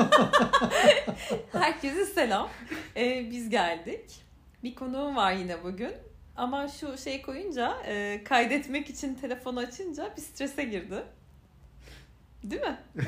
Herkese 1.52 2.04
selam. 2.06 2.48
Ee, 2.96 3.30
biz 3.30 3.50
geldik. 3.50 4.22
Bir 4.62 4.74
konuğum 4.74 5.16
var 5.16 5.32
yine 5.32 5.64
bugün. 5.64 5.92
Ama 6.36 6.68
şu 6.68 6.98
şey 6.98 7.22
koyunca, 7.22 7.76
e, 7.86 8.24
kaydetmek 8.24 8.90
için 8.90 9.14
telefonu 9.14 9.60
açınca 9.60 10.12
bir 10.16 10.22
strese 10.22 10.64
girdi. 10.64 11.02
Değil 12.42 12.62
mi? 12.62 12.78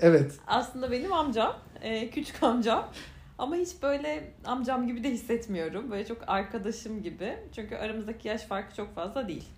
evet. 0.00 0.32
Aslında 0.46 0.92
benim 0.92 1.12
amcam, 1.12 1.56
e, 1.82 2.10
küçük 2.10 2.42
amcam. 2.42 2.92
Ama 3.38 3.56
hiç 3.56 3.82
böyle 3.82 4.32
amcam 4.44 4.86
gibi 4.86 5.04
de 5.04 5.10
hissetmiyorum. 5.10 5.90
Böyle 5.90 6.06
çok 6.06 6.18
arkadaşım 6.26 7.02
gibi. 7.02 7.38
Çünkü 7.54 7.76
aramızdaki 7.76 8.28
yaş 8.28 8.42
farkı 8.42 8.76
çok 8.76 8.94
fazla 8.94 9.28
değil. 9.28 9.48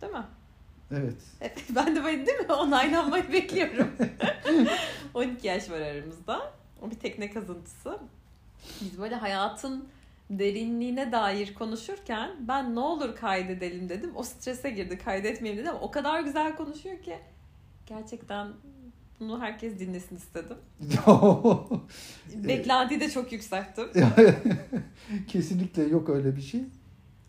Değil 0.00 0.12
mi? 0.12 0.24
Evet. 0.90 1.16
Ben 1.74 1.96
de 1.96 2.04
böyle 2.04 2.26
değil 2.26 2.38
mi? 2.38 2.52
Onaylanmayı 2.52 3.24
bekliyorum. 3.32 3.90
12 5.14 5.46
yaş 5.46 5.70
var 5.70 5.80
aramızda. 5.80 6.52
O 6.82 6.90
bir 6.90 6.96
tekne 6.96 7.30
kazıntısı. 7.30 7.98
Biz 8.80 8.98
böyle 8.98 9.14
hayatın 9.14 9.88
derinliğine 10.30 11.12
dair 11.12 11.54
konuşurken 11.54 12.30
ben 12.40 12.74
ne 12.74 12.80
olur 12.80 13.16
kaydedelim 13.16 13.88
dedim. 13.88 14.10
O 14.14 14.22
strese 14.22 14.70
girdi 14.70 14.98
kaydetmeyeyim 14.98 15.62
dedim 15.62 15.74
ama 15.76 15.84
o 15.86 15.90
kadar 15.90 16.20
güzel 16.20 16.56
konuşuyor 16.56 17.02
ki 17.02 17.18
gerçekten 17.86 18.48
bunu 19.20 19.40
herkes 19.40 19.78
dinlesin 19.78 20.16
istedim. 20.16 20.56
Beklentiyi 22.34 23.00
de 23.00 23.10
çok 23.10 23.32
yükselttim. 23.32 23.84
Kesinlikle 25.28 25.82
yok 25.82 26.08
öyle 26.08 26.36
bir 26.36 26.42
şey. 26.42 26.60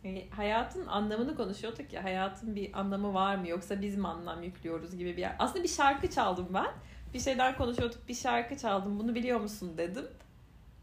E, 0.07 0.29
hayatın 0.29 0.87
anlamını 0.87 1.35
konuşuyorduk 1.35 1.93
ya. 1.93 2.03
Hayatın 2.03 2.55
bir 2.55 2.79
anlamı 2.79 3.13
var 3.13 3.35
mı 3.35 3.47
yoksa 3.47 3.81
biz 3.81 3.97
mi 3.97 4.07
anlam 4.07 4.43
yüklüyoruz 4.43 4.97
gibi 4.97 5.17
bir 5.17 5.21
yer. 5.21 5.35
Aslında 5.39 5.63
bir 5.63 5.69
şarkı 5.69 6.09
çaldım 6.09 6.47
ben. 6.53 6.71
Bir 7.13 7.19
şeyler 7.19 7.57
konuşuyorduk. 7.57 8.07
Bir 8.07 8.13
şarkı 8.13 8.57
çaldım. 8.57 8.99
Bunu 8.99 9.15
biliyor 9.15 9.39
musun 9.39 9.71
dedim. 9.77 10.05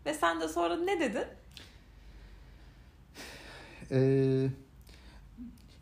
Ve 0.06 0.14
sen 0.14 0.40
de 0.40 0.48
sonra 0.48 0.76
ne 0.76 1.00
dedin? 1.00 1.24
Ee, 3.90 4.48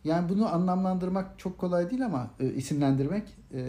yani 0.04 0.28
bunu 0.28 0.54
anlamlandırmak 0.54 1.38
çok 1.38 1.58
kolay 1.58 1.90
değil 1.90 2.04
ama 2.04 2.30
e, 2.40 2.46
isimlendirmek. 2.46 3.28
E, 3.54 3.62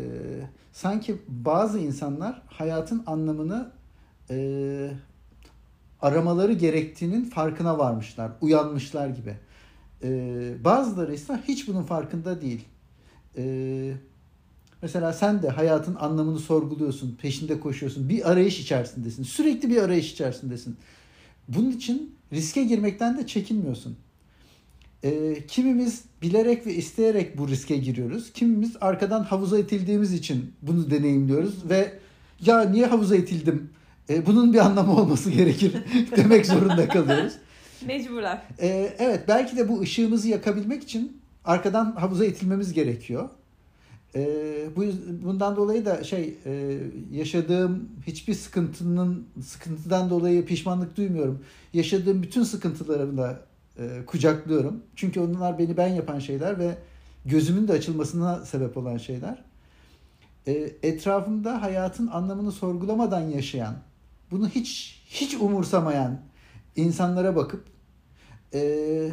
sanki 0.71 1.21
bazı 1.27 1.79
insanlar 1.79 2.41
hayatın 2.47 3.03
anlamını 3.05 3.71
e, 4.29 4.89
aramaları 6.01 6.53
gerektiğinin 6.53 7.25
farkına 7.25 7.77
varmışlar, 7.77 8.31
uyanmışlar 8.41 9.07
gibi. 9.07 9.35
E, 10.03 10.09
bazıları 10.63 11.13
ise 11.13 11.39
hiç 11.47 11.67
bunun 11.67 11.83
farkında 11.83 12.41
değil. 12.41 12.65
E, 13.37 13.93
mesela 14.81 15.13
sen 15.13 15.41
de 15.41 15.49
hayatın 15.49 15.95
anlamını 15.95 16.39
sorguluyorsun, 16.39 17.17
peşinde 17.21 17.59
koşuyorsun, 17.59 18.09
bir 18.09 18.31
arayış 18.31 18.59
içerisindesin, 18.59 19.23
sürekli 19.23 19.69
bir 19.69 19.81
arayış 19.81 20.13
içerisindesin. 20.13 20.75
Bunun 21.47 21.71
için 21.71 22.15
riske 22.33 22.63
girmekten 22.63 23.17
de 23.17 23.27
çekinmiyorsun. 23.27 23.97
E, 25.03 25.37
kimimiz 25.47 26.03
bilerek 26.21 26.67
ve 26.67 26.73
isteyerek 26.73 27.37
bu 27.37 27.47
riske 27.47 27.77
giriyoruz. 27.77 28.33
Kimimiz 28.33 28.71
arkadan 28.81 29.23
havuza 29.23 29.59
itildiğimiz 29.59 30.13
için 30.13 30.53
bunu 30.61 30.91
deneyimliyoruz 30.91 31.69
ve 31.69 31.93
ya 32.45 32.61
niye 32.61 32.85
havuza 32.85 33.15
itildim? 33.15 33.69
E, 34.09 34.25
bunun 34.25 34.53
bir 34.53 34.59
anlamı 34.59 34.95
olması 34.95 35.29
gerekir 35.29 35.73
demek 36.17 36.45
zorunda 36.45 36.87
kalıyoruz. 36.87 37.33
Mecburen. 37.87 38.41
E, 38.59 38.95
evet 38.99 39.23
belki 39.27 39.57
de 39.57 39.69
bu 39.69 39.81
ışığımızı 39.81 40.27
yakabilmek 40.27 40.83
için 40.83 41.21
arkadan 41.45 41.91
havuza 41.91 42.25
itilmemiz 42.25 42.73
gerekiyor. 42.73 43.29
E, 44.15 44.25
bu 44.75 44.83
bundan 45.23 45.55
dolayı 45.55 45.85
da 45.85 46.03
şey 46.03 46.37
e, 46.45 46.79
yaşadığım 47.11 47.89
hiçbir 48.07 48.33
sıkıntının 48.33 49.27
sıkıntıdan 49.45 50.09
dolayı 50.09 50.45
pişmanlık 50.45 50.97
duymuyorum. 50.97 51.43
Yaşadığım 51.73 52.23
bütün 52.23 52.43
sıkıntılarımı 52.43 53.17
da 53.17 53.39
e, 53.77 54.05
kucaklıyorum. 54.05 54.83
Çünkü 54.95 55.19
onlar 55.19 55.59
beni 55.59 55.77
ben 55.77 55.87
yapan 55.87 56.19
şeyler 56.19 56.59
ve 56.59 56.75
gözümün 57.25 57.67
de 57.67 57.73
açılmasına 57.73 58.45
sebep 58.45 58.77
olan 58.77 58.97
şeyler. 58.97 59.43
E, 60.47 60.51
etrafımda 60.83 61.61
hayatın 61.61 62.07
anlamını 62.07 62.51
sorgulamadan 62.51 63.21
yaşayan, 63.21 63.75
bunu 64.31 64.49
hiç 64.49 65.01
hiç 65.05 65.33
umursamayan 65.33 66.19
insanlara 66.75 67.35
bakıp 67.35 67.72
e, 68.53 69.09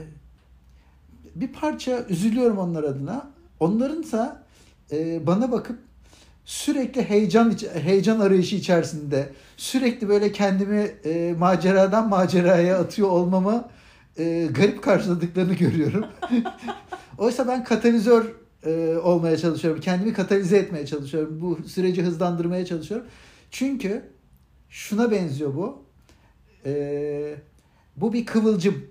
bir 1.34 1.48
parça 1.48 2.06
üzülüyorum 2.08 2.58
onlar 2.58 2.84
adına. 2.84 3.30
Onlarınsa 3.60 4.42
e, 4.92 5.26
bana 5.26 5.52
bakıp 5.52 5.78
sürekli 6.44 7.02
heyecan 7.04 7.56
heyecan 7.82 8.20
arayışı 8.20 8.56
içerisinde 8.56 9.32
sürekli 9.56 10.08
böyle 10.08 10.32
kendimi 10.32 10.90
e, 11.04 11.34
maceradan 11.38 12.08
maceraya 12.08 12.78
atıyor 12.78 13.08
olmama 13.08 13.68
e, 14.18 14.48
garip 14.54 14.82
karşıladıklarını 14.82 15.54
görüyorum. 15.54 16.06
Oysa 17.18 17.48
ben 17.48 17.64
katalizör 17.64 18.24
e, 18.66 18.96
olmaya 18.96 19.36
çalışıyorum. 19.36 19.80
Kendimi 19.80 20.12
katalize 20.12 20.58
etmeye 20.58 20.86
çalışıyorum. 20.86 21.40
Bu 21.40 21.68
süreci 21.68 22.02
hızlandırmaya 22.02 22.66
çalışıyorum. 22.66 23.06
Çünkü 23.50 24.02
şuna 24.68 25.10
benziyor 25.10 25.54
bu. 25.54 25.84
E, 26.66 27.34
bu 27.96 28.12
bir 28.12 28.26
kıvılcım. 28.26 28.84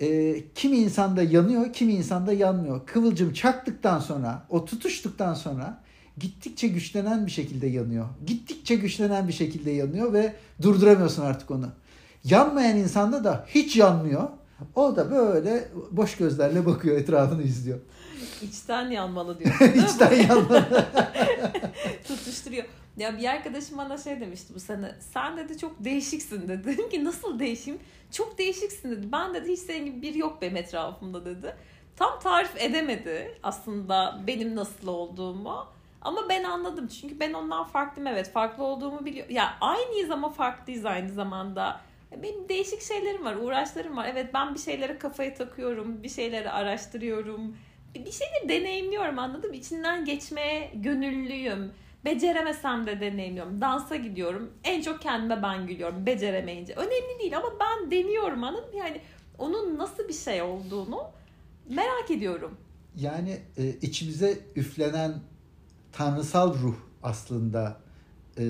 E, 0.00 0.36
kimi 0.54 0.76
insanda 0.76 1.22
yanıyor, 1.22 1.72
kimi 1.72 1.92
insanda 1.92 2.32
yanmıyor. 2.32 2.86
Kıvılcım 2.86 3.32
çaktıktan 3.32 3.98
sonra, 3.98 4.42
o 4.50 4.64
tutuştuktan 4.64 5.34
sonra 5.34 5.82
gittikçe 6.18 6.68
güçlenen 6.68 7.26
bir 7.26 7.30
şekilde 7.30 7.66
yanıyor. 7.66 8.06
Gittikçe 8.26 8.74
güçlenen 8.74 9.28
bir 9.28 9.32
şekilde 9.32 9.70
yanıyor 9.70 10.12
ve 10.12 10.34
durduramıyorsun 10.62 11.22
artık 11.22 11.50
onu. 11.50 11.66
Yanmayan 12.24 12.78
insanda 12.78 13.24
da 13.24 13.46
hiç 13.48 13.76
yanmıyor. 13.76 14.28
O 14.74 14.96
da 14.96 15.10
böyle 15.10 15.68
boş 15.90 16.16
gözlerle 16.16 16.66
bakıyor, 16.66 16.96
etrafını 16.96 17.42
izliyor. 17.42 17.78
İçten 18.42 18.90
yanmalı 18.90 19.38
diyorsun 19.44 19.66
İçten 19.66 20.12
yanmalı. 20.28 20.86
Tutuşturuyor. 22.08 22.64
Ya 22.96 23.18
bir 23.18 23.24
arkadaşım 23.24 23.78
bana 23.78 23.98
şey 23.98 24.20
demişti 24.20 24.54
bu 24.54 24.60
sene. 24.60 24.94
Sen 25.00 25.36
dedi 25.36 25.58
çok 25.58 25.84
değişiksin 25.84 26.48
dedi. 26.48 26.64
Dedim 26.66 26.88
ki 26.90 27.04
nasıl 27.04 27.38
değişim? 27.38 27.78
Çok 28.10 28.38
değişiksin 28.38 28.90
dedi. 28.90 29.12
Ben 29.12 29.34
dedi 29.34 29.52
hiç 29.52 29.58
senin 29.58 29.86
gibi 29.86 30.02
biri 30.02 30.18
yok 30.18 30.38
benim 30.42 30.56
etrafımda 30.56 31.24
dedi. 31.24 31.56
Tam 31.96 32.20
tarif 32.20 32.56
edemedi 32.56 33.38
aslında 33.42 34.20
benim 34.26 34.56
nasıl 34.56 34.86
olduğumu. 34.86 35.66
Ama 36.02 36.28
ben 36.28 36.44
anladım. 36.44 36.88
Çünkü 36.88 37.20
ben 37.20 37.32
ondan 37.32 37.64
farklıyım 37.64 38.06
evet. 38.06 38.32
Farklı 38.32 38.64
olduğumu 38.64 39.04
biliyorum. 39.04 39.34
Ya 39.34 39.54
aynıyız 39.60 40.10
ama 40.10 40.30
farklıyız 40.30 40.84
aynı 40.84 41.12
zamanda. 41.12 41.80
Benim 42.22 42.48
değişik 42.48 42.82
şeylerim 42.82 43.24
var, 43.24 43.36
uğraşlarım 43.36 43.96
var. 43.96 44.08
Evet 44.12 44.34
ben 44.34 44.54
bir 44.54 44.58
şeylere 44.58 44.98
kafayı 44.98 45.34
takıyorum, 45.34 46.02
bir 46.02 46.08
şeyleri 46.08 46.50
araştırıyorum. 46.50 47.56
Bir 47.94 48.12
şeyleri 48.12 48.48
deneyimliyorum 48.48 49.18
anladın 49.18 49.50
mı? 49.50 49.56
İçinden 49.56 50.04
geçmeye 50.04 50.70
gönüllüyüm. 50.74 51.70
Beceremesem 52.04 52.86
de 52.86 53.00
deneyimliyorum. 53.00 53.60
Dansa 53.60 53.96
gidiyorum. 53.96 54.50
En 54.64 54.82
çok 54.82 55.02
kendime 55.02 55.42
ben 55.42 55.66
gülüyorum 55.66 56.06
beceremeyince. 56.06 56.74
Önemli 56.74 57.18
değil 57.20 57.36
ama 57.36 57.48
ben 57.60 57.90
deniyorum 57.90 58.44
anladın? 58.44 58.76
Yani 58.78 59.00
onun 59.38 59.78
nasıl 59.78 60.08
bir 60.08 60.12
şey 60.12 60.42
olduğunu 60.42 61.02
merak 61.68 62.10
ediyorum. 62.10 62.56
Yani 62.96 63.38
e, 63.56 63.68
içimize 63.68 64.38
üflenen 64.56 65.14
tanrısal 65.92 66.54
ruh 66.54 66.76
aslında 67.02 67.76
e, 68.38 68.44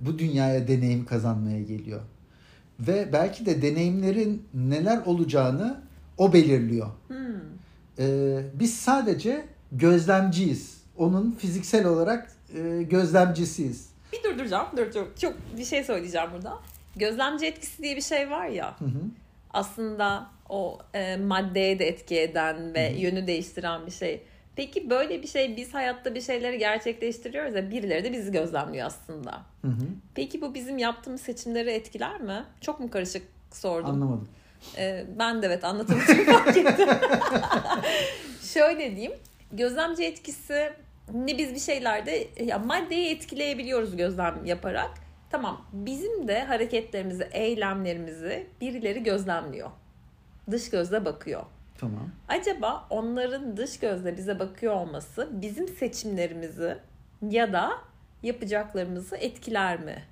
bu 0.00 0.18
dünyaya 0.18 0.68
deneyim 0.68 1.04
kazanmaya 1.04 1.62
geliyor. 1.62 2.00
Ve 2.80 3.12
belki 3.12 3.46
de 3.46 3.62
deneyimlerin 3.62 4.48
neler 4.54 4.98
olacağını 5.06 5.80
o 6.18 6.32
belirliyor. 6.32 6.86
Hmm. 7.08 7.52
E, 7.98 8.38
biz 8.54 8.74
sadece 8.74 9.44
gözlemciyiz. 9.72 10.82
Onun 10.96 11.30
fiziksel 11.30 11.86
olarak 11.86 12.32
e, 12.54 12.82
gözlemcisiyiz. 12.82 13.90
Bir 14.12 14.22
durduracağım. 14.22 14.66
Dur, 14.76 14.94
dur. 14.94 15.06
Çok 15.20 15.34
bir 15.56 15.64
şey 15.64 15.84
söyleyeceğim 15.84 16.28
burada. 16.34 16.58
Gözlemci 16.96 17.46
etkisi 17.46 17.82
diye 17.82 17.96
bir 17.96 18.02
şey 18.02 18.30
var 18.30 18.46
ya. 18.46 18.74
Hı 18.78 18.84
hı. 18.84 19.00
Aslında 19.50 20.26
o 20.48 20.78
e, 20.94 21.16
maddeye 21.16 21.78
de 21.78 21.88
etki 21.88 22.20
eden 22.20 22.74
ve 22.74 22.90
hı 22.90 22.94
hı. 22.94 23.00
yönü 23.00 23.26
değiştiren 23.26 23.86
bir 23.86 23.90
şey. 23.90 24.22
Peki 24.56 24.90
böyle 24.90 25.22
bir 25.22 25.28
şey 25.28 25.56
biz 25.56 25.74
hayatta 25.74 26.14
bir 26.14 26.20
şeyleri 26.20 26.58
gerçekleştiriyoruz 26.58 27.54
ya 27.54 27.70
birileri 27.70 28.04
de 28.04 28.12
bizi 28.12 28.32
gözlemliyor 28.32 28.86
aslında. 28.86 29.42
Hı 29.62 29.68
hı. 29.68 29.86
Peki 30.14 30.40
bu 30.40 30.54
bizim 30.54 30.78
yaptığımız 30.78 31.20
seçimleri 31.20 31.70
etkiler 31.70 32.20
mi? 32.20 32.44
Çok 32.60 32.80
mu 32.80 32.90
karışık 32.90 33.22
sordum? 33.50 33.90
Anlamadım. 33.90 34.28
Ee, 34.76 35.04
ben 35.18 35.42
de 35.42 35.46
evet 35.46 35.64
anlatamayacağım 35.64 36.24
fark 36.44 36.56
ettim. 36.56 36.88
Şöyle 38.42 38.96
diyeyim. 38.96 39.12
Gözlemci 39.52 40.04
etkisi 40.04 40.72
ne 41.14 41.38
biz 41.38 41.54
bir 41.54 41.60
şeylerde 41.60 42.28
ya 42.44 42.58
maddeyi 42.58 43.14
etkileyebiliyoruz 43.14 43.96
gözlem 43.96 44.44
yaparak. 44.44 44.90
Tamam 45.30 45.66
bizim 45.72 46.28
de 46.28 46.44
hareketlerimizi, 46.44 47.28
eylemlerimizi 47.32 48.46
birileri 48.60 49.02
gözlemliyor. 49.02 49.70
Dış 50.50 50.70
gözle 50.70 51.04
bakıyor. 51.04 51.42
Tamam. 51.78 52.10
Acaba 52.28 52.86
onların 52.90 53.56
dış 53.56 53.78
gözle 53.78 54.16
bize 54.16 54.38
bakıyor 54.38 54.74
olması 54.74 55.28
bizim 55.32 55.68
seçimlerimizi 55.68 56.78
ya 57.30 57.52
da 57.52 57.70
yapacaklarımızı 58.22 59.16
etkiler 59.16 59.80
mi? 59.80 60.02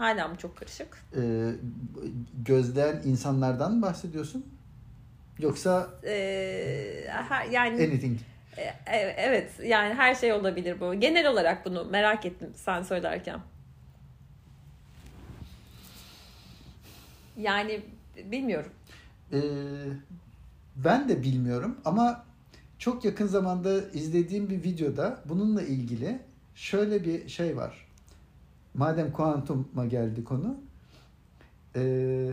Hala 0.00 0.28
mı 0.28 0.36
çok 0.36 0.56
karışık? 0.56 0.98
Ee, 1.16 1.50
gözleyen 2.44 3.02
insanlardan 3.04 3.74
mı 3.74 3.82
bahsediyorsun? 3.82 4.46
Yoksa 5.38 5.90
Ee, 6.04 7.04
her, 7.08 7.46
yani 7.46 7.74
anything. 7.84 8.18
e, 8.56 8.62
e- 8.62 9.14
evet 9.16 9.50
yani 9.64 9.94
her 9.94 10.14
şey 10.14 10.32
olabilir 10.32 10.80
bu. 10.80 10.94
Genel 10.94 11.26
olarak 11.30 11.64
bunu 11.66 11.84
merak 11.84 12.26
ettim 12.26 12.50
sen 12.56 12.82
söylerken. 12.82 13.40
Yani 17.36 17.80
bilmiyorum. 18.24 18.72
Ee, 19.32 19.38
ben 20.76 21.08
de 21.08 21.22
bilmiyorum 21.22 21.76
ama 21.84 22.24
çok 22.78 23.04
yakın 23.04 23.26
zamanda 23.26 23.80
izlediğim 23.90 24.50
bir 24.50 24.62
videoda 24.62 25.20
bununla 25.24 25.62
ilgili 25.62 26.18
şöyle 26.54 27.04
bir 27.04 27.28
şey 27.28 27.56
var. 27.56 27.89
Madem 28.74 29.12
kuantuma 29.12 29.86
geldi 29.86 30.24
konu. 30.24 30.54
Ee, 31.76 32.30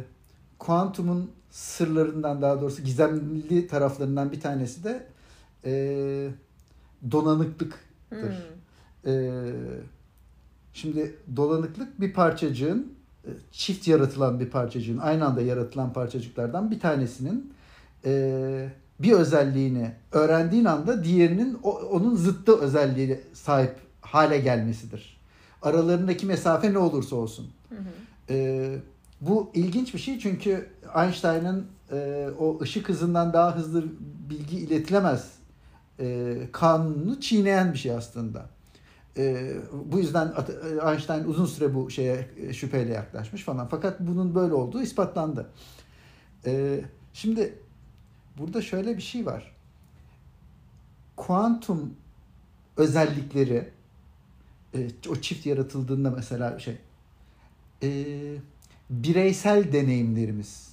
kuantumun 0.59 1.31
sırlarından 1.51 2.41
daha 2.41 2.61
doğrusu 2.61 2.81
gizemli 2.83 3.67
taraflarından 3.67 4.31
bir 4.31 4.41
tanesi 4.41 4.83
de 4.83 5.05
ee, 5.65 6.29
donanıklıktır. 7.11 7.79
Hmm. 8.09 9.11
Ee, 9.11 9.51
şimdi 10.73 11.15
dolanıklık 11.35 12.01
bir 12.01 12.13
parçacığın 12.13 12.93
e, 13.25 13.29
çift 13.51 13.87
yaratılan 13.87 14.39
bir 14.39 14.49
parçacığın 14.49 14.97
aynı 14.97 15.25
anda 15.25 15.41
yaratılan 15.41 15.93
parçacıklardan 15.93 16.71
bir 16.71 16.79
tanesinin 16.79 17.53
e, 18.05 18.69
bir 18.99 19.11
özelliğini 19.11 19.91
öğrendiğin 20.11 20.65
anda 20.65 21.03
diğerinin 21.03 21.57
o- 21.63 21.79
onun 21.79 22.15
zıttı 22.15 22.59
özelliğe 22.59 23.21
sahip 23.33 23.75
hale 24.01 24.37
gelmesidir. 24.39 25.16
Aralarındaki 25.61 26.25
mesafe 26.25 26.73
ne 26.73 26.77
olursa 26.77 27.15
olsun. 27.15 27.47
Hı 27.69 27.75
hı. 27.75 27.79
Ee, 28.29 28.77
bu 29.21 29.51
ilginç 29.53 29.93
bir 29.93 29.99
şey 29.99 30.19
çünkü 30.19 30.69
Einstein'ın 30.95 31.67
e, 31.91 32.27
o 32.39 32.59
ışık 32.61 32.89
hızından 32.89 33.33
daha 33.33 33.55
hızlı 33.55 33.85
bilgi 34.29 34.57
iletilemez 34.57 35.31
e, 35.99 36.37
kanunu 36.51 37.19
çiğneyen 37.19 37.73
bir 37.73 37.77
şey 37.77 37.91
aslında. 37.91 38.49
E, 39.17 39.53
bu 39.85 39.99
yüzden 39.99 40.33
Einstein 40.89 41.23
uzun 41.23 41.45
süre 41.45 41.75
bu 41.75 41.89
şeye 41.89 42.29
şüpheyle 42.53 42.93
yaklaşmış 42.93 43.43
falan. 43.43 43.67
Fakat 43.67 43.99
bunun 43.99 44.35
böyle 44.35 44.53
olduğu 44.53 44.81
ispatlandı. 44.81 45.49
E, 46.45 46.81
şimdi 47.13 47.59
burada 48.37 48.61
şöyle 48.61 48.97
bir 48.97 49.01
şey 49.01 49.25
var. 49.25 49.55
Kuantum 51.15 51.93
özellikleri 52.77 53.69
e, 54.77 55.09
o 55.09 55.15
çift 55.15 55.45
yaratıldığında 55.45 56.11
mesela 56.11 56.59
şey 56.59 56.77
e, 57.83 57.89
bireysel 58.89 59.71
deneyimlerimiz. 59.71 60.67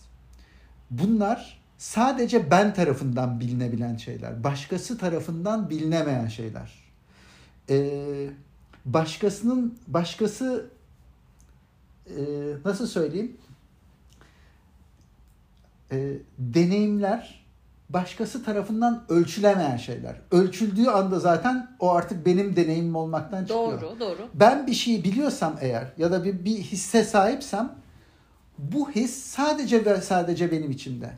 Bunlar 0.90 1.60
sadece 1.78 2.50
ben 2.50 2.74
tarafından 2.74 3.40
bilinebilen 3.40 3.96
şeyler. 3.96 4.44
Başkası 4.44 4.98
tarafından 4.98 5.70
bilinemeyen 5.70 6.28
şeyler. 6.28 6.72
E, 7.70 8.30
başkasının 8.84 9.78
başkası 9.86 10.70
e, 12.06 12.22
nasıl 12.64 12.86
söyleyeyim? 12.86 13.36
E, 15.92 16.18
deneyimler 16.38 17.43
başkası 17.88 18.44
tarafından 18.44 19.04
ölçülemeyen 19.08 19.76
şeyler. 19.76 20.14
Ölçüldüğü 20.30 20.86
anda 20.86 21.20
zaten 21.20 21.76
o 21.80 21.90
artık 21.90 22.26
benim 22.26 22.56
deneyimim 22.56 22.96
olmaktan 22.96 23.40
çıkıyor. 23.40 23.80
Doğru, 23.80 24.00
doğru. 24.00 24.28
Ben 24.34 24.66
bir 24.66 24.74
şeyi 24.74 25.04
biliyorsam 25.04 25.56
eğer 25.60 25.92
ya 25.98 26.12
da 26.12 26.24
bir, 26.24 26.44
bir 26.44 26.56
hisse 26.58 27.04
sahipsem 27.04 27.72
bu 28.58 28.90
his 28.90 29.14
sadece 29.14 29.84
ve 29.84 30.00
sadece 30.00 30.52
benim 30.52 30.70
içimde. 30.70 31.10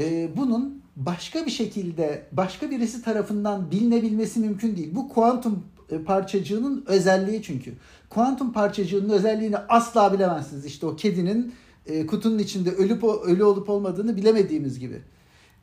Ee, 0.00 0.36
bunun 0.36 0.82
başka 0.96 1.46
bir 1.46 1.50
şekilde 1.50 2.26
başka 2.32 2.70
birisi 2.70 3.02
tarafından 3.02 3.70
bilinebilmesi 3.70 4.40
mümkün 4.40 4.76
değil. 4.76 4.90
Bu 4.94 5.08
kuantum 5.08 5.64
e, 5.90 5.98
parçacığının 5.98 6.84
özelliği 6.86 7.42
çünkü. 7.42 7.74
Kuantum 8.10 8.52
parçacığının 8.52 9.08
özelliğini 9.08 9.56
asla 9.56 10.12
bilemezsiniz. 10.12 10.64
İşte 10.64 10.86
o 10.86 10.96
kedinin 10.96 11.54
e, 11.86 12.06
kutunun 12.06 12.38
içinde 12.38 12.70
ölüp 12.70 13.04
ölü 13.04 13.44
olup 13.44 13.70
olmadığını 13.70 14.16
bilemediğimiz 14.16 14.78
gibi. 14.78 15.02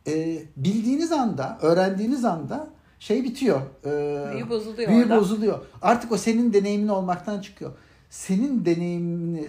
E, 0.08 0.44
bildiğiniz 0.58 1.12
anda, 1.12 1.58
öğrendiğiniz 1.62 2.26
anda 2.26 2.68
şey 3.00 3.24
bitiyor. 3.24 3.62
E, 3.86 4.34
Büyü 4.34 4.50
bozuluyor 4.50 4.90
Büyü 4.90 5.04
orada. 5.04 5.18
bozuluyor. 5.20 5.60
Artık 5.82 6.12
o 6.12 6.18
senin 6.18 6.54
deneyimin 6.54 6.88
olmaktan 6.88 7.42
çıkıyor. 7.42 7.72
Senin 8.10 8.66
deneyimini 8.66 9.48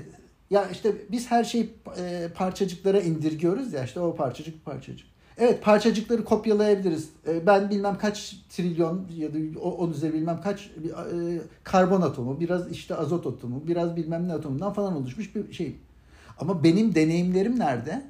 ya 0.51 0.69
işte 0.69 0.95
biz 1.11 1.31
her 1.31 1.45
şeyi 1.45 1.75
e, 1.99 2.29
parçacıklara 2.35 3.01
indirgiyoruz 3.01 3.73
ya 3.73 3.85
işte 3.85 4.01
o 4.01 4.15
parçacık 4.15 4.65
parçacık. 4.65 5.07
Evet 5.39 5.63
parçacıkları 5.65 6.25
kopyalayabiliriz. 6.25 7.09
E, 7.29 7.47
ben 7.47 7.71
bilmem 7.71 7.99
kaç 7.99 8.37
trilyon 8.51 9.07
ya 9.17 9.35
da 9.35 9.61
onun 9.61 9.93
üzeri 9.93 10.13
bilmem 10.13 10.41
kaç 10.45 10.71
e, 11.15 11.41
karbon 11.65 12.01
atomu, 12.01 12.41
biraz 12.41 12.71
işte 12.71 12.95
azot 12.95 13.27
atomu, 13.27 13.63
biraz 13.67 13.97
bilmem 13.97 14.29
ne 14.29 14.33
atomundan 14.33 14.73
falan 14.73 14.97
oluşmuş 14.97 15.35
bir 15.35 15.53
şey. 15.53 15.77
Ama 16.39 16.65
benim 16.65 16.95
deneyimlerim 16.95 17.59
nerede? 17.59 18.03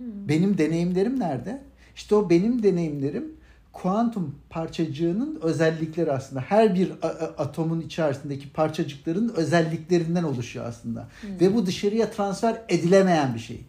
Benim 0.00 0.58
deneyimlerim 0.58 1.20
nerede? 1.20 1.62
İşte 1.94 2.14
o 2.14 2.30
benim 2.30 2.62
deneyimlerim 2.62 3.32
kuantum 3.72 4.34
parçacığının 4.50 5.38
özellikleri 5.42 6.12
aslında. 6.12 6.40
Her 6.40 6.74
bir 6.74 6.92
atomun 7.38 7.80
içerisindeki 7.80 8.52
parçacıkların 8.52 9.32
özelliklerinden 9.36 10.22
oluşuyor 10.22 10.66
aslında. 10.66 11.08
Ve 11.40 11.54
bu 11.54 11.66
dışarıya 11.66 12.10
transfer 12.10 12.62
edilemeyen 12.68 13.34
bir 13.34 13.38
şey. 13.38 13.64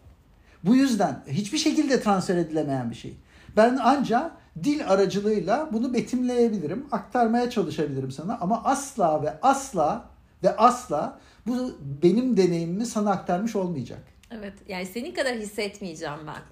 Bu 0.64 0.76
yüzden 0.76 1.22
hiçbir 1.28 1.58
şekilde 1.58 2.00
transfer 2.00 2.36
edilemeyen 2.36 2.90
bir 2.90 2.94
şey. 2.94 3.16
Ben 3.56 3.78
ancak 3.82 4.32
dil 4.64 4.88
aracılığıyla 4.88 5.68
bunu 5.72 5.94
betimleyebilirim, 5.94 6.86
aktarmaya 6.92 7.50
çalışabilirim 7.50 8.10
sana 8.10 8.38
ama 8.40 8.64
asla 8.64 9.22
ve 9.22 9.34
asla 9.42 10.04
ve 10.42 10.56
asla 10.56 11.18
bu 11.46 11.72
benim 12.02 12.36
deneyimimi 12.36 12.86
sana 12.86 13.10
aktarmış 13.10 13.56
olmayacak. 13.56 14.11
Evet. 14.38 14.52
Yani 14.68 14.86
senin 14.86 15.12
kadar 15.14 15.36
hissetmeyeceğim 15.36 16.18
ben. 16.26 16.42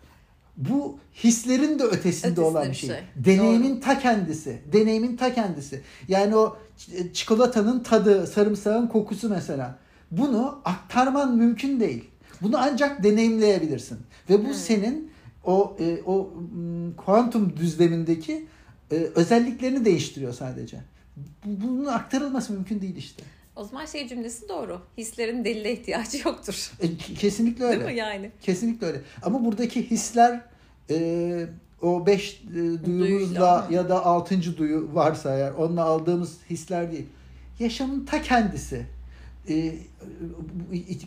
Bu 0.56 0.98
hislerin 1.24 1.78
de 1.78 1.82
ötesinde 1.82 1.96
Ötesinde 2.00 2.40
olan 2.40 2.68
bir 2.68 2.74
şey. 2.74 2.88
şey. 2.88 2.98
Deneyimin 3.16 3.80
ta 3.80 3.98
kendisi. 3.98 4.62
Deneyimin 4.72 5.16
ta 5.16 5.34
kendisi. 5.34 5.80
Yani 6.08 6.36
o 6.36 6.56
ç- 6.78 7.12
çikolatanın 7.12 7.82
tadı, 7.82 8.26
sarımsağın 8.26 8.86
kokusu 8.86 9.28
mesela. 9.28 9.78
Bunu 10.10 10.60
aktarman 10.64 11.36
mümkün 11.36 11.80
değil. 11.80 12.04
Bunu 12.42 12.58
ancak 12.58 13.02
deneyimleyebilirsin. 13.04 13.98
Ve 14.30 14.44
bu 14.44 14.48
Hmm. 14.48 14.54
senin 14.54 15.10
o 15.44 15.76
e, 15.80 15.98
o 16.06 16.30
kuantum 16.96 17.56
düzlemindeki 17.56 18.46
e, 18.92 18.94
özelliklerini 18.94 19.84
değiştiriyor 19.84 20.32
sadece. 20.32 20.80
Bu- 21.44 21.68
Bunun 21.68 21.86
aktarılması 21.86 22.52
mümkün 22.52 22.80
değil 22.80 22.96
işte. 22.96 23.22
O 23.60 23.64
zaman 23.64 23.86
şey 23.86 24.08
cümlesi 24.08 24.48
doğru. 24.48 24.80
Hislerin 24.98 25.44
delile 25.44 25.72
ihtiyacı 25.72 26.18
yoktur. 26.28 26.70
E, 26.80 26.86
ke- 26.86 27.14
kesinlikle 27.14 27.64
öyle. 27.64 27.80
Değil 27.80 27.92
mi 27.92 27.98
yani? 27.98 28.30
Kesinlikle 28.42 28.86
öyle. 28.86 29.00
Ama 29.22 29.44
buradaki 29.44 29.90
hisler 29.90 30.40
e, 30.90 31.46
o 31.82 32.06
beş 32.06 32.42
e, 32.50 32.84
duyumuzla 32.86 33.66
ya 33.70 33.88
da 33.88 34.06
altıncı 34.06 34.56
duyu 34.58 34.88
varsa 34.94 35.36
eğer 35.36 35.50
onunla 35.52 35.82
aldığımız 35.84 36.36
hisler 36.50 36.92
değil. 36.92 37.06
Yaşamın 37.58 38.04
ta 38.04 38.22
kendisi. 38.22 38.86
E, 39.48 39.74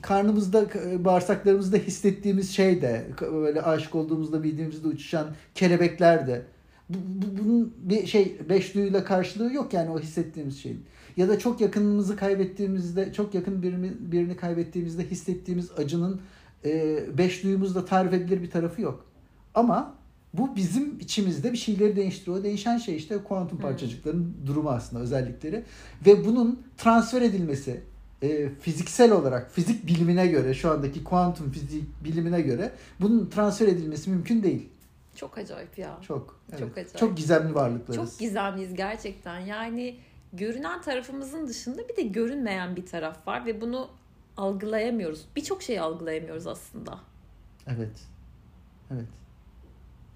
karnımızda, 0.02 0.66
bağırsaklarımızda 1.06 1.78
hissettiğimiz 1.78 2.52
şey 2.52 2.82
de 2.82 3.06
böyle 3.22 3.62
aşık 3.62 3.96
olduğumuzda 3.96 4.44
bildiğimizde 4.44 4.88
uçuşan 4.88 5.28
kelebekler 5.56 6.28
de. 6.28 6.42
Bu, 6.90 6.98
bu- 6.98 7.44
bunun 7.44 7.74
bir 7.78 8.08
şey 8.08 8.38
beş 8.50 8.76
duyuyla 8.76 9.04
karşılığı 9.04 9.54
yok 9.54 9.74
yani 9.74 9.90
o 9.90 10.00
hissettiğimiz 10.00 10.60
şeyin. 10.64 10.86
Ya 11.18 11.30
da 11.30 11.40
çok 11.40 11.62
yakınımızı 11.62 12.16
kaybettiğimizde, 12.16 13.14
çok 13.14 13.34
yakın 13.34 13.64
birini, 13.64 13.92
birini 14.00 14.36
kaybettiğimizde 14.36 15.04
hissettiğimiz 15.04 15.72
acının 15.78 16.22
e, 16.66 17.00
beş 17.18 17.44
duyumuzla 17.44 17.86
tarif 17.86 18.14
edilir 18.14 18.42
bir 18.42 18.52
tarafı 18.52 18.82
yok. 18.82 19.06
Ama 19.56 19.96
bu 20.34 20.56
bizim 20.56 21.00
içimizde 21.00 21.52
bir 21.52 21.58
şeyleri 21.58 21.96
değiştiriyor. 21.96 22.44
Değişen 22.44 22.78
şey 22.78 22.96
işte 22.96 23.18
kuantum 23.18 23.58
parçacıkların 23.58 24.34
durumu 24.46 24.70
aslında 24.70 25.04
özellikleri. 25.04 25.64
Ve 26.06 26.26
bunun 26.26 26.64
transfer 26.78 27.22
edilmesi 27.22 27.82
e, 28.22 28.50
fiziksel 28.50 29.12
olarak 29.12 29.52
fizik 29.52 29.88
bilimine 29.88 30.28
göre 30.28 30.54
şu 30.54 30.72
andaki 30.72 31.04
kuantum 31.04 31.52
fizik 31.52 32.04
bilimine 32.04 32.42
göre 32.42 32.72
bunun 33.02 33.30
transfer 33.30 33.68
edilmesi 33.68 34.10
mümkün 34.10 34.44
değil. 34.44 34.70
Çok 35.16 35.38
acayip 35.38 35.78
ya. 35.78 36.00
Çok. 36.08 36.40
Evet. 36.50 36.60
Çok 36.60 36.72
acayip. 36.72 36.98
Çok 36.98 37.18
gizemli 37.18 37.56
varlıklarız. 37.56 38.10
Çok 38.12 38.20
gizemliyiz 38.20 38.74
gerçekten. 38.74 39.40
Yani 39.40 39.96
görünen 40.34 40.82
tarafımızın 40.82 41.48
dışında 41.48 41.90
bir 41.90 41.96
de 41.96 42.02
görünmeyen 42.02 42.76
bir 42.76 42.86
taraf 42.86 43.28
var 43.28 43.46
ve 43.46 43.62
bunu 43.62 43.90
algılayamıyoruz. 44.38 45.26
Birçok 45.36 45.64
şeyi 45.64 45.82
algılayamıyoruz 45.82 46.48
aslında. 46.48 47.00
Evet. 47.68 48.08
Evet. 48.94 49.08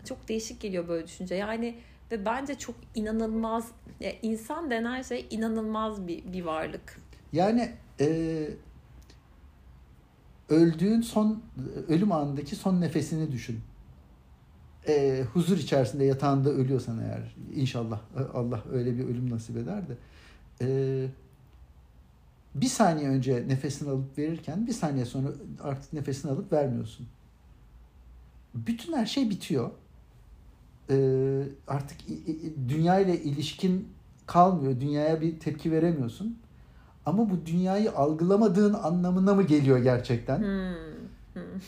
Çok 0.05 0.27
değişik 0.27 0.61
geliyor 0.61 0.87
böyle 0.87 1.07
düşünce. 1.07 1.35
Yani 1.35 1.75
Ve 2.11 2.25
bence 2.25 2.55
çok 2.55 2.75
inanılmaz, 2.95 3.71
ya 3.99 4.11
insan 4.21 4.71
denen 4.71 5.01
şey 5.01 5.27
inanılmaz 5.29 6.07
bir, 6.07 6.33
bir 6.33 6.43
varlık. 6.45 6.97
Yani 7.33 7.71
e, 7.99 8.49
öldüğün 10.49 11.01
son 11.01 11.41
ölüm 11.87 12.11
anındaki 12.11 12.55
son 12.55 12.81
nefesini 12.81 13.31
düşün. 13.31 13.59
E, 14.87 15.23
huzur 15.33 15.57
içerisinde 15.57 16.05
yatağında 16.05 16.49
ölüyorsan 16.49 16.99
eğer 16.99 17.35
inşallah 17.55 17.99
Allah 18.33 18.63
öyle 18.71 18.97
bir 18.97 19.03
ölüm 19.03 19.29
nasip 19.29 19.57
eder 19.57 19.83
de 19.87 19.97
e, 20.61 20.67
bir 22.55 22.67
saniye 22.67 23.09
önce 23.09 23.47
nefesini 23.47 23.89
alıp 23.89 24.17
verirken 24.17 24.67
bir 24.67 24.73
saniye 24.73 25.05
sonra 25.05 25.27
artık 25.63 25.93
nefesini 25.93 26.31
alıp 26.31 26.51
vermiyorsun. 26.51 27.07
Bütün 28.55 28.93
her 28.93 29.05
şey 29.05 29.29
bitiyor. 29.29 29.71
E, 30.89 30.97
artık 31.67 31.97
dünya 32.69 32.99
ile 32.99 33.23
ilişkin 33.23 33.87
kalmıyor. 34.25 34.79
Dünyaya 34.79 35.21
bir 35.21 35.39
tepki 35.39 35.71
veremiyorsun. 35.71 36.37
Ama 37.05 37.29
bu 37.29 37.45
dünyayı 37.45 37.91
algılamadığın 37.91 38.73
anlamına 38.73 39.33
mı 39.33 39.43
geliyor 39.43 39.77
gerçekten? 39.77 40.37
Hmm. 40.37 40.73
Hmm. 41.33 41.61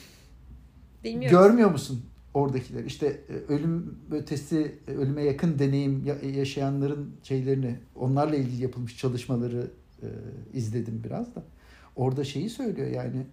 Bilmiyorum. 1.03 1.39
Görmüyor 1.39 1.71
musun 1.71 2.03
oradakiler? 2.33 2.83
İşte 2.83 3.07
e, 3.07 3.53
ölüm 3.53 3.95
ötesi, 4.12 4.75
e, 4.88 4.91
ölüme 4.91 5.24
yakın 5.24 5.59
deneyim 5.59 6.05
yaşayanların 6.36 7.12
şeylerini, 7.24 7.75
onlarla 7.95 8.36
ilgili 8.36 8.63
yapılmış 8.63 8.98
çalışmaları 8.98 9.71
e, 10.01 10.07
izledim 10.53 11.01
biraz 11.03 11.36
da. 11.36 11.43
Orada 11.95 12.24
şeyi 12.24 12.50
söylüyor 12.50 12.88
yani 12.88 13.25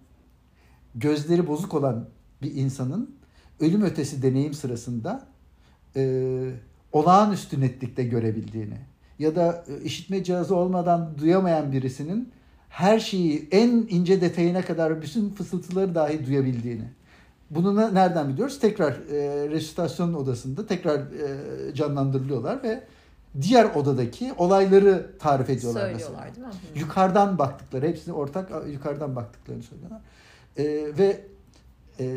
gözleri 0.95 1.47
bozuk 1.47 1.73
olan 1.73 2.09
bir 2.41 2.55
insanın 2.55 3.15
ölüm 3.59 3.81
ötesi 3.81 4.21
deneyim 4.21 4.53
sırasında 4.53 5.27
e, 5.95 6.51
olağanüstü 6.91 7.61
netlikte 7.61 8.03
görebildiğini 8.03 8.77
ya 9.19 9.35
da 9.35 9.65
e, 9.67 9.83
işitme 9.83 10.23
cihazı 10.23 10.55
olmadan 10.55 11.15
duyamayan 11.19 11.71
birisinin 11.71 12.31
her 12.69 12.99
şeyi 12.99 13.47
en 13.51 13.87
ince 13.89 14.21
detayına 14.21 14.61
kadar 14.61 15.01
bütün 15.01 15.29
fısıltıları 15.29 15.95
dahi 15.95 16.25
duyabildiğini. 16.25 16.96
Bunu 17.51 17.93
nereden 17.93 18.29
biliyoruz? 18.29 18.59
Tekrar 18.59 18.91
e, 18.91 19.49
resüsitasyon 19.49 20.13
odasında 20.13 20.67
tekrar 20.67 20.99
e, 20.99 21.73
canlandırılıyorlar 21.73 22.63
ve 22.63 22.83
diğer 23.41 23.65
odadaki 23.65 24.33
olayları 24.37 25.11
tarif 25.19 25.49
ediyorlar 25.49 25.81
Söylüyorlar 25.81 26.25
mesela. 26.27 26.35
değil 26.35 26.47
mi? 26.47 26.79
Yukarıdan 26.79 27.37
baktıkları, 27.37 27.87
hepsini 27.87 28.13
ortak 28.13 28.51
yukarıdan 28.71 29.15
baktıklarını 29.15 29.63
söylüyorlar. 29.63 30.01
E, 30.57 30.63
ve 30.97 31.21
e, 31.99 32.07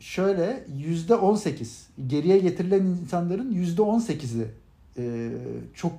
şöyle 0.00 0.64
yüzde 0.76 1.14
on 1.14 1.34
sekiz 1.34 1.86
geriye 2.06 2.38
getirilen 2.38 2.82
insanların 2.82 3.52
yüzde 3.52 3.82
on 3.82 3.98
sekizi 3.98 4.46
e, 4.98 5.30
çok 5.74 5.92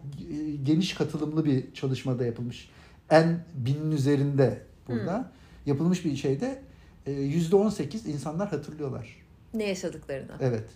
geniş 0.63 0.93
katılımlı 0.93 1.45
bir 1.45 1.73
çalışmada 1.73 2.25
yapılmış. 2.25 2.69
En 3.09 3.39
binin 3.53 3.91
üzerinde 3.91 4.61
burada 4.87 5.17
hmm. 5.17 5.25
yapılmış 5.65 6.05
bir 6.05 6.15
şeyde 6.15 6.61
e, 7.05 7.11
yüzde 7.11 7.55
on 7.55 7.69
sekiz 7.69 8.07
insanlar 8.07 8.49
hatırlıyorlar. 8.49 9.25
Ne 9.53 9.63
yaşadıklarını. 9.63 10.31
Evet. 10.41 10.69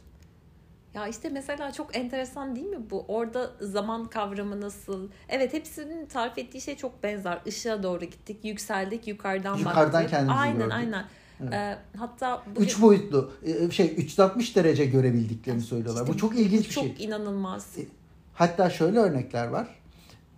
Ya 0.94 1.08
işte 1.08 1.30
mesela 1.30 1.72
çok 1.72 1.98
enteresan 1.98 2.56
değil 2.56 2.68
mi 2.68 2.90
bu? 2.92 3.06
Orada 3.08 3.52
zaman 3.62 4.06
kavramı 4.06 4.62
nasıl? 4.62 5.10
Evet 5.30 5.54
hepsinin 5.54 6.06
tarif 6.06 6.38
ettiği 6.38 6.62
şey 6.62 6.76
çok 6.78 7.04
benzer. 7.04 7.40
Işığa 7.46 7.84
doğru 7.84 8.06
gittik, 8.06 8.46
yükseldik, 8.46 9.08
yukarıdan, 9.08 9.58
yukarıdan 9.58 9.94
baktık. 9.94 10.10
kendimizi 10.10 10.40
aynen, 10.40 10.58
gördük. 10.58 10.74
Aynen 10.74 11.06
Evet. 11.42 11.54
Ee, 11.54 11.78
hatta 11.98 12.44
bu 12.56 12.62
üç 12.62 12.82
boyutlu 12.82 13.32
şey 13.72 13.94
360 13.98 14.56
derece 14.56 14.86
görebildiklerini 14.86 15.62
söylüyorlar. 15.62 16.02
İşte 16.02 16.14
bu 16.14 16.18
çok 16.18 16.40
ilginç 16.40 16.66
bir 16.66 16.74
çok 16.74 16.84
şey. 16.84 16.94
Çok 16.94 17.02
inanılmaz. 17.02 17.76
Hatta 18.34 18.70
şöyle 18.70 19.00
örnekler 19.00 19.48
var. 19.48 19.68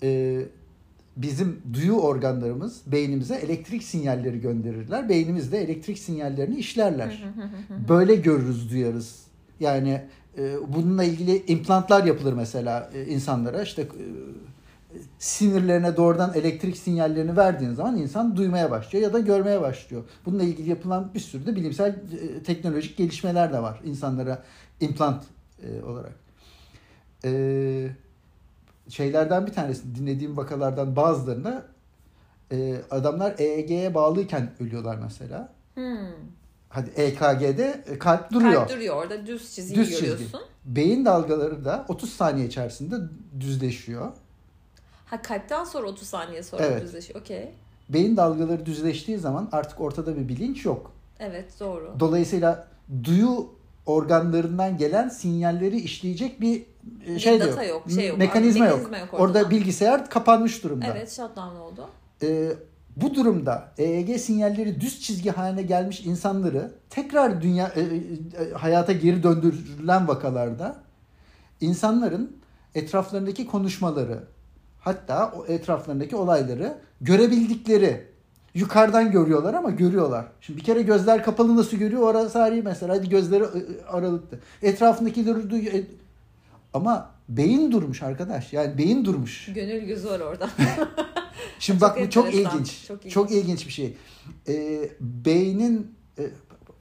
Ee, 0.04 0.42
bizim 1.16 1.62
duyu 1.74 1.94
organlarımız 1.94 2.82
beynimize 2.88 3.36
elektrik 3.36 3.84
sinyalleri 3.84 4.42
gönderirler. 4.42 5.10
Beynimiz 5.10 5.52
de 5.52 5.58
elektrik 5.58 6.00
sinyallerini 6.00 6.56
işlerler. 6.56 7.24
Böyle 7.90 8.16
görürüz, 8.16 8.72
duyarız. 8.72 9.22
Yani 9.60 10.02
e, 10.38 10.56
bununla 10.68 11.04
ilgili 11.04 11.46
implantlar 11.46 12.04
yapılır 12.04 12.34
mesela 12.34 12.90
e, 12.94 13.06
insanlara. 13.06 13.62
İşte 13.62 13.82
e, 13.82 14.06
sinirlerine 15.20 15.98
doğrudan 15.98 16.34
elektrik 16.34 16.78
sinyallerini 16.78 17.38
verdiğin 17.38 17.74
zaman 17.74 17.98
insan 17.98 18.36
duymaya 18.36 18.72
başlıyor 18.72 19.04
ya 19.04 19.14
da 19.14 19.20
görmeye 19.20 19.62
başlıyor. 19.62 20.04
Bununla 20.26 20.44
ilgili 20.44 20.70
yapılan 20.70 21.12
bir 21.14 21.20
sürü 21.20 21.46
de 21.46 21.56
bilimsel 21.56 21.90
e, 21.90 22.44
teknolojik 22.44 22.98
gelişmeler 22.98 23.54
de 23.54 23.62
var 23.62 23.80
insanlara 23.86 24.44
implant 24.80 25.24
e, 25.64 25.84
olarak. 25.84 26.16
E, 27.26 27.32
şeylerden 28.90 29.48
bir 29.48 29.54
tanesi 29.54 29.96
dinlediğim 29.96 30.38
vakalardan 30.38 30.96
bazılarında 30.96 31.66
e, 32.52 32.82
adamlar 32.92 33.36
EEG'ye 33.38 33.94
bağlıyken 33.94 34.52
ölüyorlar 34.60 34.98
mesela. 35.04 35.54
Hmm. 35.74 36.08
Hadi 36.70 36.90
EKG'de 36.90 37.84
e, 37.88 38.00
kalp 38.00 38.32
duruyor. 38.32 38.54
Kalp 38.54 38.70
duruyor 38.70 38.96
orada 38.96 39.26
düz 39.26 39.56
çizgi 39.56 39.76
düz 39.76 39.90
görüyorsun. 39.90 40.26
Çizgi. 40.26 40.38
Beyin 40.66 41.06
dalgaları 41.06 41.66
da 41.66 41.86
30 41.88 42.14
saniye 42.14 42.48
içerisinde 42.48 42.96
düzleşiyor. 43.40 44.12
Ha 45.06 45.22
kalpten 45.22 45.64
sonra 45.64 45.88
30 45.88 46.08
saniye 46.08 46.44
sonra 46.44 46.64
evet. 46.64 46.82
düzleşiyor. 46.82 47.22
Okey. 47.22 47.52
Beyin 47.90 48.18
dalgaları 48.18 48.66
düzleştiği 48.66 49.18
zaman 49.18 49.50
artık 49.52 49.82
ortada 49.82 50.18
bir 50.18 50.28
bilinç 50.28 50.66
yok. 50.66 50.92
Evet 51.20 51.60
doğru. 51.60 51.96
Dolayısıyla 52.00 52.68
duyu 53.04 53.50
organlarından 53.86 54.78
gelen 54.78 55.10
sinyalleri 55.10 55.80
işleyecek 55.80 56.42
bir 56.42 56.66
e, 57.06 57.20
şey 57.20 57.36
bir 57.36 57.40
data 57.40 57.64
yok, 57.64 57.84
şey 57.96 58.08
yok. 58.08 58.18
Mekanizma, 58.18 58.66
mekanizma 58.66 58.98
yok. 58.98 59.12
yok 59.12 59.22
orada 59.22 59.50
bilgisayar 59.50 60.10
kapanmış 60.10 60.64
durumda. 60.64 60.86
Evet, 60.92 61.12
shutdown 61.12 61.56
oldu. 61.56 61.90
Ee, 62.24 62.52
bu 62.96 63.16
durumda 63.16 63.72
EEG 63.78 64.18
sinyalleri 64.18 64.82
düz 64.82 65.02
çizgi 65.02 65.32
haline 65.32 65.62
gelmiş 65.62 66.06
insanları 66.06 66.72
tekrar 66.90 67.42
dünya 67.42 67.68
e, 67.68 67.82
e, 67.82 68.52
hayata 68.54 68.92
geri 68.92 69.24
döndürülen 69.24 70.08
vakalarda 70.08 70.78
insanların 71.62 72.38
etraflarındaki 72.76 73.48
konuşmaları 73.48 74.24
hatta 74.80 75.32
o 75.38 75.46
etraflarındaki 75.46 76.16
olayları 76.16 76.78
görebildikleri 77.02 78.11
yukarıdan 78.54 79.12
görüyorlar 79.12 79.54
ama 79.54 79.70
görüyorlar. 79.70 80.26
Şimdi 80.42 80.60
bir 80.60 80.64
kere 80.64 80.82
gözler 80.82 81.24
kapalı 81.24 81.58
nasıl 81.58 81.78
görüyor 81.78 82.02
orası 82.02 82.40
ayrı 82.40 82.64
mesela. 82.64 82.96
Hadi 82.96 83.10
gözleri 83.10 83.46
aralıklı. 83.88 84.40
Etrafındakileri 84.62 85.50
duyuyor. 85.50 85.74
E, 85.74 85.84
ama 86.74 87.12
beyin 87.30 87.72
durmuş 87.72 88.04
arkadaş. 88.04 88.54
Yani 88.54 88.78
beyin 88.78 89.06
durmuş. 89.06 89.50
Gönül 89.56 89.86
gözü 89.86 90.10
var 90.10 90.20
orada. 90.20 90.50
Şimdi 91.60 91.80
çok 91.80 91.90
bak 91.90 92.00
bu 92.06 92.10
çok 92.10 92.34
ilginç. 92.34 92.86
Çok 92.88 93.00
ilginç. 93.00 93.14
Çok 93.14 93.32
ilginç 93.32 93.68
bir 93.68 93.72
şey. 93.72 93.98
Ee, 94.48 94.90
beynin 95.00 95.96
e, 96.20 96.24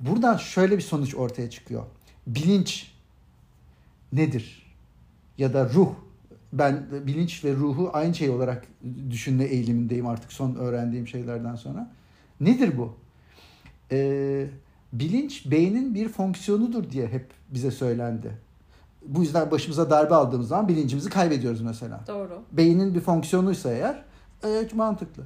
buradan 0.00 0.36
şöyle 0.36 0.76
bir 0.76 0.82
sonuç 0.82 1.14
ortaya 1.14 1.50
çıkıyor. 1.50 1.84
Bilinç 2.26 2.92
nedir? 4.12 4.66
Ya 5.38 5.54
da 5.54 5.68
ruh 5.68 5.94
ben 6.52 6.86
bilinç 7.06 7.44
ve 7.44 7.54
ruhu 7.54 7.90
aynı 7.92 8.14
şey 8.14 8.30
olarak 8.30 8.66
düşünme 9.10 9.44
eğilimindeyim 9.44 10.06
artık 10.06 10.32
son 10.32 10.54
öğrendiğim 10.54 11.08
şeylerden 11.08 11.54
sonra. 11.54 11.90
Nedir 12.40 12.78
bu? 12.78 12.96
Ee, 13.92 14.46
bilinç 14.92 15.50
beynin 15.50 15.94
bir 15.94 16.08
fonksiyonudur 16.08 16.90
diye 16.90 17.06
hep 17.06 17.26
bize 17.50 17.70
söylendi. 17.70 18.30
Bu 19.06 19.22
yüzden 19.22 19.50
başımıza 19.50 19.90
darbe 19.90 20.14
aldığımız 20.14 20.48
zaman 20.48 20.68
bilincimizi 20.68 21.10
kaybediyoruz 21.10 21.60
mesela. 21.60 22.00
Doğru. 22.06 22.42
Beynin 22.52 22.94
bir 22.94 23.00
fonksiyonuysa 23.00 23.72
eğer 23.72 24.04
evet 24.42 24.74
mantıklı. 24.74 25.22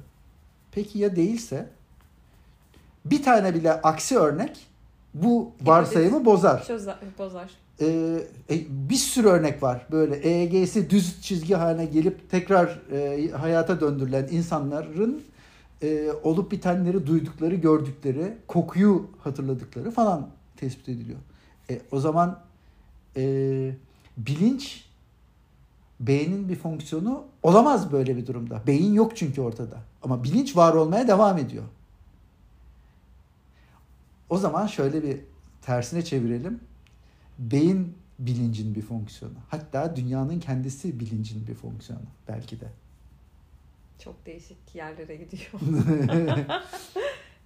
Peki 0.71 0.99
ya 0.99 1.15
değilse 1.15 1.69
bir 3.05 3.23
tane 3.23 3.53
bile 3.53 3.73
aksi 3.73 4.17
örnek 4.17 4.67
bu 5.13 5.51
varsayımı 5.61 6.25
bozar. 6.25 6.63
Çözer, 6.63 6.95
bozar. 7.17 7.49
Ee, 7.81 8.19
bir 8.69 8.95
sürü 8.95 9.27
örnek 9.27 9.63
var. 9.63 9.87
Böyle 9.91 10.15
EEG'si 10.15 10.89
düz 10.89 11.21
çizgi 11.21 11.55
haline 11.55 11.85
gelip 11.85 12.31
tekrar 12.31 12.81
e, 12.91 13.31
hayata 13.31 13.79
döndürülen 13.81 14.27
insanların 14.31 15.23
e, 15.83 16.11
olup 16.23 16.51
bitenleri 16.51 17.07
duydukları, 17.07 17.55
gördükleri, 17.55 18.37
kokuyu 18.47 19.09
hatırladıkları 19.19 19.91
falan 19.91 20.29
tespit 20.57 20.89
ediliyor. 20.89 21.19
E, 21.69 21.81
o 21.91 21.99
zaman 21.99 22.39
e, 23.17 23.21
bilinç 24.17 24.85
beynin 25.99 26.49
bir 26.49 26.55
fonksiyonu 26.55 27.23
olamaz 27.43 27.91
böyle 27.91 28.17
bir 28.17 28.27
durumda. 28.27 28.61
Beyin 28.67 28.93
yok 28.93 29.17
çünkü 29.17 29.41
ortada. 29.41 29.77
Ama 30.03 30.23
bilinç 30.23 30.55
var 30.57 30.73
olmaya 30.73 31.07
devam 31.07 31.37
ediyor. 31.37 31.63
O 34.29 34.37
zaman 34.37 34.67
şöyle 34.67 35.03
bir 35.03 35.19
tersine 35.61 36.03
çevirelim. 36.03 36.59
Beyin 37.39 37.97
bilincin 38.19 38.75
bir 38.75 38.81
fonksiyonu. 38.81 39.37
Hatta 39.49 39.95
dünyanın 39.95 40.39
kendisi 40.39 40.99
bilincin 40.99 41.47
bir 41.47 41.55
fonksiyonu 41.55 42.05
belki 42.27 42.59
de. 42.59 42.67
Çok 43.99 44.25
değişik 44.25 44.57
yerlere 44.73 45.15
gidiyor. 45.15 45.61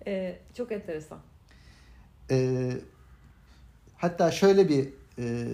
ee, 0.08 0.40
çok 0.54 0.72
enteresan. 0.72 1.20
Ee, 2.32 2.72
hatta 3.98 4.32
şöyle 4.32 4.70
bir 4.70 4.90
e, 5.20 5.48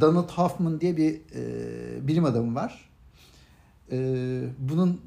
Donald 0.00 0.30
Hoffman 0.30 0.80
diye 0.80 0.96
bir 0.96 1.20
e, 1.34 2.08
bilim 2.08 2.24
adamı 2.24 2.54
var. 2.54 2.90
E, 3.92 3.98
bunun 4.58 5.00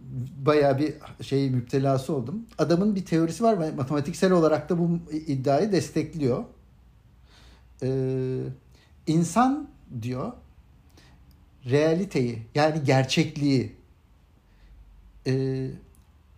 bayağı 0.45 0.79
bir 0.79 0.93
şey 1.21 1.49
müptelası 1.49 2.13
oldum. 2.13 2.45
Adamın 2.57 2.95
bir 2.95 3.05
teorisi 3.05 3.43
var 3.43 3.59
ve 3.59 3.71
matematiksel 3.71 4.31
olarak 4.31 4.69
da 4.69 4.79
bu 4.79 4.99
iddiayı 5.11 5.71
destekliyor. 5.71 6.43
E, 7.83 7.89
insan 9.07 9.67
diyor 10.01 10.31
realiteyi 11.65 12.41
yani 12.55 12.83
gerçekliği 12.83 13.71
e, 15.27 15.67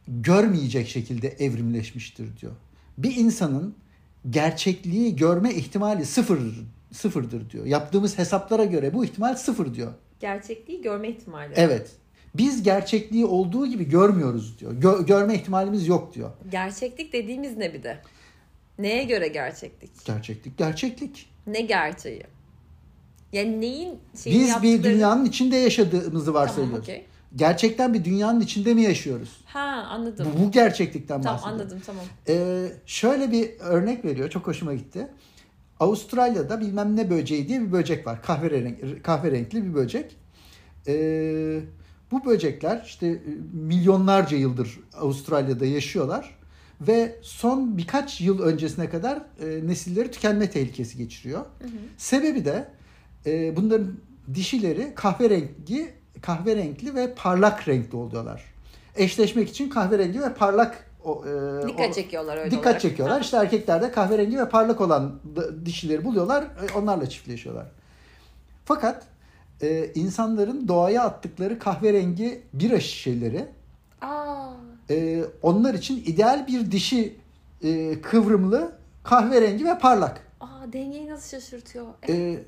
görmeyecek 0.08 0.88
şekilde 0.88 1.28
evrimleşmiştir 1.28 2.38
diyor. 2.42 2.54
Bir 2.98 3.16
insanın 3.16 3.76
gerçekliği 4.30 5.16
görme 5.16 5.54
ihtimali 5.54 6.06
sıfır 6.06 6.40
sıfırdır 6.92 7.50
diyor. 7.50 7.66
Yaptığımız 7.66 8.18
hesaplara 8.18 8.66
göre 8.66 8.94
bu 8.94 9.06
ihtimal 9.06 9.36
sıfır 9.36 9.74
diyor. 9.74 9.94
Gerçekliği 10.20 10.82
görme 10.82 11.10
ihtimali. 11.10 11.54
Evet. 11.56 11.92
Biz 12.36 12.64
gerçekliği 12.64 13.26
olduğu 13.26 13.68
gibi 13.68 13.90
görmüyoruz 13.90 14.60
diyor. 14.60 14.74
Gö- 14.74 15.06
görme 15.06 15.36
ihtimalimiz 15.36 15.88
yok 15.88 16.14
diyor. 16.16 16.32
Gerçeklik 16.52 17.14
dediğimiz 17.14 17.58
ne 17.58 17.74
bir 17.74 17.84
de? 17.84 18.02
Neye 18.80 19.04
göre 19.04 19.28
gerçeklik? 19.28 20.06
Gerçeklik 20.06 20.58
gerçeklik. 20.58 21.30
Ne 21.48 21.62
gerçeği? 21.62 22.24
Yani 23.34 23.62
neyin 23.62 24.00
şeyini 24.24 24.40
Biz 24.40 24.48
bir 24.48 24.70
yaptıkları- 24.70 24.84
dünyanın 24.84 25.26
içinde 25.26 25.56
yaşadığımızı 25.56 26.34
varsayıyoruz. 26.34 26.72
Tamam 26.72 26.82
okey. 26.82 27.06
Gerçekten 27.36 27.94
bir 27.94 28.04
dünyanın 28.06 28.40
içinde 28.40 28.74
mi 28.74 28.82
yaşıyoruz? 28.82 29.30
Ha 29.46 29.88
anladım. 29.90 30.28
Bu, 30.40 30.44
bu 30.46 30.52
gerçeklikten 30.52 31.22
Tamam 31.22 31.36
bahsediyor. 31.38 31.60
anladım 31.62 31.80
tamam. 31.86 32.04
Ee, 32.30 32.68
şöyle 32.86 33.32
bir 33.32 33.50
örnek 33.60 34.06
veriyor. 34.06 34.30
Çok 34.30 34.48
hoşuma 34.48 34.74
gitti. 34.74 35.08
Avustralya'da 35.80 36.60
bilmem 36.62 36.96
ne 36.96 37.10
böceği 37.10 37.48
diye 37.48 37.62
bir 37.62 37.72
böcek 37.72 38.08
var. 38.08 38.22
Kahverengi, 38.22 39.02
kahverenkli 39.04 39.64
bir 39.66 39.74
böcek. 39.74 40.16
Ee, 40.88 41.60
bu 42.12 42.26
böcekler 42.26 42.84
işte 42.86 43.08
e, 43.08 43.20
milyonlarca 43.54 44.38
yıldır 44.38 44.80
Avustralya'da 45.00 45.66
yaşıyorlar 45.66 46.38
ve 46.82 47.16
son 47.22 47.78
birkaç 47.78 48.22
yıl 48.22 48.40
öncesine 48.42 48.90
kadar 48.90 49.18
e, 49.18 49.68
nesilleri 49.68 50.12
tükenme 50.12 50.50
tehlikesi 50.50 50.98
geçiriyor. 50.98 51.46
Sebebi 51.98 52.46
de 52.46 52.68
e, 53.28 53.56
bunların 53.56 53.92
dişileri 54.34 54.92
kahverengi, 54.96 55.94
kahverenkli 56.22 56.96
ve 56.96 57.14
parlak 57.14 57.68
renkli 57.68 57.96
oluyorlar. 57.98 58.44
Eşleşmek 58.96 59.50
için 59.50 59.70
kahverengi 59.70 60.22
ve 60.22 60.34
parlak 60.34 60.84
o, 61.04 61.24
e, 61.26 61.68
Dikkat 61.68 61.90
o- 61.90 61.94
çekiyorlar 61.94 62.38
öyle 62.38 62.52
Dikkat 62.52 62.66
olarak. 62.66 62.82
çekiyorlar. 62.82 63.22
İşte 63.22 63.38
erkekler 63.38 63.82
de 63.82 63.92
kahverengi 63.92 64.38
ve 64.40 64.50
parlak 64.50 64.82
olan 64.82 65.20
dişileri 65.66 66.06
buluyorlar. 66.06 66.44
e, 66.44 66.78
Onlarla 66.78 67.10
çiftleşiyorlar. 67.10 67.66
Fakat 68.66 69.04
e, 69.62 69.92
insanların 69.96 70.68
doğaya 70.68 71.04
attıkları 71.04 71.60
kahverengi 71.60 72.42
bira 72.54 72.80
şişeleri 72.80 73.46
Aa, 74.02 74.50
e, 74.90 75.24
onlar 75.42 75.74
için 75.74 76.04
ideal 76.06 76.48
bir 76.48 76.72
dişi 76.72 77.16
e, 77.64 78.02
kıvrımlı 78.02 78.72
kahverengi 79.04 79.66
ve 79.66 79.78
parlak. 79.80 80.22
aa 80.42 80.74
dengeyi 80.74 81.10
nasıl 81.10 81.30
şaşırtıyor? 81.40 81.86
E, 82.08 82.14
E, 82.14 82.44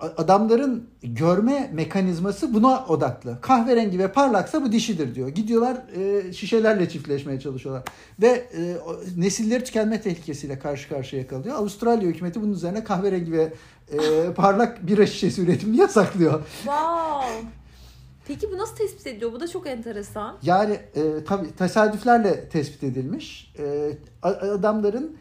adamların 0.00 0.90
görme 1.02 1.70
mekanizması 1.72 2.54
buna 2.54 2.84
odaklı. 2.86 3.38
Kahverengi 3.40 3.98
ve 3.98 4.12
parlaksa 4.12 4.62
bu 4.62 4.72
dişidir 4.72 5.14
diyor. 5.14 5.28
Gidiyorlar 5.28 5.76
e, 5.96 6.32
şişelerle 6.32 6.88
çiftleşmeye 6.88 7.40
çalışıyorlar. 7.40 7.84
Ve 8.22 8.28
e, 8.28 8.76
nesilleri 9.16 9.64
tükenme 9.64 10.00
tehlikesiyle 10.00 10.58
karşı 10.58 10.88
karşıya 10.88 11.26
kalıyor. 11.26 11.56
Avustralya 11.56 12.08
hükümeti 12.08 12.42
bunun 12.42 12.52
üzerine 12.52 12.84
kahverengi 12.84 13.32
ve 13.32 13.52
e, 13.92 14.32
parlak 14.32 14.86
bira 14.86 15.06
şişesi 15.06 15.42
üretimini 15.42 15.76
yasaklıyor. 15.76 16.44
wow. 16.56 17.48
Peki 18.28 18.52
bu 18.52 18.58
nasıl 18.58 18.76
tespit 18.76 19.06
ediliyor? 19.06 19.32
Bu 19.32 19.40
da 19.40 19.48
çok 19.48 19.66
enteresan. 19.66 20.36
Yani 20.42 20.72
e, 20.94 21.24
tabii 21.24 21.56
tesadüflerle 21.56 22.48
tespit 22.48 22.84
edilmiş. 22.84 23.52
E, 23.58 23.92
adamların 24.22 25.16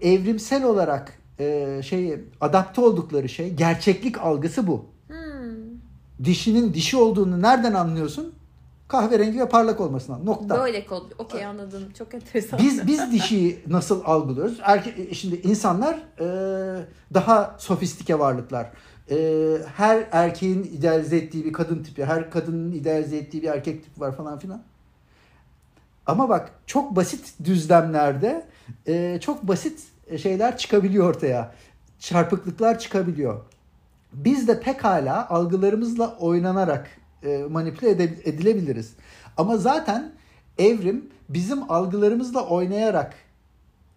evrimsel 0.00 0.64
olarak 0.64 1.19
e, 1.40 1.80
şeyi 1.82 2.24
adapte 2.40 2.80
oldukları 2.80 3.28
şey 3.28 3.54
gerçeklik 3.54 4.18
algısı 4.18 4.66
bu. 4.66 4.84
Hmm. 5.08 5.16
dişinin 6.24 6.74
dişi 6.74 6.96
olduğunu 6.96 7.42
nereden 7.42 7.74
anlıyorsun? 7.74 8.34
Kahverengi 8.88 9.40
ve 9.40 9.48
parlak 9.48 9.80
olmasından. 9.80 10.26
Nokta. 10.26 10.62
Böyle 10.62 10.86
kod. 10.86 11.02
Okey 11.18 11.44
anladım. 11.44 11.82
Çok 11.98 12.14
enteresan. 12.14 12.58
Biz 12.58 12.86
biz 12.86 13.12
dişiyi 13.12 13.58
nasıl 13.66 14.04
algılıyoruz? 14.04 14.58
Erke, 14.62 15.14
şimdi 15.14 15.36
insanlar 15.36 15.94
e, 16.20 16.26
daha 17.14 17.56
sofistike 17.58 18.18
varlıklar. 18.18 18.70
E, 19.10 19.16
her 19.76 20.08
erkeğin 20.12 20.62
idealize 20.62 21.16
ettiği 21.16 21.44
bir 21.44 21.52
kadın 21.52 21.82
tipi, 21.82 22.04
her 22.04 22.30
kadının 22.30 22.72
idealize 22.72 23.16
ettiği 23.16 23.42
bir 23.42 23.48
erkek 23.48 23.84
tipi 23.84 24.00
var 24.00 24.16
falan 24.16 24.38
filan. 24.38 24.62
Ama 26.06 26.28
bak 26.28 26.50
çok 26.66 26.96
basit 26.96 27.34
düzlemlerde 27.44 28.46
e, 28.86 29.18
çok 29.20 29.42
basit 29.42 29.89
şeyler 30.18 30.58
çıkabiliyor 30.58 31.08
ortaya. 31.08 31.54
Çarpıklıklar 31.98 32.78
çıkabiliyor. 32.78 33.40
Biz 34.12 34.48
de 34.48 34.60
pekala 34.60 35.28
algılarımızla 35.30 36.16
oynanarak 36.18 36.90
e, 37.22 37.38
manipüle 37.50 37.90
edilebiliriz. 38.24 38.92
Ama 39.36 39.56
zaten 39.56 40.12
evrim 40.58 41.10
bizim 41.28 41.72
algılarımızla 41.72 42.46
oynayarak 42.48 43.14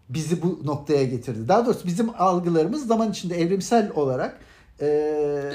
bizi 0.09 0.41
bu 0.41 0.61
noktaya 0.65 1.03
getirdi. 1.03 1.47
Daha 1.47 1.65
doğrusu 1.65 1.87
bizim 1.87 2.09
algılarımız 2.21 2.87
zaman 2.87 3.11
içinde 3.11 3.41
evrimsel 3.41 3.91
olarak 3.95 4.39
e, 4.79 4.85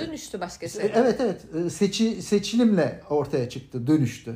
Dönüştü 0.06 0.40
başka 0.40 0.66
Se- 0.66 0.80
şeyler. 0.80 0.94
Evet 0.94 1.20
evet 1.20 1.40
E, 1.66 1.70
seçi 1.70 2.22
seçilimle 2.22 3.00
ortaya 3.10 3.48
çıktı, 3.48 3.86
dönüştü. 3.86 4.34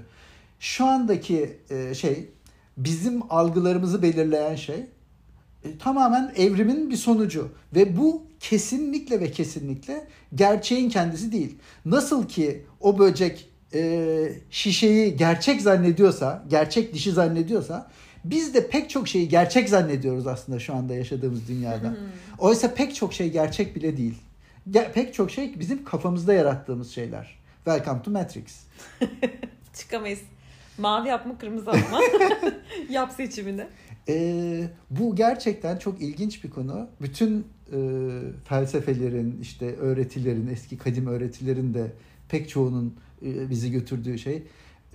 Şu 0.61 0.87
andaki 0.87 1.57
e, 1.71 1.95
şey 1.95 2.31
bizim 2.77 3.23
algılarımızı 3.33 4.03
belirleyen 4.03 4.55
şey 4.57 4.87
e, 5.65 5.79
tamamen 5.79 6.33
evrimin 6.37 6.91
bir 6.91 6.97
sonucu 6.97 7.49
ve 7.75 7.97
bu 7.97 8.23
kesinlikle 8.41 9.21
ve 9.21 9.31
kesinlikle 9.31 10.07
gerçeğin 10.35 10.91
kendisi 10.91 11.33
değil. 11.33 11.57
Nasıl 11.85 12.29
ki 12.29 12.63
o 12.81 12.99
böcek 12.99 13.49
e, 13.75 14.33
şişeyi 14.51 15.17
gerçek 15.17 15.63
zannediyorsa, 15.63 16.45
gerçek 16.51 16.95
dişi 16.95 17.13
zannediyorsa 17.13 17.91
biz 18.25 18.55
de 18.55 18.67
pek 18.69 18.91
çok 18.91 19.09
şeyi 19.09 19.29
gerçek 19.29 19.69
zannediyoruz 19.69 20.27
aslında 20.27 20.59
şu 20.59 20.75
anda 20.75 20.95
yaşadığımız 20.95 21.49
dünyada. 21.49 21.97
Oysa 22.39 22.75
pek 22.75 22.95
çok 22.95 23.15
şey 23.15 23.31
gerçek 23.31 23.77
bile 23.77 23.97
değil. 23.97 24.15
Ge- 24.71 24.93
pek 24.93 25.15
çok 25.15 25.31
şey 25.31 25.61
bizim 25.61 25.85
kafamızda 25.85 26.35
yarattığımız 26.35 26.91
şeyler. 26.91 27.39
Welcome 27.65 28.03
to 28.03 28.11
Matrix. 28.11 28.45
Çıkamayız. 29.75 30.21
Mavi 30.79 31.09
yapma 31.09 31.39
kırmızı 31.39 31.67
yapma. 31.67 32.01
Yap 32.91 33.13
seçimini. 33.17 33.67
Ee, 34.09 34.69
bu 34.91 35.17
gerçekten 35.17 35.77
çok 35.77 36.03
ilginç 36.03 36.45
bir 36.45 36.51
konu. 36.51 36.89
Bütün 37.01 37.47
e, 37.73 37.79
felsefelerin, 38.45 39.39
işte 39.43 39.77
öğretilerin, 39.77 40.47
eski 40.47 40.79
kadim 40.79 41.07
öğretilerin 41.07 41.75
de 41.75 41.93
pek 42.29 42.49
çoğunun 42.49 42.95
e, 43.27 43.51
bizi 43.51 43.71
götürdüğü 43.71 44.19
şey. 44.19 44.43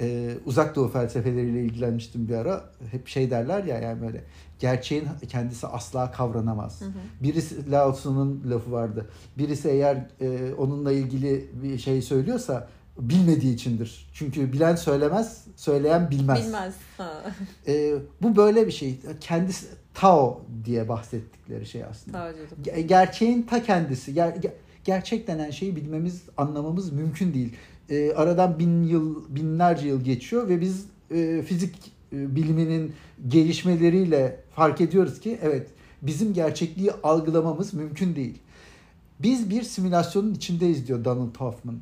e, 0.02 0.34
uzak 0.46 0.76
doğu 0.76 0.88
felsefeleriyle 0.89 1.63
ilgilenmiştim 1.65 2.28
bir 2.28 2.34
ara. 2.34 2.70
Hep 2.91 3.08
şey 3.08 3.30
derler 3.32 3.63
ya 3.63 3.80
yani 3.80 4.02
böyle 4.02 4.24
gerçeğin 4.60 5.06
kendisi 5.30 5.67
asla 5.67 6.12
kavranamaz. 6.12 6.82
Birisi 7.24 7.72
Lao 7.72 7.93
Tzu'nun 7.93 8.43
lafı 8.50 8.72
vardı. 8.72 9.10
Birisi 9.38 9.70
eğer 9.70 10.06
e, 10.22 10.54
onunla 10.54 10.91
ilgili 10.91 11.50
bir 11.63 11.78
şey 11.78 12.02
söylüyorsa 12.02 12.67
bilmediği 13.00 13.54
içindir. 13.54 14.10
Çünkü 14.13 14.54
bilen 14.54 14.76
söylemez, 14.76 15.46
söyleyen 15.58 16.12
bilmez. 16.12 16.46
Bilmez. 16.46 16.76
Ha. 16.98 17.24
Ee, 17.67 17.93
bu 18.22 18.36
böyle 18.36 18.67
bir 18.67 18.72
şey. 18.72 19.00
Kendisi 19.22 19.65
Tao 19.93 20.41
diye 20.65 20.89
bahsettikleri 20.89 21.65
şey 21.65 21.84
aslında. 21.84 22.17
Daha 22.17 22.36
diyordum. 22.36 22.58
Ge- 22.63 22.80
Gerçeğin 22.80 23.41
ta 23.41 23.63
kendisi. 23.63 24.12
Ger- 24.12 24.41
ge- 24.41 24.54
gerçek 24.84 25.28
denen 25.28 25.52
şeyi 25.52 25.76
bilmemiz, 25.76 26.22
anlamamız 26.38 26.91
mümkün 26.91 27.34
değil. 27.34 27.54
Ee, 27.89 28.12
aradan 28.12 28.60
bin 28.60 28.84
yıl, 28.84 29.36
binlerce 29.36 29.88
yıl 29.88 30.02
geçiyor 30.02 30.50
ve 30.50 30.62
biz 30.62 30.86
e, 31.12 31.41
fizik 31.41 31.76
e, 32.13 32.36
biliminin 32.36 32.93
gelişmeleriyle 33.28 34.39
fark 34.56 34.82
ediyoruz 34.82 35.20
ki 35.20 35.39
evet 35.41 35.67
bizim 36.02 36.34
gerçekliği 36.34 36.91
algılamamız 37.04 37.74
mümkün 37.74 38.15
değil. 38.15 38.38
Biz 39.20 39.50
bir 39.50 39.63
simülasyonun 39.63 40.34
içindeyiz 40.34 40.88
diyor 40.88 41.06
Donald 41.06 41.36
Hoffman. 41.36 41.76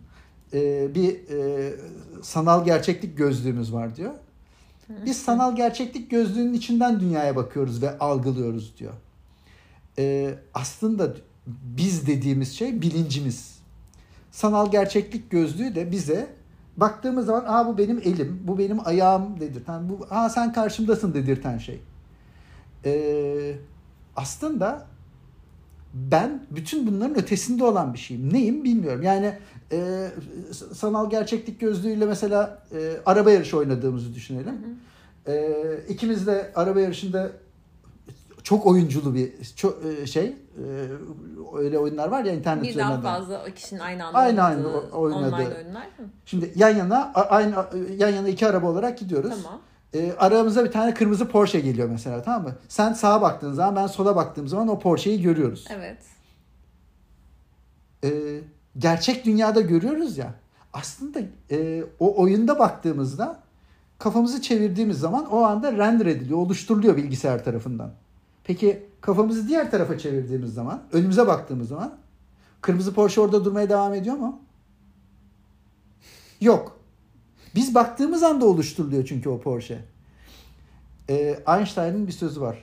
Ee, 0.54 0.96
bir 0.96 1.30
e, 1.30 1.74
sanal 2.22 2.66
gerçeklik 2.66 3.18
gözlüğümüz 3.18 3.74
var 3.74 3.96
diyor. 3.96 4.12
Biz 5.06 5.18
sanal 5.18 5.56
gerçeklik 5.56 6.12
gözlüğünün 6.12 6.54
içinden 6.54 7.00
dünyaya 7.00 7.36
bakıyoruz 7.36 7.82
ve 7.82 7.98
algılıyoruz 7.98 8.78
diyor. 8.78 8.94
Ee, 10.00 10.36
aslında 10.54 11.14
biz 11.48 12.08
dediğimiz 12.08 12.56
şey 12.56 12.82
bilincimiz. 12.82 13.60
Sanal 14.32 14.72
gerçeklik 14.72 15.32
gözlüğü 15.32 15.76
de 15.76 15.92
bize 15.92 16.28
baktığımız 16.78 17.26
zaman 17.26 17.44
aa 17.48 17.68
bu 17.68 17.78
benim 17.78 17.98
elim, 17.98 18.42
bu 18.44 18.58
benim 18.58 18.88
ayağım 18.88 19.40
dedirten, 19.40 19.90
bu 19.90 20.08
aa 20.10 20.30
sen 20.30 20.54
karşımdasın 20.54 21.14
dedirten 21.14 21.58
şey. 21.58 21.82
Ee, 22.86 23.56
aslında 24.16 24.88
ben 25.96 26.44
bütün 26.52 26.88
bunların 26.88 27.16
ötesinde 27.18 27.64
olan 27.64 27.94
bir 27.94 28.00
şeyim. 28.00 28.34
Neyim 28.34 28.64
bilmiyorum. 28.64 29.04
Yani 29.04 29.34
e, 29.72 30.08
sanal 30.74 31.10
gerçeklik 31.10 31.60
gözlüğüyle 31.60 32.06
mesela 32.06 32.64
e, 32.72 32.92
araba 33.06 33.32
yarışı 33.32 33.58
oynadığımızı 33.58 34.16
düşünelim. 34.16 34.54
Hı 35.26 35.32
hı. 35.32 35.36
E, 35.36 35.80
ikimiz 35.90 36.28
de 36.28 36.52
araba 36.56 36.80
yarışında 36.80 37.32
çok 38.44 38.66
oyunculu 38.66 39.16
bir 39.16 39.32
çok 39.56 39.86
e, 39.86 40.08
şey 40.08 40.26
e, 40.26 40.36
öyle 41.58 41.80
oyunlar 41.80 42.08
var 42.08 42.24
ya 42.26 42.34
internet 42.34 42.64
Birden 42.64 42.74
üzerinden. 42.74 43.02
fazla 43.02 43.46
kişinin 43.56 43.80
aynı 43.80 44.06
anda 44.06 44.18
aynı 44.18 44.42
oynadığı, 44.42 44.68
aynı 44.68 44.68
oynadığı. 44.68 44.96
online 44.96 45.36
oyunlar 45.36 45.86
mı? 45.86 46.10
Şimdi 46.26 46.52
yan 46.56 46.76
yana 46.76 47.14
aynı 47.14 47.66
yan 47.98 48.10
yana 48.10 48.28
iki 48.28 48.48
araba 48.48 48.68
olarak 48.68 48.98
gidiyoruz. 48.98 49.34
Tamam. 49.44 49.62
E, 49.93 50.13
aramıza 50.17 50.65
bir 50.65 50.71
tane 50.71 50.93
kırmızı 50.93 51.28
Porsche 51.28 51.60
geliyor 51.60 51.89
mesela 51.89 52.21
tamam 52.21 52.43
mı? 52.43 52.56
Sen 52.67 52.93
sağa 52.93 53.21
baktığın 53.21 53.54
zaman 53.54 53.76
ben 53.76 53.88
sola 53.88 54.15
baktığım 54.15 54.48
zaman 54.48 54.67
o 54.67 54.80
Porsche'yi 54.80 55.21
görüyoruz. 55.21 55.65
Evet. 55.69 55.98
E, 58.04 58.39
gerçek 58.78 59.26
dünyada 59.26 59.62
görüyoruz 59.62 60.17
ya. 60.17 60.34
Aslında 60.74 61.19
e, 61.52 61.84
o 62.00 62.21
oyunda 62.21 62.60
baktığımızda 62.60 63.39
kafamızı 64.00 64.41
çevirdiğimiz 64.41 65.00
zaman 65.00 65.26
o 65.26 65.43
anda 65.43 65.71
render 65.71 66.06
ediliyor, 66.06 66.39
oluşturuluyor 66.39 66.98
bilgisayar 66.98 67.43
tarafından. 67.43 67.91
Peki 68.43 68.86
kafamızı 69.02 69.48
diğer 69.48 69.71
tarafa 69.71 69.98
çevirdiğimiz 69.98 70.54
zaman, 70.54 70.82
önümüze 70.93 71.28
baktığımız 71.28 71.67
zaman 71.67 71.98
kırmızı 72.62 72.93
Porsche 72.93 73.21
orada 73.21 73.45
durmaya 73.45 73.69
devam 73.69 73.93
ediyor 73.93 74.15
mu? 74.15 74.39
Yok. 76.41 76.80
Biz 77.56 77.76
baktığımız 77.76 78.24
anda 78.24 78.46
oluşturuluyor 78.46 79.06
çünkü 79.06 79.30
o 79.30 79.39
Porsche. 79.39 79.80
Ee, 81.10 81.39
Einstein'ın 81.48 82.08
bir 82.08 82.12
sözü 82.12 82.41
var. 82.41 82.58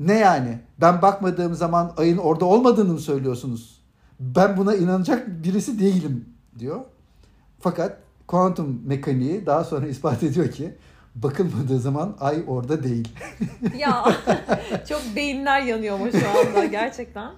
Ne 0.00 0.18
yani? 0.18 0.58
Ben 0.80 1.02
bakmadığım 1.02 1.54
zaman 1.54 1.92
ayın 1.96 2.18
orada 2.18 2.44
olmadığını 2.44 2.92
mı 2.92 3.00
söylüyorsunuz? 3.00 3.82
Ben 4.20 4.56
buna 4.56 4.74
inanacak 4.74 5.28
birisi 5.28 5.80
değilim 5.80 6.24
diyor. 6.58 6.80
Fakat 7.60 7.98
kuantum 8.26 8.82
mekaniği 8.84 9.46
daha 9.46 9.64
sonra 9.64 9.86
ispat 9.86 10.22
ediyor 10.22 10.50
ki 10.50 10.74
bakılmadığı 11.14 11.80
zaman 11.80 12.16
ay 12.20 12.44
orada 12.46 12.82
değil. 12.82 13.08
ya 13.78 14.04
çok 14.88 15.02
beyinler 15.16 15.62
yanıyor 15.62 15.94
ama 15.94 16.10
şu 16.10 16.28
anda 16.28 16.64
gerçekten. 16.64 17.32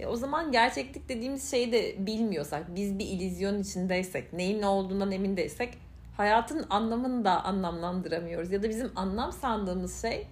E, 0.00 0.06
o 0.06 0.16
zaman 0.16 0.52
gerçeklik 0.52 1.08
dediğimiz 1.08 1.50
şeyi 1.50 1.72
de 1.72 2.06
bilmiyorsak, 2.06 2.76
biz 2.76 2.98
bir 2.98 3.06
illüzyon 3.06 3.58
içindeysek, 3.58 4.32
neyin 4.32 4.62
ne 4.62 4.66
olduğundan 4.66 5.12
emin 5.12 5.36
değilsek 5.36 5.78
hayatın 6.16 6.66
anlamını 6.70 7.24
da 7.24 7.44
anlamlandıramıyoruz. 7.44 8.52
Ya 8.52 8.62
da 8.62 8.68
bizim 8.68 8.90
anlam 8.96 9.32
sandığımız 9.32 10.02
şey 10.02 10.28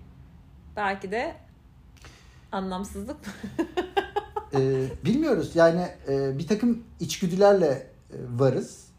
belki 0.76 1.10
de 1.10 1.34
anlamsızlık 2.52 3.26
mı? 3.26 3.32
ee, 4.54 4.86
bilmiyoruz. 5.04 5.56
Yani 5.56 5.88
e, 6.08 6.38
bir 6.38 6.46
takım 6.46 6.84
içgüdülerle 7.00 7.86
e, 8.10 8.16
varız. 8.38 8.92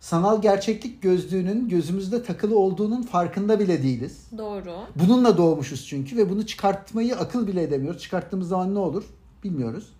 Sanal 0.00 0.42
gerçeklik 0.42 1.02
gözlüğünün 1.02 1.68
gözümüzde 1.68 2.22
takılı 2.22 2.58
olduğunun 2.58 3.02
farkında 3.02 3.60
bile 3.60 3.82
değiliz. 3.82 4.26
Doğru. 4.38 4.74
Bununla 4.96 5.38
doğmuşuz 5.38 5.86
çünkü 5.86 6.16
ve 6.16 6.30
bunu 6.30 6.46
çıkartmayı 6.46 7.16
akıl 7.16 7.46
bile 7.46 7.62
edemiyoruz. 7.62 8.02
Çıkarttığımız 8.02 8.48
zaman 8.48 8.74
ne 8.74 8.78
olur 8.78 9.04
bilmiyoruz. 9.44 9.92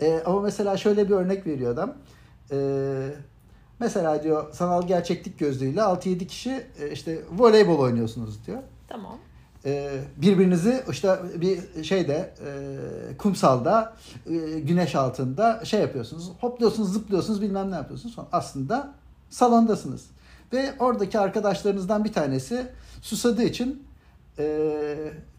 Ee, 0.00 0.22
ama 0.26 0.40
mesela 0.40 0.76
şöyle 0.76 1.08
bir 1.08 1.14
örnek 1.14 1.46
veriyor 1.46 1.72
adam. 1.72 1.94
Ee, 2.50 3.14
mesela 3.80 4.22
diyor 4.22 4.52
sanal 4.52 4.86
gerçeklik 4.86 5.38
gözlüğüyle 5.38 5.80
6-7 5.80 6.26
kişi 6.26 6.66
e, 6.80 6.90
işte 6.90 7.18
voleybol 7.38 7.78
oynuyorsunuz 7.78 8.46
diyor. 8.46 8.62
Tamam. 8.88 9.18
Ee, 9.66 10.00
birbirinizi 10.16 10.84
işte 10.90 11.18
bir 11.40 11.84
şeyde 11.84 12.34
e, 12.46 13.16
kumsalda 13.16 13.96
e, 14.26 14.60
güneş 14.60 14.94
altında 14.94 15.64
şey 15.64 15.80
yapıyorsunuz. 15.80 16.32
Hopluyorsunuz, 16.40 16.92
zıplıyorsunuz, 16.92 17.42
bilmem 17.42 17.70
ne 17.70 17.74
yapıyorsunuz. 17.74 18.14
Sonra 18.14 18.26
aslında 18.32 18.94
salondasınız. 19.30 20.06
Ve 20.52 20.74
oradaki 20.78 21.18
arkadaşlarınızdan 21.18 22.04
bir 22.04 22.12
tanesi 22.12 22.66
susadığı 23.02 23.42
için 23.42 23.82
e, 24.38 24.76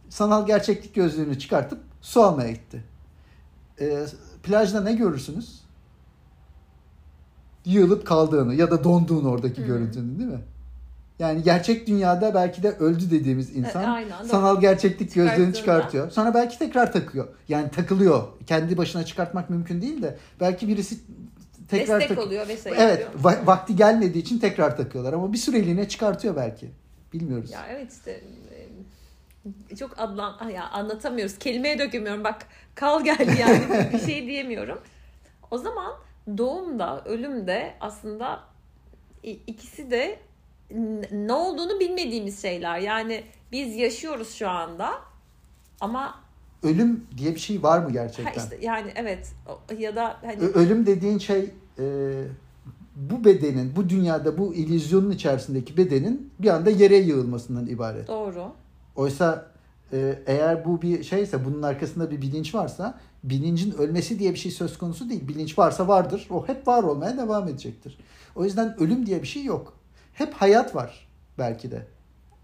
sanal 0.09 0.47
gerçeklik 0.47 0.95
gözlüğünü 0.95 1.39
çıkartıp 1.39 1.79
su 2.01 2.23
almaya 2.23 2.51
gitti. 2.51 2.83
E, 3.79 4.05
plajda 4.43 4.81
ne 4.81 4.93
görürsünüz? 4.93 5.64
Yığılıp 7.65 8.07
kaldığını 8.07 8.55
ya 8.55 8.71
da 8.71 8.83
donduğunu 8.83 9.29
oradaki 9.29 9.57
hmm. 9.57 9.67
görüntünü 9.67 10.19
değil 10.19 10.29
mi? 10.29 10.41
Yani 11.19 11.43
gerçek 11.43 11.87
dünyada 11.87 12.33
belki 12.33 12.63
de 12.63 12.71
öldü 12.71 13.11
dediğimiz 13.11 13.55
insan 13.55 13.83
e, 13.83 13.87
aynen, 13.87 14.23
sanal 14.23 14.61
gerçeklik 14.61 15.13
gözlüğünü 15.13 15.53
çıkartıyor. 15.53 16.11
Sonra 16.11 16.33
belki 16.33 16.59
tekrar 16.59 16.93
takıyor. 16.93 17.27
Yani 17.47 17.71
takılıyor. 17.71 18.23
Kendi 18.47 18.77
başına 18.77 19.05
çıkartmak 19.05 19.49
mümkün 19.49 19.81
değil 19.81 20.01
de 20.01 20.17
belki 20.39 20.67
birisi 20.67 20.99
tekrar 21.67 22.01
Destek 22.01 22.17
tak- 22.17 22.27
oluyor 22.27 22.47
vesaire. 22.47 22.77
Evet, 22.79 23.07
va- 23.23 23.47
vakti 23.47 23.75
gelmediği 23.75 24.23
için 24.23 24.39
tekrar 24.39 24.77
takıyorlar 24.77 25.13
ama 25.13 25.33
bir 25.33 25.37
süreliğine 25.37 25.87
çıkartıyor 25.87 26.35
belki. 26.35 26.71
Bilmiyoruz. 27.13 27.51
Ya 27.51 27.65
evet 27.69 27.91
işte 27.93 28.21
e, 29.71 29.75
çok 29.75 29.99
adlan 29.99 30.49
ya 30.49 30.69
anlatamıyoruz. 30.69 31.37
Kelimeye 31.37 31.79
dökemiyorum. 31.79 32.23
Bak 32.23 32.47
kal 32.75 33.03
geldi 33.03 33.37
yani 33.39 33.89
bir 33.93 33.99
şey 33.99 34.27
diyemiyorum. 34.27 34.79
O 35.51 35.57
zaman 35.57 35.93
doğumda, 36.37 37.03
ölümde 37.05 37.73
aslında 37.81 38.43
ikisi 39.23 39.91
de 39.91 40.19
ne 41.11 41.33
olduğunu 41.33 41.79
bilmediğimiz 41.79 42.41
şeyler. 42.41 42.79
Yani 42.79 43.23
biz 43.51 43.75
yaşıyoruz 43.75 44.33
şu 44.33 44.49
anda 44.49 44.91
ama 45.81 46.15
ölüm 46.63 47.07
diye 47.17 47.35
bir 47.35 47.39
şey 47.39 47.63
var 47.63 47.79
mı 47.79 47.91
gerçekten? 47.91 48.33
Ha 48.33 48.43
işte 48.43 48.57
yani 48.61 48.91
evet 48.95 49.33
ya 49.77 49.95
da 49.95 50.17
hani 50.21 50.39
ölüm 50.39 50.85
dediğin 50.85 51.17
şey 51.17 51.51
e, 51.79 51.83
bu 52.95 53.25
bedenin 53.25 53.75
bu 53.75 53.89
dünyada 53.89 54.37
bu 54.37 54.53
illüzyonun 54.53 55.11
içerisindeki 55.11 55.77
bedenin 55.77 56.31
bir 56.39 56.49
anda 56.49 56.69
yere 56.69 56.95
yığılmasından 56.95 57.67
ibaret. 57.67 58.07
Doğru. 58.07 58.51
Oysa 58.95 59.51
e, 59.93 60.19
eğer 60.25 60.65
bu 60.65 60.81
bir 60.81 61.03
şeyse 61.03 61.45
bunun 61.45 61.61
arkasında 61.61 62.11
bir 62.11 62.21
bilinç 62.21 62.55
varsa 62.55 62.99
bilincin 63.29 63.71
ölmesi 63.71 64.19
diye 64.19 64.33
bir 64.33 64.37
şey 64.37 64.51
söz 64.51 64.77
konusu 64.77 65.09
değil. 65.09 65.27
Bilinç 65.27 65.57
varsa 65.57 65.87
vardır. 65.87 66.27
O 66.29 66.47
hep 66.47 66.67
var 66.67 66.83
olmaya 66.83 67.17
devam 67.17 67.47
edecektir. 67.47 67.97
O 68.35 68.45
yüzden 68.45 68.75
ölüm 68.79 69.05
diye 69.05 69.21
bir 69.21 69.27
şey 69.27 69.43
yok. 69.43 69.73
Hep 70.13 70.33
hayat 70.33 70.75
var 70.75 71.07
belki 71.37 71.71
de. 71.71 71.85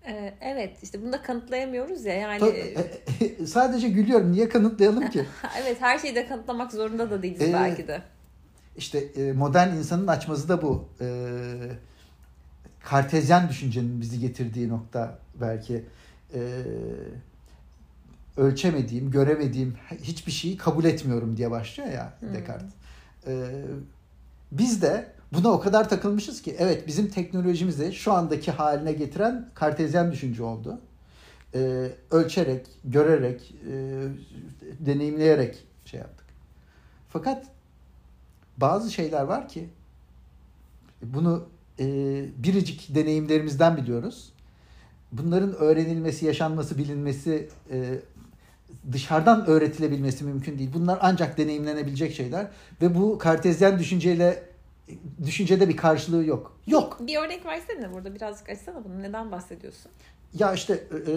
Ee, 0.07 0.33
evet 0.41 0.77
işte 0.83 1.01
bunu 1.01 1.11
da 1.11 1.21
kanıtlayamıyoruz 1.21 2.05
ya 2.05 2.13
yani. 2.13 2.39
Tabii, 2.39 3.47
sadece 3.47 3.89
gülüyorum 3.89 4.31
niye 4.31 4.49
kanıtlayalım 4.49 5.09
ki? 5.09 5.25
evet 5.61 5.81
her 5.81 5.99
şeyi 5.99 6.15
de 6.15 6.27
kanıtlamak 6.27 6.71
zorunda 6.71 7.09
da 7.09 7.23
değiliz 7.23 7.41
ee, 7.41 7.53
belki 7.53 7.87
de. 7.87 8.01
İşte 8.77 8.99
e, 8.99 9.31
modern 9.31 9.75
insanın 9.75 10.07
açması 10.07 10.49
da 10.49 10.61
bu. 10.61 10.89
Ee, 11.01 11.05
kartezyen 12.83 13.49
düşüncenin 13.49 14.01
bizi 14.01 14.19
getirdiği 14.19 14.69
nokta 14.69 15.19
belki. 15.41 15.85
Ee, 16.33 16.39
ölçemediğim, 18.37 19.11
göremediğim 19.11 19.77
hiçbir 20.03 20.31
şeyi 20.31 20.57
kabul 20.57 20.83
etmiyorum 20.83 21.37
diye 21.37 21.51
başlıyor 21.51 21.89
ya 21.89 22.13
hmm. 22.19 22.33
Descartes. 22.33 22.73
Ee, 23.27 23.63
biz 24.51 24.81
de 24.81 25.07
buna 25.33 25.49
o 25.49 25.59
kadar 25.59 25.89
takılmışız 25.89 26.41
ki 26.41 26.55
evet 26.59 26.87
bizim 26.87 27.07
teknolojimizi 27.07 27.93
şu 27.93 28.13
andaki 28.13 28.51
haline 28.51 28.93
getiren 28.93 29.49
kartezyen 29.53 30.11
düşünce 30.11 30.43
oldu. 30.43 30.81
Ee, 31.55 31.91
ölçerek, 32.11 32.67
görerek, 32.83 33.55
e, 33.71 33.73
deneyimleyerek 34.79 35.63
şey 35.85 35.99
yaptık. 35.99 36.25
Fakat 37.09 37.45
bazı 38.57 38.91
şeyler 38.91 39.21
var 39.21 39.49
ki 39.49 39.69
bunu 41.03 41.47
e, 41.79 41.85
biricik 42.37 42.95
deneyimlerimizden 42.95 43.77
biliyoruz. 43.77 44.33
Bunların 45.11 45.53
öğrenilmesi, 45.53 46.25
yaşanması, 46.25 46.77
bilinmesi, 46.77 47.49
e, 47.71 47.99
dışarıdan 48.91 49.45
öğretilebilmesi 49.45 50.23
mümkün 50.23 50.59
değil. 50.59 50.69
Bunlar 50.73 50.99
ancak 51.01 51.37
deneyimlenebilecek 51.37 52.13
şeyler 52.13 52.47
ve 52.81 52.95
bu 52.95 53.17
kartezyen 53.17 53.79
düşünceyle 53.79 54.43
düşüncede 55.25 55.69
bir 55.69 55.77
karşılığı 55.77 56.25
yok. 56.25 56.57
Yok. 56.67 56.97
Bir 57.07 57.17
örnek 57.17 57.45
versene 57.45 57.93
burada 57.93 58.15
birazcık 58.15 58.49
açsana 58.49 58.83
bunu. 58.83 59.01
Neden 59.01 59.31
bahsediyorsun? 59.31 59.91
Ya 60.33 60.53
işte 60.53 60.73
e, 60.73 61.11
e 61.11 61.15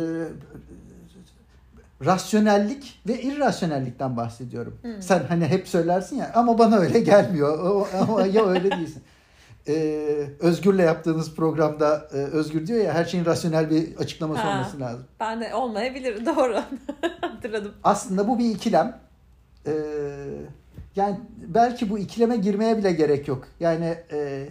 rasyonellik 2.04 3.00
ve 3.08 3.22
irrasyonellikten 3.22 4.16
bahsediyorum. 4.16 4.78
Hmm. 4.82 5.02
Sen 5.02 5.22
hani 5.28 5.46
hep 5.46 5.68
söylersin 5.68 6.16
ya 6.16 6.32
ama 6.34 6.58
bana 6.58 6.76
öyle 6.76 7.00
gelmiyor. 7.00 7.58
O, 7.58 7.88
ama 8.00 8.26
ya 8.26 8.46
öyle 8.46 8.70
değilsin. 8.70 9.02
Ee, 9.68 10.26
Özgür'le 10.40 10.78
yaptığınız 10.78 11.34
programda 11.34 12.08
e, 12.12 12.16
Özgür 12.16 12.66
diyor 12.66 12.84
ya 12.84 12.94
her 12.94 13.04
şeyin 13.04 13.24
rasyonel 13.24 13.70
bir 13.70 13.96
açıklaması 13.96 14.42
ha, 14.42 14.54
olması 14.54 14.80
lazım. 14.80 15.04
Ben 15.20 15.40
de 15.40 15.54
olmayabilir 15.54 16.26
doğru 16.36 16.62
hatırladım. 17.20 17.72
Aslında 17.84 18.28
bu 18.28 18.38
bir 18.38 18.50
ikilem. 18.50 19.00
Ee, 19.66 19.72
yani 20.96 21.20
belki 21.46 21.90
bu 21.90 21.98
ikileme 21.98 22.36
girmeye 22.36 22.78
bile 22.78 22.92
gerek 22.92 23.28
yok. 23.28 23.48
Yani 23.60 23.94
e, 24.12 24.48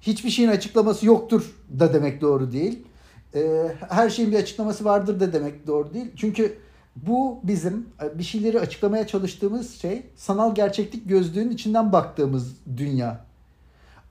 hiçbir 0.00 0.30
şeyin 0.30 0.48
açıklaması 0.48 1.06
yoktur 1.06 1.54
da 1.78 1.94
demek 1.94 2.20
doğru 2.20 2.52
değil. 2.52 2.86
E, 3.34 3.68
her 3.88 4.10
şeyin 4.10 4.32
bir 4.32 4.36
açıklaması 4.36 4.84
vardır 4.84 5.20
da 5.20 5.32
demek 5.32 5.66
doğru 5.66 5.94
değil. 5.94 6.12
Çünkü 6.16 6.58
bu 6.96 7.40
bizim 7.42 7.88
e, 8.02 8.18
bir 8.18 8.24
şeyleri 8.24 8.60
açıklamaya 8.60 9.06
çalıştığımız 9.06 9.80
şey 9.80 10.02
sanal 10.16 10.54
gerçeklik 10.54 11.08
gözlüğünün 11.08 11.50
içinden 11.50 11.92
baktığımız 11.92 12.56
dünya. 12.76 13.25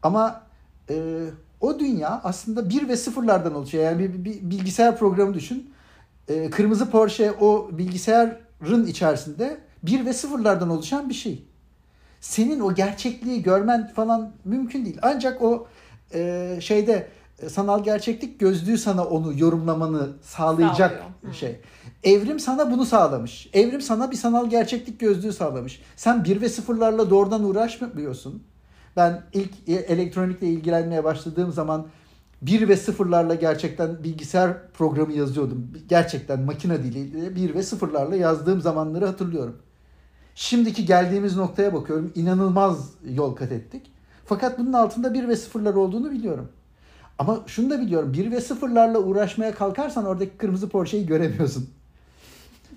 Ama 0.05 0.41
e, 0.89 1.25
o 1.61 1.79
dünya 1.79 2.21
aslında 2.23 2.69
bir 2.69 2.87
ve 2.87 2.97
sıfırlardan 2.97 3.55
oluşuyor. 3.55 3.83
Yani 3.83 3.99
bir, 3.99 4.25
bir 4.25 4.49
bilgisayar 4.49 4.97
programı 4.97 5.33
düşün. 5.33 5.73
E, 6.27 6.49
kırmızı 6.49 6.89
Porsche 6.89 7.31
o 7.31 7.69
bilgisayarın 7.71 8.85
içerisinde 8.85 9.57
bir 9.83 10.05
ve 10.05 10.13
sıfırlardan 10.13 10.69
oluşan 10.69 11.09
bir 11.09 11.13
şey. 11.13 11.43
Senin 12.21 12.59
o 12.59 12.75
gerçekliği 12.75 13.43
görmen 13.43 13.87
falan 13.87 14.31
mümkün 14.45 14.85
değil. 14.85 14.97
Ancak 15.01 15.41
o 15.41 15.67
e, 16.13 16.57
şeyde 16.61 17.07
e, 17.39 17.49
sanal 17.49 17.83
gerçeklik 17.83 18.39
gözlüğü 18.39 18.77
sana 18.77 19.05
onu 19.05 19.39
yorumlamanı 19.39 20.09
sağlayacak 20.21 20.91
Sağlıyor. 20.91 21.33
şey. 21.33 21.61
Evrim 22.03 22.39
sana 22.39 22.71
bunu 22.71 22.85
sağlamış. 22.85 23.49
Evrim 23.53 23.81
sana 23.81 24.11
bir 24.11 24.17
sanal 24.17 24.49
gerçeklik 24.49 24.99
gözlüğü 24.99 25.33
sağlamış. 25.33 25.81
Sen 25.95 26.23
bir 26.23 26.41
ve 26.41 26.49
sıfırlarla 26.49 27.09
doğrudan 27.09 27.43
uğraşmıyorsun. 27.43 28.43
Ben 28.95 29.23
ilk 29.33 29.51
e, 29.67 29.73
elektronikle 29.73 30.47
ilgilenmeye 30.47 31.03
başladığım 31.03 31.51
zaman 31.51 31.87
bir 32.41 32.69
ve 32.69 32.77
sıfırlarla 32.77 33.35
gerçekten 33.35 34.03
bilgisayar 34.03 34.71
programı 34.71 35.13
yazıyordum. 35.13 35.71
Gerçekten 35.89 36.41
makine 36.41 36.83
diliyle 36.83 37.35
bir 37.35 37.53
ve 37.53 37.63
sıfırlarla 37.63 38.15
yazdığım 38.15 38.61
zamanları 38.61 39.05
hatırlıyorum. 39.05 39.57
Şimdiki 40.35 40.85
geldiğimiz 40.85 41.35
noktaya 41.35 41.73
bakıyorum. 41.73 42.11
İnanılmaz 42.15 42.89
yol 43.09 43.35
kat 43.35 43.51
ettik. 43.51 43.91
Fakat 44.25 44.59
bunun 44.59 44.73
altında 44.73 45.13
bir 45.13 45.27
ve 45.27 45.35
sıfırlar 45.35 45.73
olduğunu 45.73 46.11
biliyorum. 46.11 46.49
Ama 47.19 47.39
şunu 47.47 47.69
da 47.69 47.81
biliyorum. 47.81 48.13
Bir 48.13 48.31
ve 48.31 48.41
sıfırlarla 48.41 48.99
uğraşmaya 48.99 49.55
kalkarsan 49.55 50.05
oradaki 50.05 50.37
kırmızı 50.37 50.69
Porsche'yi 50.69 51.05
göremiyorsun. 51.05 51.69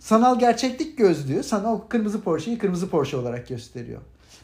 Sanal 0.00 0.38
gerçeklik 0.38 0.98
gözlüğü 0.98 1.42
sana 1.42 1.72
o 1.72 1.88
kırmızı 1.88 2.20
Porsche'yi 2.20 2.58
kırmızı 2.58 2.90
Porsche 2.90 3.16
olarak 3.16 3.48
gösteriyor. 3.48 4.00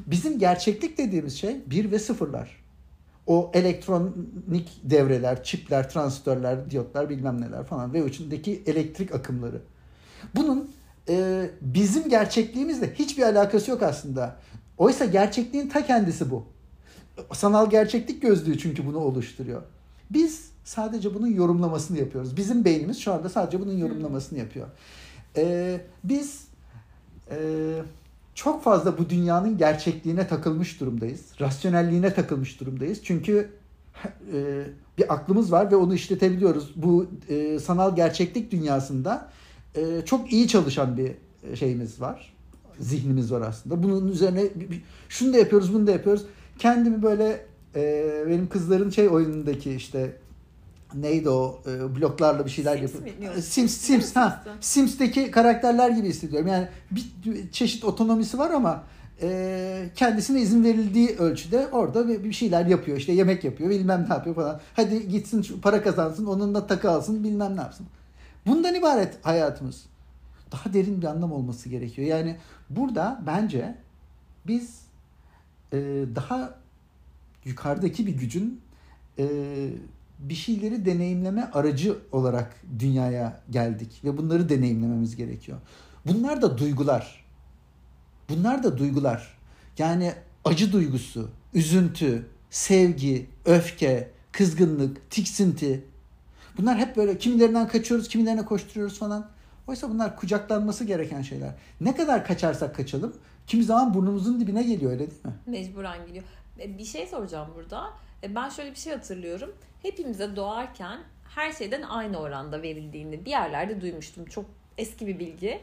Bizim 0.06 0.38
gerçeklik 0.38 0.98
dediğimiz 0.98 1.38
şey 1.38 1.56
bir 1.66 1.90
ve 1.90 1.98
sıfırlar. 1.98 2.64
O 3.26 3.50
elektronik 3.54 4.80
devreler, 4.82 5.44
çipler, 5.44 5.90
transistörler, 5.90 6.70
diyotlar 6.70 7.10
bilmem 7.10 7.40
neler 7.40 7.64
falan 7.64 7.94
ve 7.94 8.06
içindeki 8.06 8.62
elektrik 8.66 9.14
akımları. 9.14 9.62
Bunun 10.36 10.70
e, 11.08 11.50
bizim 11.60 12.08
gerçekliğimizle 12.08 12.94
hiçbir 12.94 13.22
alakası 13.22 13.70
yok 13.70 13.82
aslında. 13.82 14.36
Oysa 14.78 15.04
gerçekliğin 15.04 15.68
ta 15.68 15.86
kendisi 15.86 16.30
bu. 16.30 16.46
Sanal 17.32 17.70
gerçeklik 17.70 18.22
gözlüğü 18.22 18.58
çünkü 18.58 18.86
bunu 18.86 18.98
oluşturuyor. 18.98 19.62
Biz 20.10 20.48
sadece 20.64 21.14
bunun 21.14 21.26
yorumlamasını 21.26 21.98
yapıyoruz. 21.98 22.36
Bizim 22.36 22.64
beynimiz 22.64 22.98
şu 22.98 23.12
anda 23.12 23.28
sadece 23.28 23.60
bunun 23.60 23.78
yorumlamasını 23.78 24.38
yapıyor. 24.38 24.66
Ee, 25.36 25.80
biz 26.04 26.44
e, 27.30 27.36
çok 28.34 28.64
fazla 28.64 28.98
bu 28.98 29.10
dünyanın 29.10 29.58
gerçekliğine 29.58 30.28
takılmış 30.28 30.80
durumdayız. 30.80 31.20
Rasyonelliğine 31.40 32.14
takılmış 32.14 32.60
durumdayız. 32.60 33.00
Çünkü 33.04 33.50
e, 34.32 34.64
bir 34.98 35.14
aklımız 35.14 35.52
var 35.52 35.70
ve 35.70 35.76
onu 35.76 35.94
işletebiliyoruz. 35.94 36.72
Bu 36.76 37.06
e, 37.28 37.58
sanal 37.58 37.96
gerçeklik 37.96 38.52
dünyasında 38.52 39.30
e, 39.76 40.02
çok 40.04 40.32
iyi 40.32 40.48
çalışan 40.48 40.96
bir 40.96 41.12
şeyimiz 41.56 42.00
var. 42.00 42.34
Zihnimiz 42.80 43.32
var 43.32 43.40
aslında. 43.40 43.82
Bunun 43.82 44.08
üzerine 44.08 44.42
şunu 45.08 45.32
da 45.32 45.38
yapıyoruz, 45.38 45.74
bunu 45.74 45.86
da 45.86 45.90
yapıyoruz. 45.90 46.26
Kendimi 46.58 47.02
böyle 47.02 47.46
e, 47.76 48.24
benim 48.28 48.48
kızların 48.48 48.90
şey 48.90 49.08
oyunundaki 49.08 49.72
işte 49.72 50.16
neydi 51.00 51.28
o 51.28 51.62
e, 51.66 51.96
bloklarla 51.96 52.44
bir 52.44 52.50
şeyler 52.50 52.78
Sims 52.78 52.94
yapıyor. 52.94 53.14
mi 53.14 53.20
diyorsun? 53.20 53.40
Sims 53.40 53.76
Sims 53.76 54.16
ha 54.16 54.42
Sims'te. 54.44 54.50
Sims'teki 54.60 55.30
karakterler 55.30 55.90
gibi 55.90 56.08
hissediyorum. 56.08 56.48
Yani 56.48 56.68
bir 56.90 57.50
çeşit 57.52 57.84
otonomisi 57.84 58.38
var 58.38 58.50
ama 58.50 58.82
e, 59.22 59.88
kendisine 59.94 60.40
izin 60.40 60.64
verildiği 60.64 61.08
ölçüde 61.08 61.68
orada 61.72 62.08
bir 62.08 62.24
bir 62.24 62.32
şeyler 62.32 62.66
yapıyor. 62.66 62.96
İşte 62.98 63.12
yemek 63.12 63.44
yapıyor, 63.44 63.70
bilmem 63.70 64.06
ne 64.08 64.14
yapıyor 64.14 64.36
falan. 64.36 64.60
Hadi 64.76 65.08
gitsin 65.08 65.60
para 65.62 65.82
kazansın, 65.82 66.26
onunla 66.26 66.66
takı 66.66 66.90
alsın, 66.90 67.24
bilmem 67.24 67.56
ne 67.56 67.60
yapsın. 67.60 67.86
Bundan 68.46 68.74
ibaret 68.74 69.26
hayatımız. 69.26 69.86
Daha 70.52 70.72
derin 70.72 71.02
bir 71.02 71.06
anlam 71.06 71.32
olması 71.32 71.68
gerekiyor. 71.68 72.08
Yani 72.08 72.36
burada 72.70 73.22
bence 73.26 73.74
biz 74.46 74.80
e, 75.72 75.78
daha 76.14 76.54
yukarıdaki 77.44 78.06
bir 78.06 78.12
gücün 78.12 78.60
e, 79.18 79.26
bir 80.18 80.34
şeyleri 80.34 80.84
deneyimleme 80.84 81.50
aracı 81.52 81.98
olarak 82.12 82.56
dünyaya 82.78 83.40
geldik 83.50 84.00
ve 84.04 84.16
bunları 84.16 84.48
deneyimlememiz 84.48 85.16
gerekiyor. 85.16 85.58
Bunlar 86.06 86.42
da 86.42 86.58
duygular. 86.58 87.24
Bunlar 88.28 88.62
da 88.62 88.78
duygular. 88.78 89.38
Yani 89.78 90.12
acı 90.44 90.72
duygusu, 90.72 91.30
üzüntü, 91.54 92.26
sevgi, 92.50 93.26
öfke, 93.44 94.10
kızgınlık, 94.32 95.10
tiksinti. 95.10 95.84
Bunlar 96.58 96.78
hep 96.78 96.96
böyle 96.96 97.18
kimilerinden 97.18 97.68
kaçıyoruz, 97.68 98.08
kimilerine 98.08 98.44
koşturuyoruz 98.44 98.98
falan. 98.98 99.26
Oysa 99.66 99.90
bunlar 99.90 100.16
kucaklanması 100.16 100.84
gereken 100.84 101.22
şeyler. 101.22 101.54
Ne 101.80 101.96
kadar 101.96 102.26
kaçarsak 102.26 102.76
kaçalım 102.76 103.14
kimi 103.46 103.64
zaman 103.64 103.94
burnumuzun 103.94 104.40
dibine 104.40 104.62
geliyor 104.62 104.92
öyle 104.92 105.10
değil 105.10 105.24
mi? 105.24 105.32
Mecburen 105.46 106.06
gidiyor. 106.06 106.24
E, 106.60 106.78
Bir 106.78 106.84
şey 106.84 107.06
soracağım 107.06 107.48
burada. 107.56 107.84
E, 108.24 108.34
Ben 108.34 108.48
şöyle 108.48 108.70
bir 108.70 108.76
şey 108.76 108.92
hatırlıyorum. 108.92 109.52
Hepimize 109.82 110.36
doğarken 110.36 110.98
her 111.34 111.52
şeyden 111.52 111.82
aynı 111.82 112.18
oranda 112.18 112.62
verildiğini 112.62 113.24
bir 113.24 113.30
yerlerde 113.30 113.80
duymuştum. 113.80 114.24
Çok 114.24 114.44
eski 114.78 115.06
bir 115.06 115.18
bilgi. 115.18 115.60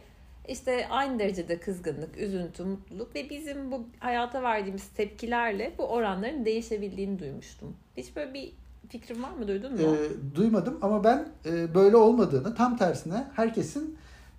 İşte 0.48 0.88
aynı 0.90 1.20
derecede 1.20 1.60
kızgınlık, 1.60 2.18
üzüntü, 2.18 2.64
mutluluk 2.64 3.16
ve 3.16 3.30
bizim 3.30 3.72
bu 3.72 3.86
hayata 4.00 4.44
verdiğimiz 4.44 4.88
tepkilerle 4.88 5.72
bu 5.78 5.84
oranların 5.84 6.46
değişebildiğini 6.46 7.20
duymuştum. 7.20 7.76
Hiç 7.98 8.16
böyle 8.16 8.34
bir 8.34 8.54
fikrin 8.90 9.24
var 9.24 9.32
mı? 9.32 9.48
Duydun 9.48 9.74
mu? 9.74 9.80
Ee, 9.96 10.36
duymadım 10.36 10.80
ama 10.82 11.04
ben 11.04 11.28
e, 11.46 11.76
böyle 11.76 11.96
olmadığını 11.96 12.56
tam 12.56 12.78
tersine 12.78 13.28
herkesin 13.36 13.98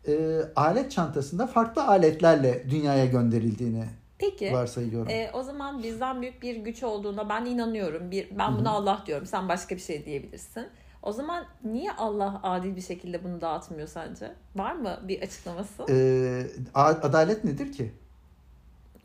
e, 0.08 0.40
alet 0.56 0.90
çantasında 0.90 1.46
farklı 1.46 1.84
aletlerle 1.84 2.70
dünyaya 2.70 3.06
gönderildiğini 3.06 3.84
Peki. 4.22 4.52
varsayıyorum. 4.52 5.08
E, 5.10 5.30
o 5.32 5.42
zaman 5.42 5.82
bizden 5.82 6.22
büyük 6.22 6.42
bir 6.42 6.56
güç 6.56 6.82
olduğuna 6.82 7.28
ben 7.28 7.44
inanıyorum. 7.44 8.10
Bir, 8.10 8.38
ben 8.38 8.56
buna 8.58 8.70
Allah 8.70 9.02
diyorum. 9.06 9.26
Sen 9.26 9.48
başka 9.48 9.74
bir 9.76 9.80
şey 9.80 10.04
diyebilirsin. 10.04 10.66
O 11.02 11.12
zaman 11.12 11.44
niye 11.64 11.92
Allah 11.92 12.40
adil 12.42 12.76
bir 12.76 12.80
şekilde 12.80 13.24
bunu 13.24 13.40
dağıtmıyor 13.40 13.88
sence? 13.88 14.32
Var 14.56 14.72
mı 14.72 15.00
bir 15.08 15.22
açıklaması? 15.22 15.82
Ee, 15.90 16.46
adalet 16.74 17.44
nedir 17.44 17.72
ki? 17.72 17.92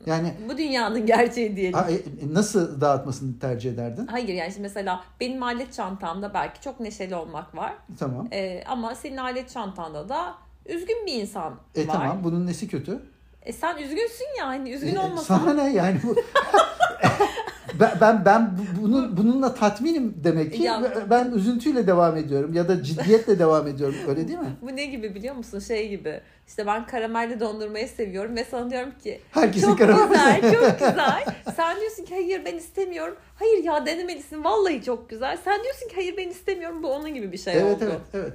Yani 0.06 0.34
Bu 0.48 0.58
dünyanın 0.58 1.06
gerçeği 1.06 1.56
diyelim. 1.56 1.78
e, 1.78 2.34
nasıl 2.34 2.80
dağıtmasını 2.80 3.38
tercih 3.38 3.72
ederdin? 3.72 4.06
Hayır 4.06 4.28
yani 4.28 4.50
şimdi 4.50 4.62
mesela 4.62 5.04
benim 5.20 5.42
alet 5.42 5.72
çantamda 5.72 6.34
belki 6.34 6.60
çok 6.60 6.80
neşeli 6.80 7.14
olmak 7.14 7.56
var. 7.56 7.72
Tamam. 7.98 8.28
E, 8.32 8.64
ama 8.66 8.94
senin 8.94 9.16
alet 9.16 9.50
çantanda 9.50 10.08
da 10.08 10.34
üzgün 10.66 11.06
bir 11.06 11.12
insan 11.12 11.54
E 11.74 11.88
var. 11.88 11.92
tamam 11.94 12.24
bunun 12.24 12.46
nesi 12.46 12.68
kötü? 12.68 13.02
E, 13.42 13.52
sen 13.52 13.76
üzgünsün 13.76 14.26
yani. 14.38 14.70
Üzgün 14.70 14.94
E, 14.94 14.98
olmasan. 15.00 15.38
Sana 15.38 15.54
ne 15.54 15.72
yani 15.72 15.96
bu 16.04 16.16
ben 17.80 17.92
ben, 18.00 18.24
ben 18.24 18.50
bu- 18.58 18.82
bunun 18.82 19.16
bununla 19.16 19.54
tatminim 19.54 20.14
demek 20.24 20.52
ki 20.54 20.62
Ya- 20.62 20.92
ben 21.10 21.30
üzüntüyle 21.30 21.86
devam 21.86 22.16
ediyorum 22.16 22.54
ya 22.54 22.68
da 22.68 22.82
ciddiyetle 22.82 23.38
devam 23.38 23.66
ediyorum 23.66 23.94
öyle 24.08 24.28
değil 24.28 24.38
mi? 24.38 24.56
Bu 24.62 24.76
ne 24.76 24.86
gibi 24.86 25.14
biliyor 25.14 25.34
musun? 25.34 25.58
Şey 25.58 25.88
gibi. 25.88 26.20
İşte 26.48 26.66
ben 26.66 26.86
karamelli 26.86 27.40
dondurmayı 27.40 27.88
seviyorum 27.88 28.36
ve 28.36 28.44
sana 28.44 28.70
diyorum 28.70 28.90
ki 29.02 29.20
Herkesin 29.30 29.66
çok 29.66 29.78
karar 29.78 30.08
güzel, 30.08 30.40
çok 30.54 30.78
güzel. 30.78 31.24
Sen 31.56 31.80
diyorsun 31.80 32.04
ki 32.04 32.14
hayır 32.14 32.44
ben 32.44 32.56
istemiyorum. 32.56 33.16
Hayır 33.34 33.64
ya 33.64 33.86
denemelisin. 33.86 34.44
Vallahi 34.44 34.82
çok 34.82 35.10
güzel. 35.10 35.38
Sen 35.44 35.62
diyorsun 35.62 35.88
ki 35.88 35.94
hayır 35.94 36.16
ben 36.16 36.28
istemiyorum. 36.28 36.82
Bu 36.82 36.92
onun 36.92 37.14
gibi 37.14 37.32
bir 37.32 37.38
şey 37.38 37.54
Evet 37.54 37.76
oldu. 37.76 37.84
evet 37.88 38.00
evet. 38.14 38.32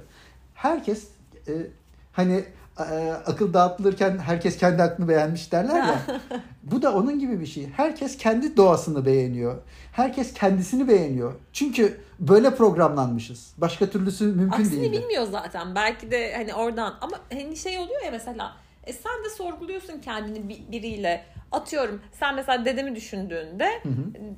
Herkes 0.54 1.08
e, 1.48 1.52
hani 2.12 2.44
akıl 3.26 3.52
dağıtılırken 3.54 4.18
herkes 4.18 4.56
kendi 4.56 4.82
aklını 4.82 5.08
beğenmiş 5.08 5.52
derler 5.52 5.76
ya. 5.76 6.00
bu 6.62 6.82
da 6.82 6.94
onun 6.94 7.18
gibi 7.18 7.40
bir 7.40 7.46
şey. 7.46 7.68
Herkes 7.76 8.16
kendi 8.16 8.56
doğasını 8.56 9.06
beğeniyor. 9.06 9.56
Herkes 9.92 10.34
kendisini 10.34 10.88
beğeniyor. 10.88 11.34
Çünkü 11.52 12.00
böyle 12.20 12.54
programlanmışız. 12.54 13.54
Başka 13.58 13.90
türlüsü 13.90 14.24
mümkün 14.24 14.60
Aksini 14.62 14.80
değil. 14.80 14.92
bilmiyor 14.92 15.26
zaten. 15.32 15.74
Belki 15.74 16.10
de 16.10 16.34
hani 16.36 16.54
oradan 16.54 16.94
ama 17.00 17.16
hani 17.32 17.56
şey 17.56 17.78
oluyor 17.78 18.02
ya 18.04 18.10
mesela 18.10 18.52
e 18.84 18.92
sen 18.92 19.24
de 19.24 19.30
sorguluyorsun 19.30 20.00
kendini 20.00 20.48
bir- 20.48 20.72
biriyle. 20.72 21.24
Atıyorum 21.54 22.00
sen 22.20 22.34
mesela 22.34 22.64
dedemi 22.64 22.96
düşündüğünde 22.96 23.68
Hı 23.82 23.88
hı. 23.88 23.94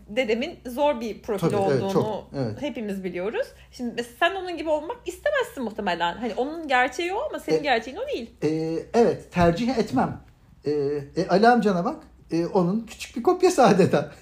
dedemin 0.08 0.58
zor 0.66 1.00
bir 1.00 1.22
profil 1.22 1.50
Tabii, 1.50 1.56
evet, 1.70 1.82
olduğunu 1.82 1.92
çok, 1.92 2.24
evet. 2.36 2.62
hepimiz 2.62 3.04
biliyoruz. 3.04 3.46
Şimdi 3.70 4.04
sen 4.20 4.34
onun 4.34 4.56
gibi 4.56 4.68
olmak 4.68 4.96
istemezsin 5.06 5.62
muhtemelen. 5.64 6.16
Hani 6.16 6.34
onun 6.36 6.68
gerçeği 6.68 7.12
o 7.12 7.20
ama 7.30 7.38
senin 7.40 7.58
E- 7.58 7.62
gerçeğin 7.62 7.96
o 7.96 8.06
değil. 8.08 8.30
E, 8.42 8.48
evet 8.94 9.32
tercih 9.32 9.78
etmem. 9.78 10.20
E, 10.64 10.70
e, 11.16 11.28
Ali 11.28 11.48
amcana 11.48 11.84
bak. 11.84 11.96
E, 12.30 12.46
onun 12.46 12.86
küçük 12.86 13.16
bir 13.16 13.22
kopyası 13.22 13.64
adeta. 13.66 14.12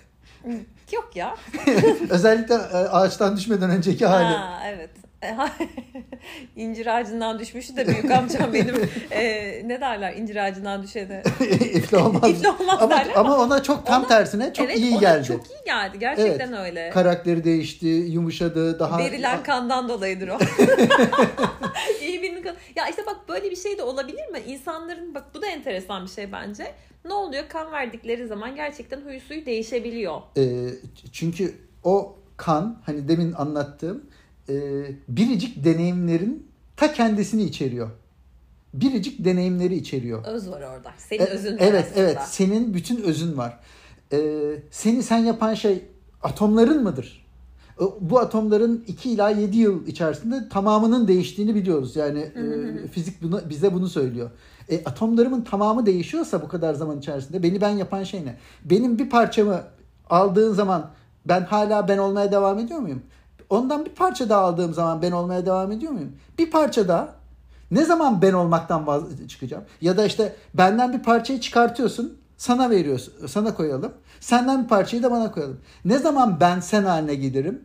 Yok 0.93 1.11
ya. 1.17 1.37
Özellikle 2.11 2.55
e, 2.55 2.59
ağaçtan 2.77 3.37
düşmeden 3.37 3.71
önceki 3.71 4.07
hali. 4.07 4.25
Ha, 4.35 4.61
evet. 4.67 4.91
incir 6.57 6.87
ağacından 6.87 7.39
düşmüştü 7.39 7.77
de 7.77 7.87
büyük 7.89 8.11
amcam 8.11 8.53
benim 8.53 8.75
e, 9.11 9.23
ne 9.69 9.81
derler 9.81 10.15
incir 10.17 10.37
ağacından 10.37 10.83
düşene. 10.83 11.23
İfli 11.75 11.97
olmaz. 11.97 12.31
İfli 12.31 12.49
olmaz 12.49 12.79
ama, 12.83 12.91
derler 12.91 13.15
ama 13.17 13.39
ona 13.39 13.63
çok 13.63 13.87
tam 13.87 14.01
Ona- 14.03 14.09
tersine 14.09 14.53
çok 14.55 14.67
evet, 14.67 14.79
iyi 14.79 14.99
geldi. 14.99 15.27
Çok 15.29 15.47
iyi 15.47 15.65
geldi. 15.65 15.99
Gerçekten 15.99 16.53
öyle. 16.53 16.91
Karakteri 16.91 17.45
değişti, 17.45 17.87
yumuşadı, 17.87 18.79
daha 18.79 18.99
Verilen 18.99 19.43
kandan 19.43 19.89
dolayıdır 19.89 20.29
o. 20.29 20.39
İyi 22.03 22.23
birinin 22.23 22.43
kan- 22.43 22.57
Ya 22.77 22.89
işte 22.89 23.03
bak 23.07 23.17
böyle 23.29 23.51
bir 23.51 23.57
şey 23.57 23.79
de 23.79 23.83
olabilir 23.83 24.27
mi? 24.29 24.39
İnsanların 24.47 25.15
bak 25.15 25.25
bu 25.35 25.43
da 25.43 25.47
enteresan 25.47 26.05
bir 26.05 26.11
şey 26.11 26.33
bence. 26.33 26.75
Ne 27.05 27.13
oluyor? 27.13 27.45
Kan 27.49 27.73
verdikleri 27.73 28.27
zaman 28.27 28.57
gerçekten 28.57 29.01
huyu 29.01 29.21
suyu 29.21 29.47
değişebiliyor. 29.47 30.21
Ee, 30.37 30.69
çünkü 31.13 31.55
o 31.85 32.17
kan 32.37 32.83
hani 32.87 33.09
demin 33.09 33.33
anlattığım 33.33 34.05
e, 34.49 34.55
biricik 35.09 35.65
deneyimlerin 35.65 36.47
ta 36.77 36.93
kendisini 36.93 37.43
içeriyor. 37.43 37.91
Biricik 38.75 39.25
deneyimleri 39.25 39.75
içeriyor. 39.75 40.25
Öz 40.25 40.51
var 40.51 40.61
orada. 40.61 40.91
Senin 40.99 41.21
E- 41.21 41.25
özün 41.25 41.53
var 41.53 41.59
evet 41.61 41.85
aslında. 41.91 42.01
evet 42.01 42.19
senin 42.27 42.75
bütün 42.75 43.03
özün 43.03 43.37
var. 43.37 43.61
Ee, 44.13 44.19
seni 44.71 45.03
sen 45.03 45.19
yapan 45.19 45.55
şey 45.55 45.85
atomların 46.23 46.83
mıdır? 46.83 47.27
E, 47.81 47.85
Bu 48.01 48.19
atomların 48.19 48.85
2 48.87 49.11
ila 49.11 49.31
7 49.31 49.57
yıl 49.59 49.87
içerisinde 49.87 50.49
tamamının 50.49 51.09
değiştiğini 51.09 51.55
biliyoruz. 51.55 51.97
Yani 51.97 52.19
e, 52.21 52.87
fizik 52.93 53.23
bunu, 53.23 53.41
bize 53.51 53.75
bunu 53.75 53.89
söylüyor. 53.89 54.31
E, 54.71 54.85
atomlarımın 54.85 55.43
tamamı 55.43 55.87
değişiyorsa 55.87 56.43
bu 56.43 56.49
kadar 56.49 56.75
zaman 56.75 56.99
içerisinde 56.99 57.43
beni 57.43 57.61
ben 57.61 57.71
yapan 57.71 58.03
şey 58.03 58.25
ne? 58.27 58.37
Benim 58.65 58.99
bir 58.99 59.11
parçamı 59.11 59.61
aldığın 60.11 60.53
zaman 60.53 60.91
ben 61.27 61.41
hala 61.41 61.89
ben 61.89 61.99
olmaya 61.99 62.33
devam 62.33 62.59
ediyor 62.59 62.81
muyum? 62.81 63.03
Ondan 63.51 63.85
bir 63.85 63.91
parça 63.91 64.29
daha 64.29 64.41
aldığım 64.41 64.75
zaman 64.75 65.03
ben 65.03 65.13
olmaya 65.13 65.47
devam 65.47 65.73
ediyor 65.73 65.93
muyum? 65.93 66.13
Bir 66.39 66.51
parça 66.51 66.89
daha 66.89 67.15
ne 67.71 67.85
zaman 67.85 68.23
ben 68.23 68.33
olmaktan 68.33 68.87
vaz 68.87 69.29
çıkacağım? 69.29 69.65
Ya 69.81 69.97
da 69.97 70.05
işte 70.05 70.37
benden 70.55 70.93
bir 70.93 71.03
parçayı 71.03 71.41
çıkartıyorsun, 71.41 72.19
sana 72.37 72.71
veriyorsun, 72.71 73.27
sana 73.27 73.55
koyalım. 73.55 73.93
Senden 74.21 74.63
bir 74.63 74.69
parçayı 74.69 75.03
da 75.03 75.11
bana 75.11 75.33
koyalım. 75.33 75.61
Ne 75.85 75.99
zaman 75.99 76.41
ben 76.41 76.61
sen 76.61 76.85
haline 76.85 77.15
gelirim? 77.15 77.65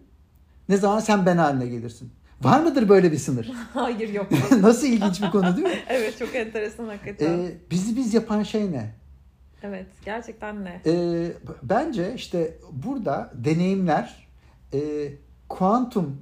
Ne 0.70 0.78
zaman 0.78 1.00
sen 1.00 1.26
ben 1.26 1.38
haline 1.38 1.68
gelirsin? 1.68 2.12
Var 2.42 2.60
mıdır 2.60 2.90
böyle 2.90 3.12
bir 3.12 3.18
sınır? 3.18 3.52
Hayır 3.74 4.14
yok. 4.14 4.28
Nasıl 4.62 4.88
ilginç 4.88 5.22
bir 5.22 5.32
konu 5.32 5.56
değil 5.58 5.68
mi? 5.68 5.80
evet 5.90 6.20
çok 6.20 6.36
enteresan 6.36 6.88
hakikaten. 6.88 7.40
Ee, 7.40 7.52
bizi 7.72 7.96
biz 7.96 8.14
yapan 8.14 8.44
şey 8.44 8.72
ne? 8.72 9.00
evet 9.64 9.88
gerçekten 10.06 10.66
ne? 10.66 10.82
Ee, 10.86 11.32
bence 11.64 12.14
işte 12.16 12.58
burada 12.72 13.32
deneyimler 13.34 14.28
e, 14.74 14.80
kuantum 15.50 16.22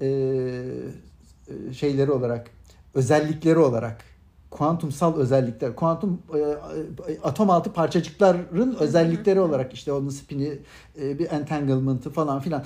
e, 0.00 0.06
e, 0.06 1.74
şeyleri 1.74 2.10
olarak, 2.10 2.50
özellikleri 2.94 3.58
olarak, 3.58 4.04
kuantumsal 4.50 5.16
özellikler, 5.16 5.76
kuantum 5.76 6.22
e, 6.34 6.38
e, 6.38 7.20
atom 7.22 7.50
altı 7.50 7.72
parçacıkların 7.72 8.76
özellikleri 8.80 9.40
olarak 9.40 9.74
işte 9.74 9.92
onun 9.92 10.08
spini, 10.08 10.58
e, 11.00 11.18
bir 11.18 11.30
entanglement'ı 11.30 12.10
falan 12.10 12.40
filan. 12.40 12.64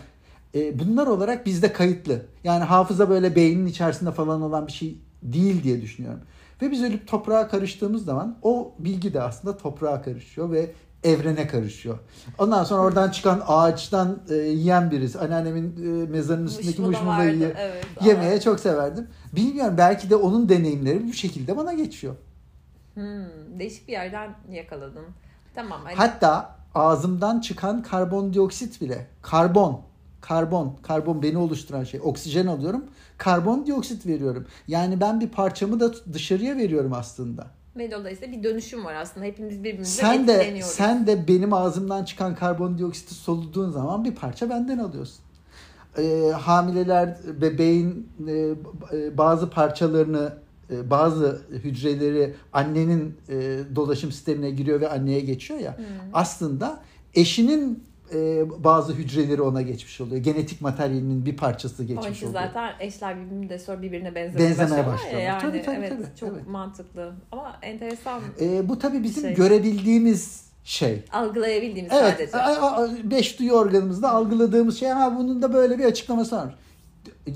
E, 0.55 0.79
bunlar 0.79 1.07
olarak 1.07 1.47
bizde 1.47 1.73
kayıtlı. 1.73 2.23
Yani 2.45 2.65
hafıza 2.65 3.11
böyle 3.11 3.37
beynin 3.37 3.67
içerisinde 3.67 4.13
falan 4.13 4.43
olan 4.43 4.67
bir 4.67 4.73
şey 4.73 4.99
değil 5.23 5.63
diye 5.63 5.83
düşünüyorum. 5.83 6.21
Ve 6.63 6.71
biz 6.71 6.83
ölüp 6.83 7.09
toprağa 7.09 7.49
karıştığımız 7.49 8.05
zaman 8.05 8.39
o 8.43 8.73
bilgi 8.79 9.15
de 9.15 9.23
aslında 9.23 9.57
toprağa 9.57 10.03
karışıyor 10.03 10.51
ve 10.51 10.73
evrene 11.05 11.47
karışıyor. 11.47 11.99
Ondan 12.39 12.65
sonra 12.65 12.83
oradan 12.83 13.11
çıkan 13.11 13.43
ağaçtan 13.47 14.19
e, 14.31 14.35
yiyen 14.35 14.91
birisi. 14.91 15.19
Anneannemin 15.19 15.77
e, 16.05 16.07
mezarının 16.11 16.47
üstündeki 16.47 16.81
Muşmula 16.81 16.89
muşmulayı 16.91 17.39
ye- 17.39 17.55
evet, 17.59 17.85
yemeye 18.05 18.31
ama- 18.31 18.41
çok 18.41 18.61
severdim. 18.61 19.09
Bilmiyorum 19.33 19.75
belki 19.79 20.11
de 20.11 20.17
onun 20.17 20.49
deneyimleri 20.49 21.09
bu 21.09 21.13
şekilde 21.13 21.57
bana 21.57 21.73
geçiyor. 21.73 22.15
Hmm, 22.95 23.59
değişik 23.59 23.89
bir 23.89 23.93
yerden 23.93 24.35
yakaladın. 24.51 25.05
Tamam. 25.55 25.81
Hani 25.85 25.95
Hatta 25.95 26.57
ağzımdan 26.75 27.41
çıkan 27.41 27.83
karbondioksit 27.83 28.81
bile 28.81 29.07
karbon 29.23 29.81
karbon 30.21 30.77
karbon 30.83 31.23
beni 31.23 31.39
oluşturan 31.39 31.85
şey 31.85 32.01
oksijen 32.05 32.47
alıyorum 32.47 32.85
karbondioksit 33.19 34.07
veriyorum 34.07 34.47
yani 34.69 35.01
ben 35.01 35.21
bir 35.21 35.29
parçamı 35.29 35.81
da 35.81 35.93
dışarıya 36.13 36.57
veriyorum 36.57 36.93
aslında 36.93 37.47
ve 37.79 37.91
dolayısıyla 37.91 38.39
bir 38.39 38.43
dönüşüm 38.43 38.85
var 38.85 38.95
aslında. 38.95 39.27
Hepimiz 39.27 39.65
birbirimizden 39.65 40.03
sen 40.03 40.29
de 40.29 40.63
sen 40.63 41.07
de 41.07 41.29
benim 41.29 41.53
ağzımdan 41.53 42.05
çıkan 42.05 42.35
karbondioksiti 42.35 43.15
soluduğun 43.15 43.71
zaman 43.71 44.05
bir 44.05 44.15
parça 44.15 44.51
benden 44.51 44.79
alıyorsun 44.79 45.25
Ee, 45.99 46.33
hamileler 46.41 47.17
bebeğin 47.41 48.09
e, 48.29 48.33
e, 48.93 49.19
bazı 49.19 49.51
parçalarını 49.51 50.33
e, 50.71 50.91
bazı 50.91 51.43
hücreleri 51.51 52.35
annenin 52.53 53.15
e, 53.29 53.59
dolaşım 53.77 54.13
sistemine 54.13 54.51
giriyor 54.51 54.81
ve 54.81 54.89
anneye 54.89 55.21
geçiyor 55.21 55.61
ya 55.61 55.77
Hmm. 55.77 55.85
aslında 56.13 56.81
eşinin 57.15 57.85
e, 58.15 58.45
bazı 58.65 58.93
hücreleri 58.93 59.43
ona 59.43 59.63
geçmiş 59.63 60.01
oluyor. 60.01 60.23
Genetik 60.23 60.61
materyalinin 60.61 61.27
bir 61.27 61.37
parçası 61.37 61.85
geçmiş 61.85 62.17
için 62.17 62.27
oluyor. 62.27 62.43
zaten 62.43 62.73
eşler 62.81 63.17
birbirine 63.21 63.59
sonra 63.59 63.83
birbirine 63.83 64.15
benzemeye, 64.15 64.49
Benzemeye 64.49 64.71
başlıyorlar. 64.71 64.93
ya. 64.93 64.93
başlıyorlar. 64.95 65.21
Yani, 65.29 65.41
Tabii, 65.43 65.63
tabii, 65.63 65.77
evet, 65.77 65.91
tabii, 65.91 66.19
çok 66.21 66.31
tabii. 66.31 66.51
mantıklı. 66.51 67.13
Ama 67.33 67.57
enteresan 67.63 68.21
E, 68.41 68.69
bu 68.69 68.79
tabii 68.79 69.03
bizim 69.03 69.23
Şey. 69.23 69.35
görebildiğimiz 69.35 70.47
şey. 70.65 71.05
algılayabildiğimiz 71.13 71.93
Evet, 71.95 72.31
sadece. 72.33 73.11
beş 73.11 73.39
duyu 73.39 73.53
organımızda 73.53 74.11
algıladığımız 74.11 74.79
şey 74.79 74.93
ama 74.93 75.19
bunun 75.19 75.43
da 75.43 75.55
böyle 75.55 75.79
bir 75.79 75.85
açıklaması 75.85 76.37
var. 76.37 76.55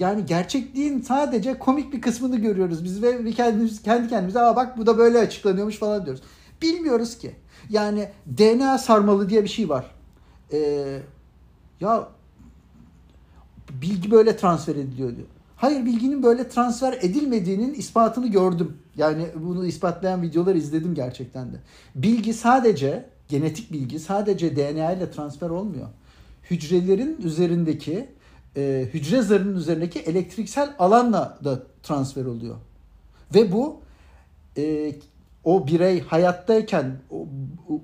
Yani 0.01 0.27
gerçekliğin 0.27 1.01
sadece 1.01 1.59
komik 1.59 1.93
bir 1.93 2.01
kısmını 2.01 2.37
görüyoruz 2.37 2.85
biz 2.85 3.03
ve 3.03 3.31
kendimiz 3.33 3.83
kendi 3.83 4.09
kendimize 4.09 4.41
aa 4.41 4.57
bak 4.57 4.79
bu 4.79 4.87
da 4.87 4.99
böyle 4.99 5.19
açıklanıyormuş 5.19 5.77
falan 5.79 6.05
diyoruz. 6.05 6.23
Bilmiyoruz 6.63 7.19
ki. 7.19 7.31
Yani 7.71 8.09
DNA 8.39 8.79
sarmalı 8.79 9.29
diye 9.31 9.45
bir 9.45 9.49
şey 9.49 9.69
var. 9.69 9.85
Ee, 10.53 11.03
ya 11.81 12.09
bilgi 13.73 14.11
böyle 14.11 14.37
transfer 14.37 14.77
ediliyor 14.77 15.17
diyor. 15.17 15.29
Hayır 15.57 15.87
bilginin 15.87 16.23
böyle 16.23 16.49
transfer 16.49 16.93
edilmediğinin 16.93 17.75
ispatını 17.75 18.27
gördüm. 18.27 18.77
Yani 18.97 19.27
bunu 19.37 19.67
ispatlayan 19.67 20.23
videolar 20.23 20.55
izledim 20.55 20.95
gerçekten 20.95 21.53
de. 21.53 21.57
Bilgi 21.95 22.35
sadece 22.35 23.07
genetik 23.29 23.73
bilgi 23.73 24.01
sadece 24.01 24.57
DNA 24.57 24.93
ile 24.93 25.11
transfer 25.11 25.51
olmuyor. 25.51 25.89
Hücrelerin 26.51 27.17
üzerindeki 27.23 28.09
e, 28.57 28.89
hücre 28.95 29.23
zarının 29.23 29.57
üzerindeki 29.57 29.99
elektriksel 29.99 30.75
alanla 30.79 31.39
da 31.45 31.63
transfer 31.83 32.25
oluyor. 32.25 32.57
Ve 33.35 33.53
bu 33.53 33.81
e, 34.57 34.95
o 35.45 35.67
birey 35.67 36.01
hayattayken 36.01 36.97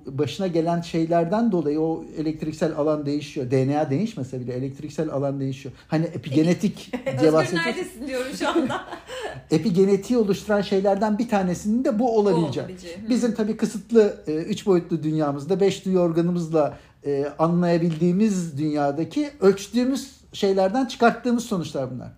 başına 0.06 0.46
gelen 0.46 0.80
şeylerden 0.80 1.52
dolayı 1.52 1.80
o 1.80 2.04
elektriksel 2.16 2.76
alan 2.76 3.06
değişiyor. 3.06 3.50
DNA 3.50 3.90
değişmese 3.90 4.40
bile 4.40 4.52
elektriksel 4.52 5.10
alan 5.10 5.40
değişiyor. 5.40 5.74
Hani 5.88 6.04
epigenetik 6.04 6.92
diye 7.20 7.32
bahsediyoruz. 7.32 7.66
neredesin 7.66 8.06
diyorum 8.06 8.32
şu 8.38 8.48
anda. 8.48 8.84
Epigenetiği 9.50 10.18
oluşturan 10.18 10.60
şeylerden 10.60 11.18
bir 11.18 11.28
tanesinin 11.28 11.84
de 11.84 11.98
bu 11.98 12.18
olabileceği. 12.18 12.64
olabileceği, 12.64 12.96
hı. 12.96 13.08
Bizim 13.08 13.34
tabii 13.34 13.56
kısıtlı 13.56 14.16
e, 14.26 14.34
üç 14.34 14.66
boyutlu 14.66 15.02
dünyamızda 15.02 15.60
beş 15.60 15.84
duyu 15.84 15.98
organımızla 15.98 16.78
e, 17.06 17.26
anlayabildiğimiz 17.38 18.58
dünyadaki 18.58 19.30
ölçtüğümüz 19.40 20.16
şeylerden 20.32 20.86
çıkarttığımız 20.86 21.44
sonuçlar 21.44 21.90
bunlar. 21.90 22.12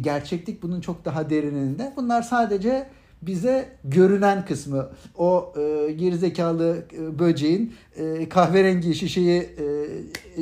Gerçeklik 0.00 0.62
bunun 0.62 0.80
çok 0.80 1.04
daha 1.04 1.30
derininde. 1.30 1.92
Bunlar 1.96 2.22
sadece 2.22 2.86
bize 3.22 3.68
görünen 3.84 4.44
kısmı. 4.44 4.90
O 5.18 5.52
e, 5.56 5.92
gerizekalı 5.92 6.84
e, 6.92 7.18
böceğin 7.18 7.74
e, 7.96 8.28
kahverengi 8.28 8.94
şişeyi 8.94 9.40
e, 9.40 9.64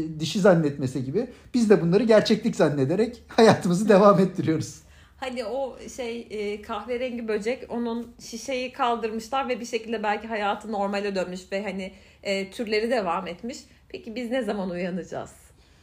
e, 0.00 0.20
dişi 0.20 0.40
zannetmesi 0.40 1.04
gibi 1.04 1.26
biz 1.54 1.70
de 1.70 1.82
bunları 1.82 2.02
gerçeklik 2.02 2.56
zannederek 2.56 3.22
hayatımızı 3.28 3.88
devam 3.88 4.18
ettiriyoruz. 4.20 4.82
Hani 5.16 5.44
o 5.44 5.78
şey 5.96 6.26
e, 6.30 6.62
kahverengi 6.62 7.28
böcek 7.28 7.66
onun 7.68 8.14
şişeyi 8.20 8.72
kaldırmışlar 8.72 9.48
ve 9.48 9.60
bir 9.60 9.64
şekilde 9.64 10.02
belki 10.02 10.28
hayatı 10.28 10.72
normale 10.72 11.14
dönmüş 11.14 11.40
ve 11.52 11.62
hani 11.62 11.92
e, 12.22 12.50
türleri 12.50 12.90
devam 12.90 13.26
etmiş. 13.26 13.58
Peki 13.88 14.14
biz 14.14 14.30
ne 14.30 14.42
zaman 14.42 14.70
uyanacağız? 14.70 15.32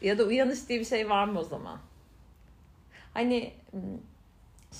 Ya 0.01 0.17
da 0.17 0.24
uyanış 0.24 0.69
diye 0.69 0.80
bir 0.80 0.86
şey 0.86 1.09
var 1.09 1.26
mı 1.26 1.39
o 1.39 1.43
zaman? 1.43 1.80
Hani 3.13 3.51
m, 3.74 3.80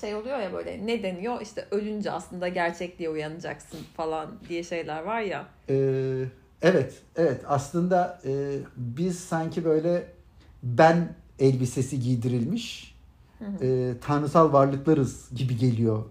şey 0.02 0.16
oluyor 0.16 0.40
ya 0.40 0.54
böyle 0.54 0.88
ne 0.88 1.04
deniyor 1.04 1.42
işte 1.42 1.66
ölünce 1.72 2.12
aslında 2.12 2.48
gerçekliğe 2.48 3.10
uyanacaksın 3.10 3.80
falan 3.98 4.28
diye 4.50 4.64
şeyler 4.64 5.04
var 5.04 5.22
ya. 5.22 5.46
Ee, 5.70 6.26
evet, 6.62 7.02
evet. 7.16 7.42
Aslında 7.48 8.22
e, 8.26 8.58
biz 8.78 9.20
sanki 9.20 9.66
böyle 9.66 10.08
ben 10.64 11.16
elbisesi 11.40 12.00
giydirilmiş 12.00 12.96
e, 13.62 13.94
tanrısal 14.02 14.54
varlıklarız 14.54 15.30
gibi 15.36 15.58
geliyor. 15.58 16.04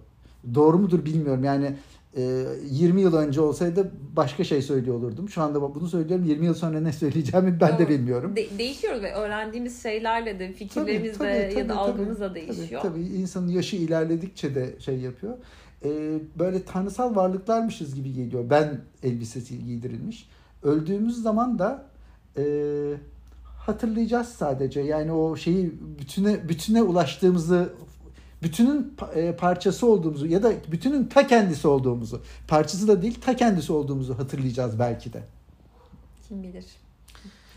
Doğru 0.55 0.79
mudur 0.79 1.05
bilmiyorum. 1.05 1.45
Yani 1.45 1.77
20 2.17 3.01
yıl 3.01 3.15
önce 3.15 3.41
olsaydı 3.41 3.93
başka 4.17 4.45
şey 4.45 4.63
söylüyor 4.63 4.97
olurdum. 4.97 5.29
Şu 5.29 5.43
anda 5.43 5.75
bunu 5.75 5.89
söylüyorum. 5.89 6.25
20 6.25 6.47
yıl 6.47 6.55
sonra 6.55 6.81
ne 6.81 6.93
söyleyeceğimi 6.93 7.61
ben 7.61 7.79
de 7.79 7.89
bilmiyorum. 7.89 8.37
De- 8.37 8.59
değişiyoruz 8.59 9.03
ve 9.03 9.15
öğrendiğimiz 9.15 9.83
şeylerle 9.83 10.39
de 10.39 10.53
fikirlerimiz 10.53 11.19
tabii, 11.19 11.29
tabii, 11.29 11.39
de 11.39 11.49
tabii, 11.49 11.59
ya 11.59 11.69
da 11.69 11.77
algımız 11.77 12.21
da 12.21 12.35
değişiyor. 12.35 12.83
Tabii, 12.83 12.93
tabii 12.93 13.05
insanın 13.05 13.49
yaşı 13.49 13.77
ilerledikçe 13.77 14.55
de 14.55 14.75
şey 14.81 14.99
yapıyor. 14.99 15.39
Ee, 15.85 16.19
böyle 16.39 16.63
tanrısal 16.63 17.17
varlıklarmışız 17.17 17.95
gibi 17.95 18.13
geliyor. 18.13 18.51
Ben 18.51 18.81
elbisesi 19.03 19.65
giydirilmiş. 19.65 20.29
Öldüğümüz 20.63 21.23
zaman 21.23 21.59
da 21.59 21.87
e, 22.37 22.45
hatırlayacağız 23.59 24.29
sadece. 24.29 24.81
Yani 24.81 25.13
o 25.13 25.37
şeyi 25.37 25.73
bütüne 25.99 26.49
bütüne 26.49 26.83
ulaştığımızı 26.83 27.69
bütünün 28.45 28.97
e, 29.15 29.37
parçası 29.37 29.87
olduğumuzu 29.87 30.27
ya 30.27 30.43
da 30.43 30.53
bütünün 30.73 31.05
ta 31.05 31.27
kendisi 31.27 31.69
olduğumuzu, 31.69 32.23
parçası 32.49 32.89
da 32.89 33.03
değil 33.03 33.21
ta 33.21 33.37
kendisi 33.37 33.73
olduğumuzu 33.73 34.19
hatırlayacağız 34.19 34.79
belki 34.79 35.13
de. 35.13 35.23
Kim 36.29 36.43
bilir. 36.43 36.65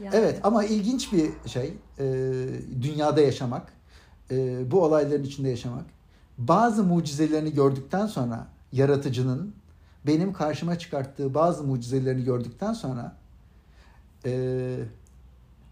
Yani. 0.04 0.16
Evet 0.16 0.40
ama 0.44 0.64
ilginç 0.64 1.14
bir 1.14 1.50
şey 1.50 1.74
e, 2.00 2.06
dünyada 2.82 3.22
yaşamak, 3.22 3.74
e, 4.32 4.72
bu 4.72 4.84
olayların 4.84 5.24
içinde 5.24 5.50
yaşamak. 5.50 5.86
Bazı 6.38 6.84
mucizelerini 6.84 7.54
gördükten 7.54 8.08
sonra 8.08 8.48
yaratıcının 8.72 9.54
benim 10.08 10.34
karşıma 10.34 10.80
çıkarttığı 10.80 11.34
bazı 11.34 11.64
mucizelerini 11.64 12.24
gördükten 12.24 12.74
sonra 12.74 13.18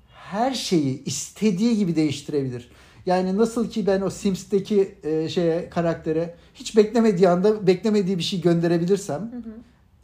her 0.10 0.54
şeyi 0.54 1.04
istediği 1.04 1.78
gibi 1.78 1.96
değiştirebilir. 1.96 2.70
Yani 3.06 3.38
nasıl 3.38 3.70
ki 3.70 3.88
ben 3.88 4.02
o 4.02 4.10
Sims'teki 4.10 4.96
e, 5.04 5.30
şeye 5.30 5.70
karaktere 5.70 6.36
hiç 6.54 6.78
beklemediği 6.78 7.30
anda 7.30 7.68
beklemediği 7.68 8.18
bir 8.18 8.24
şey 8.24 8.42
gönderebilirsem 8.42 9.32
hı 9.32 9.38
hı. 9.38 9.54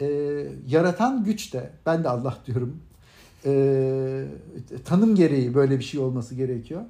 E, 0.01 0.07
yaratan 0.67 1.23
güç 1.23 1.53
de 1.53 1.71
ben 1.85 2.03
de 2.03 2.09
Allah 2.09 2.37
diyorum. 2.45 2.81
E, 3.45 4.25
tanım 4.85 5.15
gereği 5.15 5.53
böyle 5.53 5.79
bir 5.79 5.83
şey 5.83 5.99
olması 5.99 6.35
gerekiyor. 6.35 6.81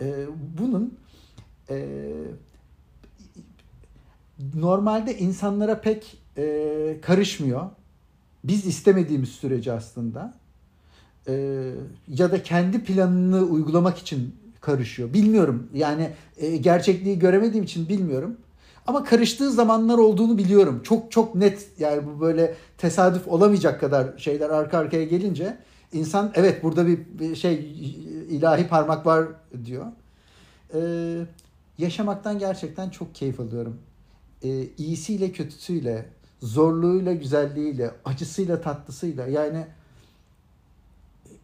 E, 0.00 0.26
bunun 0.58 0.98
e, 1.70 2.08
normalde 4.54 5.18
insanlara 5.18 5.80
pek 5.80 6.18
e, 6.38 6.96
karışmıyor. 7.02 7.70
Biz 8.44 8.66
istemediğimiz 8.66 9.28
sürece 9.28 9.72
aslında 9.72 10.34
e, 11.28 11.34
ya 12.08 12.32
da 12.32 12.42
kendi 12.42 12.84
planını 12.84 13.42
uygulamak 13.42 13.98
için 13.98 14.41
karışıyor. 14.62 15.14
Bilmiyorum 15.14 15.68
yani 15.74 16.10
e, 16.36 16.56
gerçekliği 16.56 17.18
göremediğim 17.18 17.64
için 17.64 17.88
bilmiyorum. 17.88 18.36
Ama 18.86 19.04
karıştığı 19.04 19.52
zamanlar 19.52 19.98
olduğunu 19.98 20.38
biliyorum. 20.38 20.80
Çok 20.84 21.12
çok 21.12 21.34
net 21.34 21.68
yani 21.78 22.06
bu 22.06 22.20
böyle 22.20 22.54
tesadüf 22.78 23.28
olamayacak 23.28 23.80
kadar 23.80 24.18
şeyler 24.18 24.50
arka 24.50 24.78
arkaya 24.78 25.04
gelince 25.04 25.56
insan 25.92 26.32
evet 26.34 26.62
burada 26.62 26.86
bir, 26.86 26.98
bir 27.18 27.36
şey 27.36 27.54
ilahi 28.30 28.68
parmak 28.68 29.06
var 29.06 29.26
diyor. 29.64 29.86
Ee, 30.74 30.80
yaşamaktan 31.78 32.38
gerçekten 32.38 32.90
çok 32.90 33.14
keyif 33.14 33.40
alıyorum. 33.40 33.78
Ee, 34.44 34.66
iyisiyle 34.78 35.32
kötüsüyle, 35.32 36.06
zorluğuyla 36.42 37.12
güzelliğiyle, 37.12 37.90
acısıyla 38.04 38.60
tatlısıyla 38.60 39.26
yani 39.26 39.66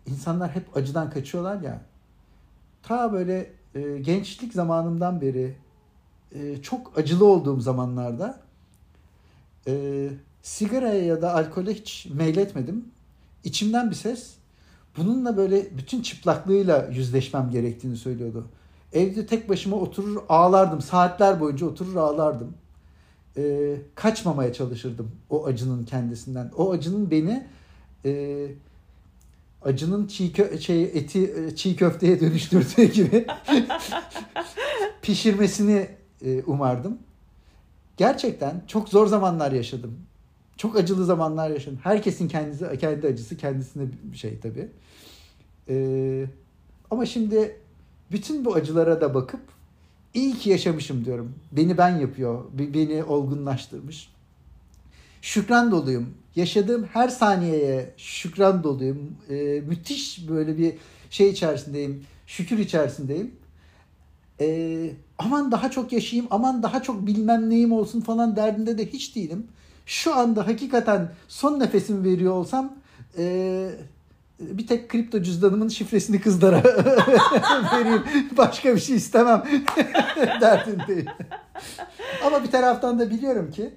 insanlar 0.06 0.50
hep 0.50 0.76
acıdan 0.76 1.10
kaçıyorlar 1.10 1.60
ya 1.60 1.80
ta 2.82 3.12
böyle 3.12 3.50
e, 3.74 3.98
gençlik 3.98 4.52
zamanımdan 4.52 5.20
beri 5.20 5.54
e, 6.34 6.62
çok 6.62 6.98
acılı 6.98 7.26
olduğum 7.26 7.60
zamanlarda 7.60 8.40
e, 9.66 10.08
sigaraya 10.42 11.04
ya 11.04 11.22
da 11.22 11.34
alkole 11.34 11.74
hiç 11.74 12.06
meyletmedim. 12.14 12.84
İçimden 13.44 13.90
bir 13.90 13.94
ses 13.94 14.34
bununla 14.96 15.36
böyle 15.36 15.78
bütün 15.78 16.02
çıplaklığıyla 16.02 16.88
yüzleşmem 16.92 17.50
gerektiğini 17.50 17.96
söylüyordu. 17.96 18.46
Evde 18.92 19.26
tek 19.26 19.48
başıma 19.48 19.76
oturur 19.76 20.22
ağlardım. 20.28 20.80
Saatler 20.80 21.40
boyunca 21.40 21.66
oturur 21.66 21.96
ağlardım. 21.96 22.54
E, 23.36 23.74
kaçmamaya 23.94 24.52
çalışırdım 24.52 25.10
o 25.30 25.46
acının 25.46 25.84
kendisinden. 25.84 26.50
O 26.56 26.72
acının 26.72 27.10
beni 27.10 27.46
e, 28.04 28.46
acının 29.62 30.06
çiğ 30.06 30.32
kö 30.32 30.58
şey 30.58 30.82
eti 30.82 31.34
e, 31.34 31.56
çiğ 31.56 31.76
köfteye 31.76 32.20
dönüştürdüğü 32.20 32.84
gibi 32.84 33.26
pişirmesini 35.02 35.88
e, 36.24 36.42
umardım. 36.46 36.98
Gerçekten 37.96 38.62
çok 38.66 38.88
zor 38.88 39.06
zamanlar 39.06 39.52
yaşadım. 39.52 39.98
Çok 40.56 40.76
acılı 40.76 41.04
zamanlar 41.04 41.50
yaşadım. 41.50 41.78
Herkesin 41.82 42.28
kendisi 42.28 42.78
kendi 42.78 43.06
acısı 43.06 43.36
kendisine 43.36 43.84
bir 44.02 44.16
şey 44.16 44.40
tabii. 44.40 44.68
Ee, 45.68 46.26
ama 46.90 47.06
şimdi 47.06 47.56
bütün 48.12 48.44
bu 48.44 48.54
acılara 48.54 49.00
da 49.00 49.14
bakıp 49.14 49.40
iyi 50.14 50.34
ki 50.34 50.50
yaşamışım 50.50 51.04
diyorum. 51.04 51.34
Beni 51.52 51.78
ben 51.78 51.96
yapıyor. 51.98 52.44
Beni 52.52 53.04
olgunlaştırmış. 53.04 54.10
Şükran 55.22 55.70
doluyum 55.70 56.14
yaşadığım 56.38 56.88
her 56.92 57.08
saniyeye 57.08 57.94
şükran 57.96 58.64
doluyum. 58.64 59.16
E, 59.30 59.34
müthiş 59.60 60.28
böyle 60.28 60.58
bir 60.58 60.74
şey 61.10 61.28
içerisindeyim. 61.28 62.04
Şükür 62.26 62.58
içerisindeyim. 62.58 63.32
E, 64.40 64.90
aman 65.18 65.52
daha 65.52 65.70
çok 65.70 65.92
yaşayayım, 65.92 66.28
aman 66.30 66.62
daha 66.62 66.82
çok 66.82 67.06
bilmem 67.06 67.50
neyim 67.50 67.72
olsun 67.72 68.00
falan 68.00 68.36
derdinde 68.36 68.78
de 68.78 68.86
hiç 68.86 69.16
değilim. 69.16 69.46
Şu 69.86 70.14
anda 70.14 70.46
hakikaten 70.46 71.12
son 71.28 71.60
nefesimi 71.60 72.04
veriyor 72.04 72.32
olsam 72.32 72.72
e, 73.18 73.70
bir 74.40 74.66
tek 74.66 74.88
kripto 74.88 75.22
cüzdanımın 75.22 75.68
şifresini 75.68 76.20
kızlara 76.20 76.62
vereyim. 77.72 78.02
Başka 78.36 78.74
bir 78.74 78.80
şey 78.80 78.96
istemem 78.96 79.44
derdindeyim. 80.40 81.06
Ama 82.26 82.44
bir 82.44 82.50
taraftan 82.50 82.98
da 82.98 83.10
biliyorum 83.10 83.50
ki 83.50 83.72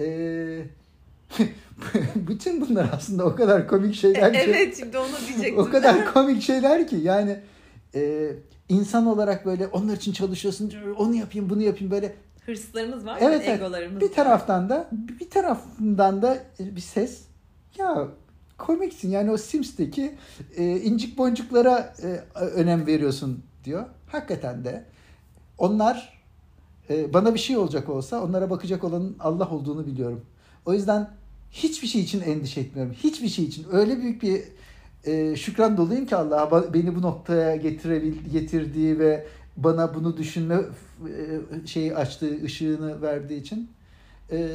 eee 0.00 0.66
bütün 2.14 2.60
bunlar 2.60 2.90
aslında 2.92 3.24
o 3.24 3.34
kadar 3.34 3.68
komik 3.68 3.94
şeyler 3.94 4.32
ki. 4.32 4.38
Evet 4.44 4.76
şimdi 4.78 4.98
onu 4.98 5.08
diyecektim. 5.28 5.58
o 5.58 5.70
kadar 5.70 6.12
komik 6.12 6.42
şeyler 6.42 6.88
ki 6.88 6.96
yani 6.96 7.40
e, 7.94 8.32
insan 8.68 9.06
olarak 9.06 9.46
böyle 9.46 9.66
onlar 9.66 9.96
için 9.96 10.12
çalışıyorsun 10.12 10.72
onu 10.98 11.14
yapayım 11.14 11.50
bunu 11.50 11.62
yapayım 11.62 11.90
böyle. 11.90 12.14
Hırslarımız 12.46 13.06
var 13.06 13.18
evet, 13.20 13.48
egolarımız 13.48 14.00
Bir 14.00 14.12
taraftan 14.12 14.68
da 14.68 14.88
bir 14.92 15.30
tarafından 15.30 16.22
da 16.22 16.38
bir 16.60 16.80
ses 16.80 17.20
ya 17.78 18.08
komiksin 18.58 19.10
yani 19.10 19.30
o 19.30 19.36
Sims'teki 19.36 20.14
e, 20.56 20.80
incik 20.80 21.18
boncuklara 21.18 21.94
e, 22.02 22.38
önem 22.38 22.86
veriyorsun 22.86 23.42
diyor. 23.64 23.86
Hakikaten 24.06 24.64
de 24.64 24.84
onlar 25.58 26.15
e, 26.90 27.12
bana 27.12 27.34
bir 27.34 27.38
şey 27.38 27.56
olacak 27.56 27.88
olsa 27.88 28.22
onlara 28.24 28.50
bakacak 28.50 28.84
olanın 28.84 29.16
Allah 29.20 29.50
olduğunu 29.50 29.86
biliyorum. 29.86 30.20
O 30.66 30.72
yüzden 30.72 31.10
hiçbir 31.50 31.86
şey 31.86 32.00
için 32.00 32.20
endişe 32.20 32.60
etmiyorum. 32.60 32.92
Hiçbir 32.92 33.28
şey 33.28 33.44
için. 33.44 33.66
Öyle 33.72 34.00
büyük 34.00 34.22
bir 34.22 34.42
e, 35.04 35.36
şükran 35.36 35.76
doluyum 35.76 36.06
ki 36.06 36.16
Allah'a 36.16 36.74
beni 36.74 36.94
bu 36.94 37.02
noktaya 37.02 37.56
getirebil 37.56 38.14
getirdiği 38.32 38.98
ve 38.98 39.26
bana 39.56 39.94
bunu 39.94 40.16
düşünme 40.16 40.54
e, 40.54 41.66
şeyi 41.66 41.96
açtığı, 41.96 42.42
ışığını 42.44 43.02
verdiği 43.02 43.40
için. 43.40 43.70
E, 44.30 44.48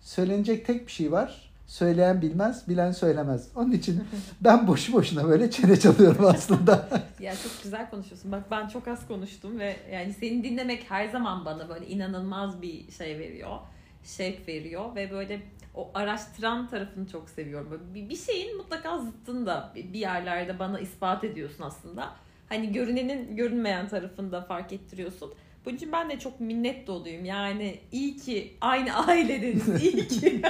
söylenecek 0.00 0.66
tek 0.66 0.86
bir 0.86 0.92
şey 0.92 1.12
var. 1.12 1.47
Söyleyen 1.68 2.22
bilmez, 2.22 2.68
bilen 2.68 2.92
söylemez. 2.92 3.48
Onun 3.54 3.72
için 3.72 4.04
ben 4.40 4.66
boşu 4.66 4.92
boşuna 4.92 5.28
böyle 5.28 5.50
çene 5.50 5.80
çalıyorum 5.80 6.26
aslında. 6.26 6.88
ya 7.20 7.32
çok 7.36 7.62
güzel 7.62 7.90
konuşuyorsun. 7.90 8.32
Bak 8.32 8.50
ben 8.50 8.68
çok 8.68 8.88
az 8.88 9.08
konuştum 9.08 9.58
ve 9.58 9.76
yani 9.92 10.12
seni 10.12 10.44
dinlemek 10.44 10.90
her 10.90 11.08
zaman 11.08 11.44
bana 11.44 11.68
böyle 11.68 11.86
inanılmaz 11.86 12.62
bir 12.62 12.90
şey 12.92 13.18
veriyor 13.18 13.58
şevk 14.04 14.48
veriyor 14.48 14.94
ve 14.94 15.10
böyle 15.10 15.40
o 15.74 15.90
araştıran 15.94 16.68
tarafını 16.68 17.08
çok 17.08 17.30
seviyorum. 17.30 17.70
Böyle 17.70 18.08
bir 18.08 18.16
şeyin 18.16 18.56
mutlaka 18.56 18.98
zıttını 18.98 19.46
da 19.46 19.72
bir 19.74 19.98
yerlerde 19.98 20.58
bana 20.58 20.80
ispat 20.80 21.24
ediyorsun 21.24 21.64
aslında. 21.64 22.12
Hani 22.48 22.72
görünenin 22.72 23.36
görünmeyen 23.36 23.88
tarafını 23.88 24.32
da 24.32 24.42
fark 24.42 24.72
ettiriyorsun. 24.72 25.34
Bunun 25.68 25.76
için 25.76 25.92
ben 25.92 26.10
de 26.10 26.18
çok 26.18 26.40
minnet 26.40 26.86
doluyum. 26.86 27.24
Yani 27.24 27.78
iyi 27.92 28.16
ki 28.16 28.52
aynı 28.60 29.06
ailedeniz. 29.06 29.82
iyi 29.82 30.08
ki 30.08 30.42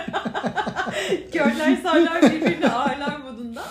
körler 1.33 1.77
sağlar 1.77 2.23
birbirini 2.23 2.67
ağırlar 2.69 3.17
modunda. 3.17 3.63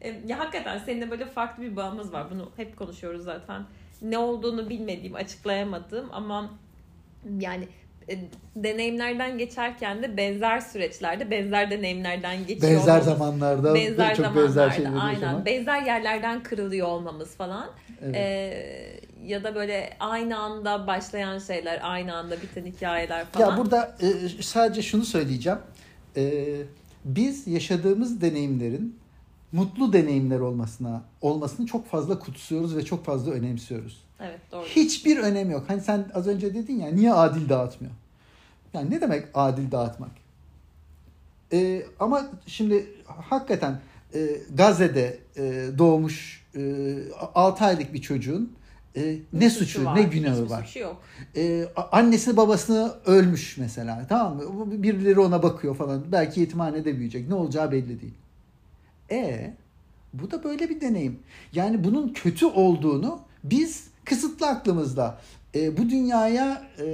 E, 0.00 0.14
ya 0.26 0.38
hakikaten 0.38 0.78
seninle 0.78 1.10
böyle 1.10 1.26
farklı 1.26 1.62
bir 1.62 1.76
bağımız 1.76 2.12
var. 2.12 2.26
Bunu 2.30 2.50
hep 2.56 2.76
konuşuyoruz 2.76 3.24
zaten. 3.24 3.62
Ne 4.02 4.18
olduğunu 4.18 4.68
bilmediğim, 4.68 5.14
açıklayamadığım 5.14 6.08
ama 6.12 6.50
yani 7.38 7.68
e, 8.08 8.18
deneyimlerden 8.56 9.38
geçerken 9.38 10.02
de 10.02 10.16
benzer 10.16 10.60
süreçlerde 10.60 11.30
benzer 11.30 11.70
deneyimlerden 11.70 12.46
geçiyor 12.46 12.72
Benzer 12.72 12.82
olmamız. 12.92 13.04
zamanlarda 13.04 13.74
benzer 13.74 14.16
çok 14.16 14.26
zamanlarda 14.26 14.48
benzer 14.48 14.70
şeyleri 14.70 14.94
aynen 14.98 15.20
yaşamak. 15.20 15.46
benzer 15.46 15.82
yerlerden 15.82 16.42
kırılıyor 16.42 16.86
olmamız 16.88 17.36
falan 17.36 17.70
Evet. 18.02 18.14
Ee, 18.16 19.00
ya 19.26 19.44
da 19.44 19.54
böyle 19.54 19.96
aynı 20.00 20.38
anda 20.38 20.86
başlayan 20.86 21.38
şeyler 21.38 21.80
aynı 21.82 22.16
anda 22.16 22.42
biten 22.42 22.64
hikayeler 22.64 23.24
falan 23.26 23.50
Ya 23.50 23.56
burada 23.56 23.96
e, 24.00 24.42
sadece 24.42 24.82
şunu 24.82 25.04
söyleyeceğim. 25.04 25.58
E, 26.16 26.44
biz 27.04 27.46
yaşadığımız 27.46 28.20
deneyimlerin 28.20 28.98
mutlu 29.52 29.92
deneyimler 29.92 30.40
olmasına 30.40 31.02
olmasını 31.20 31.66
çok 31.66 31.86
fazla 31.86 32.18
kutsuyoruz 32.18 32.76
ve 32.76 32.84
çok 32.84 33.04
fazla 33.04 33.32
önemsiyoruz. 33.32 34.02
evet 34.20 34.40
doğru 34.52 34.64
Hiçbir 34.64 35.18
önemi 35.18 35.52
yok. 35.52 35.64
Hani 35.68 35.80
sen 35.80 36.04
az 36.14 36.26
önce 36.26 36.54
dedin 36.54 36.80
ya 36.80 36.88
niye 36.88 37.12
adil 37.12 37.48
dağıtmıyor? 37.48 37.94
Yani 38.74 38.90
ne 38.90 39.00
demek 39.00 39.28
adil 39.34 39.70
dağıtmak? 39.70 40.10
E, 41.52 41.82
ama 42.00 42.26
şimdi 42.46 42.86
hakikaten 43.06 43.80
e, 44.14 44.28
Gazze'de 44.54 45.18
e, 45.36 45.66
doğmuş 45.78 46.44
e, 46.56 46.94
6 47.34 47.64
aylık 47.64 47.94
bir 47.94 48.02
çocuğun 48.02 48.52
e, 48.96 49.16
ne 49.32 49.50
suçu, 49.50 49.84
var, 49.84 49.96
ne 49.96 50.02
günahı 50.02 50.34
hiçbir 50.42 50.50
var? 50.50 50.64
suçu 50.64 50.78
yok 50.78 51.02
Ee, 51.36 51.64
annesi 51.92 52.36
babasını 52.36 52.92
ölmüş 53.06 53.56
mesela 53.58 54.06
tamam 54.08 54.36
mı? 54.36 54.82
Birileri 54.82 55.20
ona 55.20 55.42
bakıyor 55.42 55.76
falan. 55.76 56.04
Belki 56.12 56.40
yetimhanede 56.40 56.94
büyüyecek. 56.94 57.28
Ne 57.28 57.34
olacağı 57.34 57.72
belli 57.72 58.00
değil. 58.00 58.14
E 59.10 59.54
bu 60.14 60.30
da 60.30 60.44
böyle 60.44 60.68
bir 60.68 60.80
deneyim. 60.80 61.18
Yani 61.52 61.84
bunun 61.84 62.08
kötü 62.12 62.46
olduğunu 62.46 63.20
biz 63.44 63.84
kısıtlı 64.04 64.46
aklımızda 64.46 65.18
e, 65.54 65.76
bu 65.76 65.90
dünyaya 65.90 66.62
e, 66.78 66.86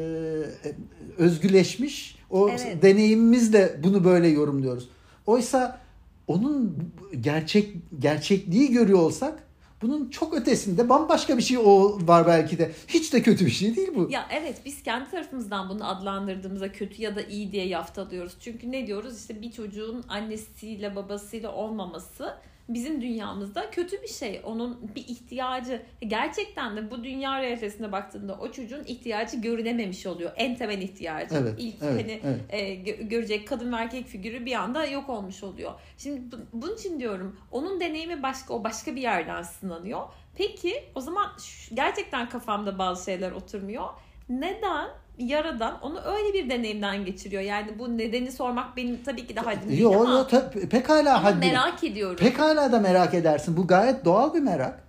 özgüleşmiş 1.19 2.19
o 2.31 2.49
Evet. 2.49 2.83
deneyimimizle 2.83 3.81
bunu 3.83 4.05
böyle 4.05 4.29
yorumluyoruz. 4.29 4.89
Oysa 5.27 5.81
onun 6.27 6.77
gerçek 7.21 7.77
gerçekliği 7.99 8.71
görüyor 8.71 8.99
olsak 8.99 9.43
bunun 9.83 10.11
çok 10.11 10.35
ötesinde 10.35 10.89
bambaşka 10.89 11.37
bir 11.37 11.43
şey 11.43 11.59
o 11.59 11.99
var 12.07 12.27
belki 12.27 12.59
de. 12.59 12.73
Hiç 12.89 13.13
de 13.13 13.23
kötü 13.23 13.47
bir 13.47 13.51
şey 13.51 13.77
değil 13.77 13.91
bu. 13.95 14.09
Ya 14.11 14.27
evet 14.33 14.63
biz 14.65 14.83
kendi 14.83 15.11
tarafımızdan 15.11 15.69
bunu 15.69 15.89
adlandırdığımızda 15.89 16.73
kötü 16.73 17.03
ya 17.03 17.17
da 17.17 17.23
iyi 17.23 17.53
diye 17.53 17.67
yaftalıyoruz. 17.67 18.33
Çünkü 18.41 18.73
ne 18.73 18.87
diyoruz 18.87 19.21
işte 19.21 19.43
bir 19.43 19.53
çocuğun 19.53 20.05
annesiyle 20.09 20.97
babasıyla 20.97 21.53
olmaması 21.53 22.35
bizim 22.75 23.01
dünyamızda 23.03 23.71
kötü 23.71 24.03
bir 24.03 24.09
şey. 24.09 24.41
Onun 24.45 24.95
bir 24.95 25.01
ihtiyacı 25.09 25.83
gerçekten 26.07 26.77
de 26.77 26.91
bu 26.91 27.05
dünya 27.05 27.43
realitesine 27.43 27.93
baktığında 27.93 28.35
o 28.41 28.53
çocuğun 28.53 28.85
ihtiyacı 28.85 29.37
görünememiş 29.37 30.07
oluyor. 30.07 30.33
En 30.37 30.57
temel 30.57 30.83
ihtiyacı. 30.83 31.35
Evet, 31.35 31.55
İlk 31.59 31.83
evet, 31.83 32.03
hani 32.03 32.21
evet. 32.25 32.41
e, 32.49 32.75
gö- 32.91 33.09
görecek 33.09 33.49
kadın 33.49 33.73
ve 33.73 33.77
erkek 33.77 34.07
figürü 34.07 34.47
bir 34.47 34.53
anda 34.55 34.85
yok 34.87 35.09
olmuş 35.09 35.43
oluyor. 35.43 35.73
Şimdi 35.99 36.33
bu- 36.37 36.63
bunun 36.63 36.75
için 36.75 37.01
diyorum 37.01 37.41
onun 37.51 37.81
deneyimi 37.81 38.23
başka 38.23 38.55
o 38.55 38.65
başka 38.65 38.97
bir 38.97 39.01
yerden 39.03 39.43
sınanıyor. 39.43 40.01
Peki 40.37 40.85
o 40.95 41.01
zaman 41.01 41.29
şu- 41.39 41.75
gerçekten 41.75 42.29
kafamda 42.29 42.79
bazı 42.79 43.05
şeyler 43.05 43.33
oturmuyor. 43.33 43.85
Neden 44.29 44.89
yaradan 45.19 45.81
onu 45.83 46.01
öyle 46.01 46.35
bir 46.35 46.51
deneyimden 46.51 47.05
geçiriyor? 47.05 47.43
Yani 47.43 47.79
bu 47.79 47.99
nedeni 47.99 48.33
sormak 48.33 48.77
benim 48.77 48.99
tabii 49.05 49.27
ki 49.27 49.37
de 49.37 49.41
haddim 49.41 49.69
değil 49.69 49.81
Yo, 49.81 50.01
ama, 50.01 50.11
yo, 50.19 50.27
ta- 50.27 50.51
pekala 50.51 51.15
ama 51.19 51.25
haddi. 51.25 51.47
merak 51.47 51.85
ediyorum. 51.85 52.17
Pekala 52.17 52.73
da 52.73 52.79
merak 52.81 53.15
edersin. 53.15 53.57
Bu 53.57 53.67
gayet 53.67 54.05
doğal 54.05 54.35
bir 54.35 54.41
merak. 54.41 54.83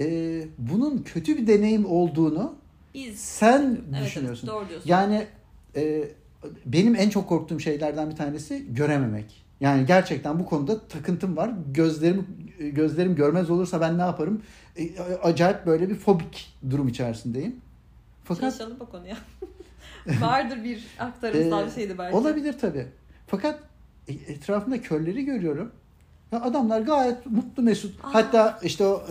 Ee, 0.00 0.42
bunun 0.58 0.98
kötü 0.98 1.36
bir 1.36 1.46
deneyim 1.46 1.86
olduğunu 1.86 2.54
Biz 2.94 3.20
sen 3.20 3.78
Evet, 3.96 4.04
düşünüyorsun. 4.06 4.48
evet, 4.48 4.56
doğru 4.60 4.68
diyorsun. 4.68 4.88
Yani 4.90 5.26
e, 5.76 6.04
benim 6.66 6.96
en 6.96 7.10
çok 7.10 7.28
korktuğum 7.28 7.60
şeylerden 7.60 8.10
bir 8.10 8.16
tanesi 8.16 8.74
görememek. 8.74 9.46
Yani 9.60 9.86
gerçekten 9.86 10.38
bu 10.38 10.46
konuda 10.46 10.80
takıntım 10.88 11.36
var. 11.36 11.50
Gözlerim 11.74 12.26
gözlerim 12.58 13.14
görmez 13.14 13.50
olursa 13.50 13.80
ben 13.80 13.98
ne 13.98 14.02
yaparım? 14.02 14.42
E, 14.76 14.98
acayip 15.22 15.66
böyle 15.66 15.88
bir 15.88 15.94
fobik 15.94 16.54
durum 16.70 16.88
içerisindeyim. 16.88 17.56
Fakat 18.24 18.40
Çalışalım 18.40 18.80
bu 18.80 18.86
konuya. 18.90 19.16
Vardır 20.20 20.64
bir 20.64 20.86
aktarımsal 20.98 21.62
Ee, 21.62 21.66
bir 21.66 21.70
şeydi 21.70 21.98
belki. 21.98 22.16
Olabilir 22.16 22.54
tabii. 22.60 22.86
Fakat 23.26 23.60
e, 24.08 24.12
etrafımda 24.12 24.82
körleri 24.82 25.24
görüyorum. 25.24 25.72
Ya 26.32 26.40
adamlar 26.42 26.80
gayet 26.80 27.26
mutlu 27.26 27.62
mesut. 27.62 28.04
Aa. 28.04 28.14
Hatta 28.14 28.58
işte 28.62 28.84
o 28.86 29.02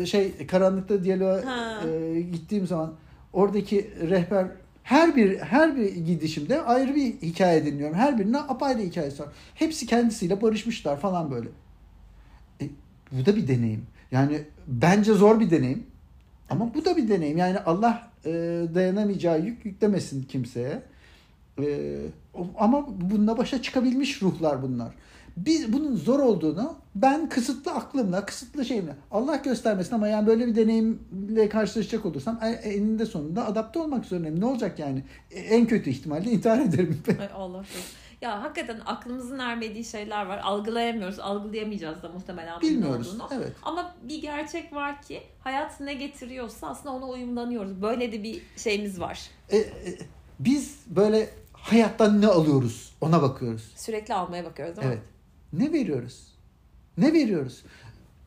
e, 0.00 0.06
şey 0.06 0.46
karanlıkta 0.46 1.04
diyaloğa 1.04 1.46
Ha. 1.46 1.80
e, 1.88 2.20
gittiğim 2.20 2.66
zaman 2.66 2.92
oradaki 3.32 3.90
rehber 4.10 4.46
her 4.82 5.16
bir 5.16 5.38
her 5.38 5.76
bir 5.76 5.96
gidişimde 5.96 6.62
ayrı 6.62 6.94
bir 6.94 7.12
hikaye 7.22 7.66
dinliyorum. 7.66 7.96
Her 7.96 8.18
birine 8.18 8.38
apayrı 8.38 8.78
hikayesi 8.78 9.22
var. 9.22 9.28
Hepsi 9.54 9.86
kendisiyle 9.86 10.42
barışmışlar 10.42 11.00
falan 11.00 11.30
böyle. 11.30 11.48
E, 12.60 12.64
bu 13.12 13.26
da 13.26 13.36
bir 13.36 13.48
deneyim. 13.48 13.86
Yani 14.12 14.42
bence 14.66 15.12
zor 15.12 15.40
bir 15.40 15.50
deneyim. 15.50 15.86
Ama 16.50 16.74
bu 16.74 16.84
da 16.84 16.96
bir 16.96 17.08
deneyim. 17.08 17.38
Yani 17.38 17.58
Allah 17.58 18.02
e, 18.24 18.30
dayanamayacağı 18.74 19.40
yük 19.40 19.64
yüklemesin 19.64 20.22
kimseye. 20.22 20.82
E, 21.62 21.96
ama 22.58 22.86
bununla 23.00 23.38
başa 23.38 23.62
çıkabilmiş 23.62 24.22
ruhlar 24.22 24.62
bunlar. 24.62 24.94
Biz 25.36 25.72
bunun 25.72 25.96
zor 25.96 26.18
olduğunu 26.20 26.74
ben 26.94 27.28
kısıtlı 27.28 27.72
aklımla, 27.72 28.26
kısıtlı 28.26 28.64
şeyimle 28.64 28.92
Allah 29.10 29.36
göstermesin 29.36 29.94
ama 29.94 30.08
yani 30.08 30.26
böyle 30.26 30.46
bir 30.46 30.56
deneyimle 30.56 31.48
karşılaşacak 31.48 32.06
olursam 32.06 32.38
e- 32.42 32.48
eninde 32.68 33.06
sonunda 33.06 33.46
adapte 33.46 33.78
olmak 33.78 34.04
zorundayım. 34.04 34.40
Ne 34.40 34.44
olacak 34.44 34.78
yani? 34.78 35.04
E, 35.30 35.40
En 35.40 35.66
kötü 35.66 35.90
ihtimalle 35.90 36.30
intihar 36.30 36.58
ederim. 36.60 36.98
Ay 37.20 37.28
Allah. 37.34 37.64
Ya 38.20 38.42
hakikaten 38.42 38.80
aklımızın 38.86 39.38
ermediği 39.38 39.84
şeyler 39.84 40.26
var. 40.26 40.38
Algılayamıyoruz. 40.38 41.18
Algılayamayacağız 41.18 42.02
da 42.02 42.08
muhtemelen 42.08 42.60
Bilmiyoruz. 42.60 43.14
olduğunu. 43.14 43.28
Evet. 43.32 43.52
Ama 43.62 43.94
bir 44.02 44.22
gerçek 44.22 44.72
var 44.72 45.02
ki 45.02 45.22
hayat 45.40 45.80
ne 45.80 45.94
getiriyorsa 45.94 46.68
aslında 46.68 46.94
ona 46.94 47.06
uyumlanıyoruz. 47.06 47.82
Böyle 47.82 48.12
de 48.12 48.22
bir 48.22 48.42
şeyimiz 48.56 49.00
var. 49.00 49.30
E, 49.50 49.56
e, 49.58 49.68
biz 50.38 50.78
böyle 50.86 51.30
hayattan 51.52 52.20
ne 52.20 52.26
alıyoruz 52.26 52.96
ona 53.00 53.22
bakıyoruz. 53.22 53.72
Sürekli 53.76 54.14
almaya 54.14 54.44
bakıyoruz 54.44 54.76
değil 54.76 54.88
mi? 54.88 54.94
Evet. 54.94 55.04
Ne 55.52 55.72
veriyoruz? 55.72 56.26
Ne 56.98 57.12
veriyoruz? 57.12 57.62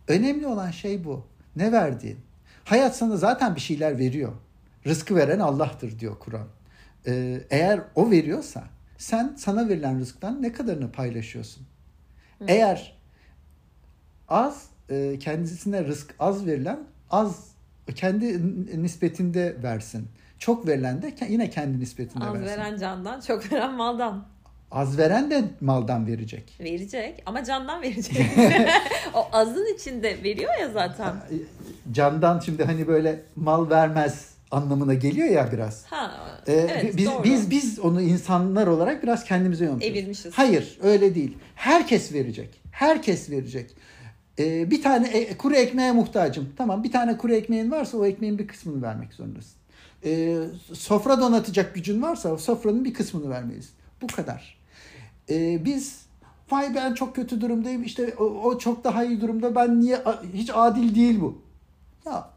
Önemli 0.07 0.47
olan 0.47 0.71
şey 0.71 1.03
bu. 1.03 1.25
Ne 1.55 1.71
verdiğin. 1.71 2.19
Hayat 2.65 2.97
sana 2.97 3.17
zaten 3.17 3.55
bir 3.55 3.61
şeyler 3.61 3.99
veriyor. 3.99 4.33
Rızkı 4.87 5.15
veren 5.15 5.39
Allah'tır 5.39 5.99
diyor 5.99 6.19
Kur'an. 6.19 6.47
Ee, 7.07 7.41
eğer 7.49 7.81
o 7.95 8.11
veriyorsa 8.11 8.63
sen 9.03 9.33
sana 9.37 9.69
verilen 9.69 9.99
rızktan 9.99 10.41
ne 10.41 10.51
kadarını 10.51 10.91
paylaşıyorsun? 10.91 11.63
Eğer 12.47 12.97
az 14.27 14.65
e, 14.89 15.19
kendisine 15.19 15.83
rızk 15.85 16.15
az 16.19 16.45
verilen 16.45 16.79
az 17.09 17.47
kendi 17.95 18.41
nispetinde 18.83 19.63
versin. 19.63 20.07
Çok 20.39 20.67
verilen 20.67 21.01
de 21.01 21.13
yine 21.29 21.49
kendi 21.49 21.79
nispetinde 21.79 22.25
Az 22.25 22.33
versin. 22.33 22.45
veren 22.47 22.77
candan, 22.77 23.21
çok 23.21 23.51
veren 23.51 23.73
maldan. 23.73 24.25
Az 24.71 24.97
veren 24.97 25.31
de 25.31 25.43
maldan 25.61 26.07
verecek. 26.07 26.57
Verecek 26.59 27.23
ama 27.25 27.43
candan 27.43 27.81
verecek. 27.81 28.17
o 29.13 29.27
azın 29.31 29.75
içinde 29.75 30.23
veriyor 30.23 30.51
ya 30.61 30.69
zaten. 30.69 31.15
candan 31.91 32.39
şimdi 32.39 32.63
hani 32.63 32.87
böyle 32.87 33.21
mal 33.35 33.69
vermez 33.69 34.32
anlamına 34.53 34.93
geliyor 34.93 35.27
ya 35.27 35.49
biraz. 35.51 35.83
Ha, 35.85 36.11
Ee, 36.47 36.53
evet 36.53 36.97
biz 36.97 37.05
doğru. 37.05 37.23
biz 37.23 37.49
biz 37.51 37.79
onu 37.79 38.01
insanlar 38.01 38.67
olarak 38.67 39.03
biraz 39.03 39.23
kendimize 39.23 39.65
yontuyoruz. 39.65 39.97
Evirmişiz. 39.97 40.33
Hayır, 40.33 40.79
öyle 40.83 41.15
değil. 41.15 41.37
Herkes 41.55 42.13
verecek. 42.13 42.61
Herkes 42.71 43.29
verecek. 43.29 43.75
Ee, 44.39 44.71
bir 44.71 44.81
tane 44.81 45.07
e- 45.07 45.37
kuru 45.37 45.55
ekmeğe 45.55 45.91
muhtacım. 45.91 46.49
Tamam, 46.57 46.83
bir 46.83 46.91
tane 46.91 47.17
kuru 47.17 47.33
ekmeğin 47.33 47.71
varsa 47.71 47.97
o 47.97 48.05
ekmeğin 48.05 48.39
bir 48.39 48.47
kısmını 48.47 48.81
vermek 48.81 49.13
zorundasın. 49.13 49.53
Ee, 50.05 50.37
sofra 50.73 51.19
donatacak 51.21 51.75
gücün 51.75 52.01
varsa 52.01 52.29
o 52.31 52.37
sofranın 52.37 52.85
bir 52.85 52.93
kısmını 52.93 53.29
vermelisin. 53.29 53.71
Bu 54.01 54.07
kadar. 54.07 54.57
Ee, 55.29 55.65
biz 55.65 56.05
vay 56.51 56.75
ben 56.75 56.93
çok 56.93 57.15
kötü 57.15 57.41
durumdayım 57.41 57.83
işte 57.83 58.13
o, 58.19 58.23
o 58.23 58.57
çok 58.57 58.83
daha 58.83 59.03
iyi 59.03 59.21
durumda 59.21 59.55
ben 59.55 59.81
niye 59.81 59.99
hiç 60.33 60.49
adil 60.53 60.95
değil 60.95 61.21
bu. 61.21 61.41
Ya 62.05 62.29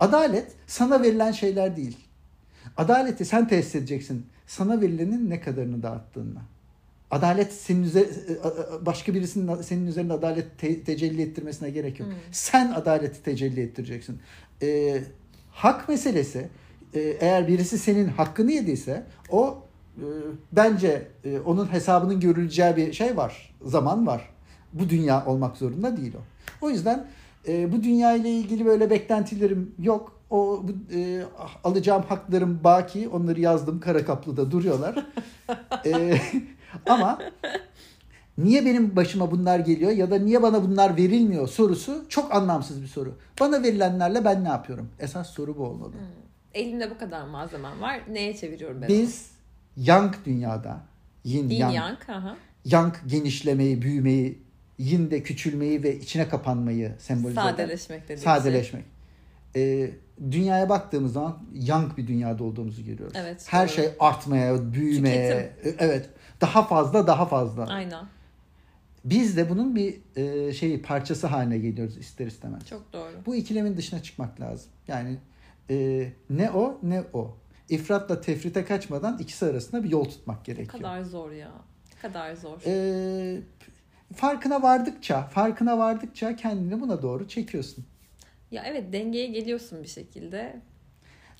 adalet 0.00 0.52
sana 0.66 1.02
verilen 1.02 1.32
şeyler 1.32 1.76
değil. 1.76 1.96
Adaleti 2.76 3.24
sen 3.24 3.48
tesis 3.48 3.74
edeceksin. 3.74 4.26
Sana 4.46 4.80
verilenin 4.80 5.30
ne 5.30 5.40
kadarını 5.40 5.82
dağıttığınla. 5.82 6.40
Adalet 7.10 7.52
senin 7.52 7.82
üzer, 7.82 8.06
başka 8.80 9.14
birisinin 9.14 9.62
senin 9.62 9.86
üzerinde 9.86 10.12
adalet 10.12 10.58
te- 10.58 10.82
tecelli 10.82 11.22
ettirmesine 11.22 11.70
gerek 11.70 12.00
yok. 12.00 12.08
Hmm. 12.08 12.16
Sen 12.32 12.72
adaleti 12.72 13.22
tecelli 13.22 13.60
ettireceksin. 13.60 14.18
Ee, 14.62 15.02
hak 15.50 15.88
meselesi 15.88 16.48
e, 16.94 17.00
eğer 17.00 17.48
birisi 17.48 17.78
senin 17.78 18.08
hakkını 18.08 18.52
yediyse 18.52 19.02
o 19.30 19.62
e, 19.96 20.04
bence 20.52 21.06
e, 21.24 21.38
onun 21.38 21.72
hesabının 21.72 22.20
görüleceği 22.20 22.76
bir 22.76 22.92
şey 22.92 23.16
var. 23.16 23.54
Zaman 23.64 24.06
var. 24.06 24.28
Bu 24.72 24.88
dünya 24.88 25.26
olmak 25.26 25.56
zorunda 25.56 25.96
değil 25.96 26.14
o. 26.14 26.20
O 26.66 26.70
yüzden 26.70 27.06
e, 27.48 27.72
bu 27.72 27.82
dünya 27.82 28.14
ile 28.14 28.30
ilgili 28.30 28.66
böyle 28.66 28.90
beklentilerim 28.90 29.74
yok. 29.78 30.18
O 30.30 30.62
bu, 30.64 30.94
e, 30.94 31.22
alacağım 31.64 32.04
haklarım 32.08 32.60
baki. 32.64 33.08
Onları 33.08 33.40
yazdım. 33.40 33.80
Kara 33.80 34.04
kaplıda 34.04 34.50
duruyorlar. 34.50 35.06
e, 35.86 36.20
ama 36.88 37.18
niye 38.38 38.66
benim 38.66 38.96
başıma 38.96 39.30
bunlar 39.30 39.58
geliyor 39.58 39.90
ya 39.90 40.10
da 40.10 40.18
niye 40.18 40.42
bana 40.42 40.62
bunlar 40.62 40.96
verilmiyor 40.96 41.48
sorusu 41.48 42.04
çok 42.08 42.34
anlamsız 42.34 42.82
bir 42.82 42.86
soru. 42.86 43.14
Bana 43.40 43.62
verilenlerle 43.62 44.24
ben 44.24 44.44
ne 44.44 44.48
yapıyorum? 44.48 44.88
Esas 44.98 45.30
soru 45.30 45.56
bu 45.58 45.64
olmalı. 45.64 45.92
Hmm. 45.92 45.98
Elimde 46.54 46.90
bu 46.90 46.98
kadar 46.98 47.26
malzemem 47.26 47.80
var. 47.80 48.00
Neye 48.10 48.36
çeviriyorum 48.36 48.82
ben? 48.82 48.88
Biz 48.88 49.30
yang 49.76 50.14
dünyada 50.26 50.80
yin, 51.24 51.48
Yin 51.48 51.58
yang, 51.58 51.74
yang. 51.74 51.98
Aha. 52.08 52.36
yang 52.64 52.94
genişlemeyi, 53.06 53.82
büyümeyi, 53.82 54.38
yin 54.78 55.10
de 55.10 55.22
küçülmeyi 55.22 55.82
ve 55.82 55.98
içine 55.98 56.28
kapanmayı 56.28 56.92
sembolize 56.98 57.40
eden. 57.40 57.50
Sadeleşmek 57.50 58.02
dediğimiz 58.02 58.22
Sadeleşmek. 58.24 58.84
Ee, 59.56 59.90
dünyaya 60.30 60.68
baktığımız 60.68 61.12
zaman 61.12 61.38
yang 61.54 61.96
bir 61.96 62.06
dünyada 62.06 62.44
olduğumuzu 62.44 62.84
görüyoruz. 62.84 63.16
Evet, 63.16 63.46
Her 63.50 63.68
doğru. 63.68 63.74
şey 63.74 63.88
artmaya, 64.00 64.72
büyümeye, 64.72 65.52
e, 65.64 65.74
evet, 65.78 66.10
daha 66.40 66.62
fazla, 66.66 67.06
daha 67.06 67.26
fazla. 67.26 67.66
Aynen. 67.66 68.04
Biz 69.04 69.36
de 69.36 69.50
bunun 69.50 69.76
bir 69.76 69.98
e, 70.16 70.52
şeyi 70.52 70.82
parçası 70.82 71.26
haline 71.26 71.58
geliyoruz 71.58 71.96
ister 71.98 72.26
istemez. 72.26 72.66
Çok 72.66 72.92
doğru. 72.92 73.12
Bu 73.26 73.34
ikilemin 73.36 73.76
dışına 73.76 74.02
çıkmak 74.02 74.40
lazım. 74.40 74.70
Yani 74.88 75.16
e, 75.70 76.08
ne 76.30 76.50
o 76.50 76.78
ne 76.82 77.02
o. 77.12 77.36
İfratla 77.68 78.20
tefrite 78.20 78.64
kaçmadan 78.64 79.18
ikisi 79.18 79.46
arasında 79.46 79.84
bir 79.84 79.90
yol 79.90 80.04
tutmak 80.04 80.48
Ne 80.48 80.54
gerekiyor. 80.54 80.82
kadar 80.82 81.02
zor 81.02 81.30
ya. 81.32 81.50
Ne 81.94 82.00
kadar 82.08 82.34
zor. 82.34 82.58
E, 82.66 83.40
farkına 84.14 84.62
vardıkça, 84.62 85.22
farkına 85.26 85.78
vardıkça 85.78 86.36
kendini 86.36 86.80
buna 86.80 87.02
doğru 87.02 87.28
çekiyorsun. 87.28 87.84
Ya 88.50 88.62
evet 88.66 88.92
dengeye 88.92 89.26
geliyorsun 89.26 89.82
bir 89.82 89.88
şekilde. 89.88 90.60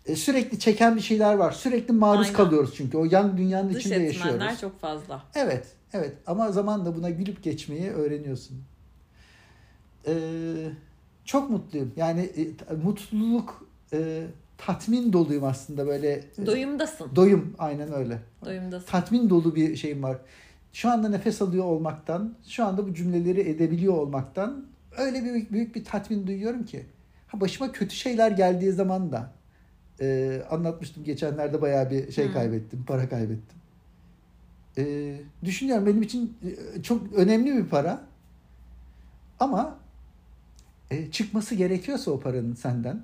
E, 0.07 0.17
sürekli 0.17 0.59
çeken 0.59 0.97
bir 0.97 1.01
şeyler 1.01 1.35
var. 1.35 1.53
Sürekli 1.53 1.93
maruz 1.93 2.21
Aynen. 2.27 2.37
kalıyoruz 2.37 2.75
çünkü. 2.77 2.97
O 2.97 3.05
yan 3.05 3.37
dünyanın 3.37 3.71
Dış 3.75 3.81
içinde 3.87 3.95
etmenler 4.07 4.31
yaşıyoruz. 4.31 4.61
çok 4.61 4.81
fazla. 4.81 5.23
Evet, 5.35 5.67
evet. 5.93 6.13
Ama 6.27 6.53
zamanla 6.53 6.97
buna 6.97 7.11
gülüp 7.11 7.43
geçmeyi 7.43 7.91
öğreniyorsun. 7.91 8.63
Ee, 10.07 10.13
çok 11.25 11.51
mutluyum. 11.51 11.93
Yani 11.97 12.21
e, 12.21 12.75
mutluluk, 12.85 13.69
e, 13.93 14.27
tatmin 14.59 15.13
doluyum 15.13 15.45
aslında 15.45 15.87
böyle. 15.87 16.25
e, 16.39 16.47
Doyumdasın. 16.47 17.17
doyum, 17.17 17.55
aynen 17.59 17.93
öyle. 17.93 18.19
Doyumdasın. 18.45 18.87
Tatmin 18.87 19.31
dolu 19.31 19.55
bir 19.55 19.77
şeyim 19.77 20.03
var. 20.03 20.19
Şu 20.73 20.91
anda 20.91 21.09
nefes 21.09 21.43
alıyor 21.43 21.65
olmaktan, 21.65 22.35
şu 22.49 22.65
anda 22.65 22.87
bu 22.87 22.95
cümleleri 22.95 23.41
edebiliyor 23.41 23.95
olmaktan 23.95 24.67
öyle 24.99 25.25
bir 25.25 25.51
büyük 25.51 25.75
bir 25.75 25.85
tatmin 25.85 26.27
duyuyorum 26.27 26.65
ki. 26.65 26.87
Ha 27.27 27.41
başıma 27.41 27.73
kötü 27.73 27.95
şeyler 27.95 28.31
geldiği 28.31 28.73
zaman 28.73 29.13
da 29.13 29.33
e, 30.01 30.41
anlatmıştım 30.51 31.05
geçenlerde 31.05 31.63
bayağı 31.63 31.91
bir 31.91 32.13
şey 32.13 32.29
Hı. 32.29 32.33
kaybettim, 32.33 32.85
para 32.87 33.09
kaybettim. 33.09 33.59
E, 34.79 35.15
düşünüyorum 35.45 35.87
benim 35.87 36.03
için 36.03 36.37
e, 36.77 36.83
çok 36.83 37.13
önemli 37.13 37.57
bir 37.57 37.67
para. 37.67 38.01
Ama 39.41 39.79
e, 40.91 41.11
çıkması 41.11 41.55
gerekiyorsa 41.55 42.11
o 42.11 42.21
paranın 42.21 42.55
senden 42.55 43.03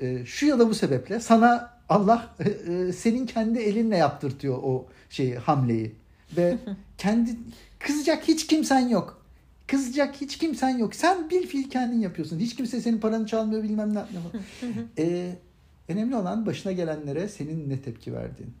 e, 0.00 0.26
şu 0.26 0.46
ya 0.46 0.58
da 0.58 0.68
bu 0.68 0.74
sebeple 0.74 1.20
sana 1.20 1.74
Allah 1.88 2.34
e, 2.40 2.72
e, 2.72 2.92
senin 2.92 3.26
kendi 3.26 3.58
elinle 3.58 3.96
yaptırtıyor 3.96 4.58
o 4.62 4.86
şeyi 5.10 5.36
hamleyi 5.36 5.94
ve 6.36 6.58
kendi 6.98 7.36
kızacak 7.78 8.28
hiç 8.28 8.46
kimsen 8.46 8.88
yok. 8.88 9.24
Kızacak 9.66 10.14
hiç 10.20 10.38
kimsen 10.38 10.78
yok. 10.78 10.94
Sen 10.94 11.30
bir 11.30 11.46
fiil 11.46 11.70
kendin 11.70 11.98
yapıyorsun. 12.00 12.38
Hiç 12.38 12.56
kimse 12.56 12.80
senin 12.80 12.98
paranı 12.98 13.26
çalmıyor 13.26 13.62
bilmem 13.62 13.94
ne 13.94 13.98
yapmıyor. 13.98 14.24
e, 14.98 15.32
önemli 15.88 16.16
olan 16.16 16.46
başına 16.46 16.72
gelenlere 16.72 17.28
senin 17.28 17.68
ne 17.70 17.80
tepki 17.82 18.12
verdiğin. 18.12 18.52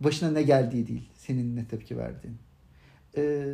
Başına 0.00 0.30
ne 0.30 0.42
geldiği 0.42 0.86
değil. 0.88 1.08
Senin 1.16 1.56
ne 1.56 1.64
tepki 1.64 1.96
verdiğin. 1.98 2.36
E, 3.16 3.44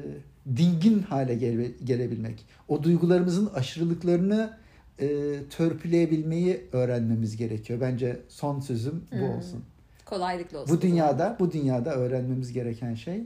dingin 0.57 0.99
hale 1.03 1.35
gele- 1.35 1.73
gelebilmek. 1.85 2.45
O 2.69 2.83
duygularımızın 2.83 3.47
aşırılıklarını 3.47 4.57
e, 5.01 5.07
törpüleyebilmeyi 5.51 6.61
öğrenmemiz 6.73 7.37
gerekiyor. 7.37 7.81
Bence 7.81 8.21
son 8.29 8.61
sözüm 8.61 9.05
bu 9.13 9.17
Hmm. 9.17 9.23
olsun. 9.31 9.65
Kolaylıkla 10.05 10.59
olsun. 10.59 10.77
Bu 10.77 10.83
dünyada 10.83 11.37
bu 11.41 11.53
dünyada 11.53 11.95
öğrenmemiz 11.95 12.53
gereken 12.53 12.95
şey 12.95 13.25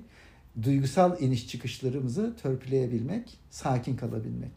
duygusal 0.62 1.20
iniş 1.20 1.48
çıkışlarımızı 1.48 2.36
törpüleyebilmek, 2.42 3.38
sakin 3.50 3.96
kalabilmek. 3.96 4.52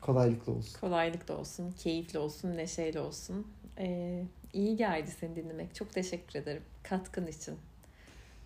Kolaylıkla 0.00 0.52
olsun. 0.52 0.80
Kolaylıkla 0.80 1.36
olsun, 1.36 1.74
keyifli 1.78 2.18
olsun, 2.18 2.56
neşeyle 2.56 3.00
olsun. 3.00 3.46
Ee, 3.78 4.22
iyi 4.52 4.76
geldi 4.76 5.10
seni 5.20 5.36
dinlemek. 5.36 5.74
Çok 5.74 5.92
teşekkür 5.92 6.38
ederim. 6.38 6.62
Katkın 6.82 7.26
için. 7.26 7.54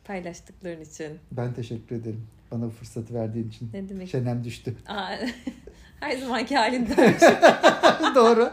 Paylaştıkların 0.05 0.80
için. 0.80 1.18
Ben 1.33 1.55
teşekkür 1.55 1.97
ederim. 1.97 2.26
Bana 2.51 2.64
bu 2.66 2.70
fırsatı 2.70 3.14
verdiğin 3.14 3.49
için. 3.49 3.70
Ne 3.72 3.89
demek? 3.89 4.09
Çenem 4.09 4.45
düştü. 4.45 4.76
Aa, 4.87 5.16
Her 6.01 6.16
zamanki 6.16 6.57
halinde. 6.57 6.97
Doğru. 8.14 8.53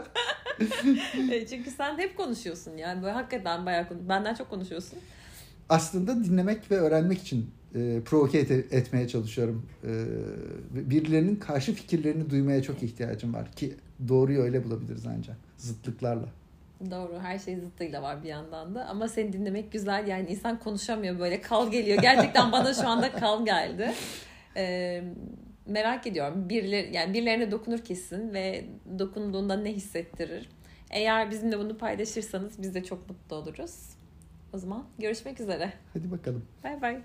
E, 1.32 1.46
Çünkü 1.46 1.70
sen 1.70 1.98
hep 1.98 2.16
konuşuyorsun 2.16 2.76
yani. 2.76 3.02
Böyle 3.02 3.12
hakikaten 3.12 3.66
bayağı 3.66 3.88
konuş. 3.88 4.02
Benden 4.08 4.34
çok 4.34 4.50
konuşuyorsun. 4.50 4.98
Aslında 5.68 6.24
dinlemek 6.24 6.70
ve 6.70 6.76
öğrenmek 6.76 7.18
için 7.18 7.50
e, 7.74 8.00
provoke 8.04 8.38
et- 8.38 8.72
etmeye 8.72 9.08
çalışıyorum. 9.08 9.66
E, 9.84 9.90
birilerinin 10.90 11.36
karşı 11.36 11.74
fikirlerini 11.74 12.30
duymaya 12.30 12.62
çok 12.62 12.82
ihtiyacım 12.82 13.34
var 13.34 13.52
ki 13.52 13.74
doğruyu 14.08 14.40
öyle 14.40 14.64
bulabiliriz 14.64 15.06
ancak 15.06 15.36
zıtlıklarla. 15.56 16.26
Doğru. 16.90 17.18
Her 17.22 17.38
şey 17.38 17.56
zıttıyla 17.56 18.02
var 18.02 18.22
bir 18.24 18.28
yandan 18.28 18.74
da. 18.74 18.84
Ama 18.86 19.08
seni 19.08 19.32
dinlemek 19.32 19.72
güzel. 19.72 20.06
Yani 20.08 20.28
insan 20.30 20.58
konuşamıyor 20.58 21.18
böyle. 21.18 21.40
Kal 21.40 21.70
geliyor. 21.70 22.02
Gerçekten 22.02 22.52
bana 22.52 22.74
şu 22.74 22.88
anda 22.88 23.12
kal 23.12 23.44
geldi. 23.44 23.92
Ee, 24.56 25.04
merak 25.70 26.06
ediyorum. 26.06 26.48
Birileri, 26.48 26.96
yani 26.96 27.14
birilerine 27.14 27.50
dokunur 27.50 27.78
kesin 27.78 28.34
ve 28.34 28.64
dokunduğunda 28.98 29.56
ne 29.56 29.72
hissettirir? 29.72 30.48
Eğer 30.90 31.30
bizimle 31.30 31.58
bunu 31.58 31.78
paylaşırsanız 31.78 32.62
biz 32.62 32.74
de 32.74 32.84
çok 32.84 33.08
mutlu 33.10 33.36
oluruz. 33.36 33.90
O 34.52 34.58
zaman 34.58 34.86
görüşmek 34.98 35.40
üzere. 35.40 35.72
Hadi 35.92 36.10
bakalım. 36.10 36.44
Bay 36.64 36.82
bay. 36.82 37.00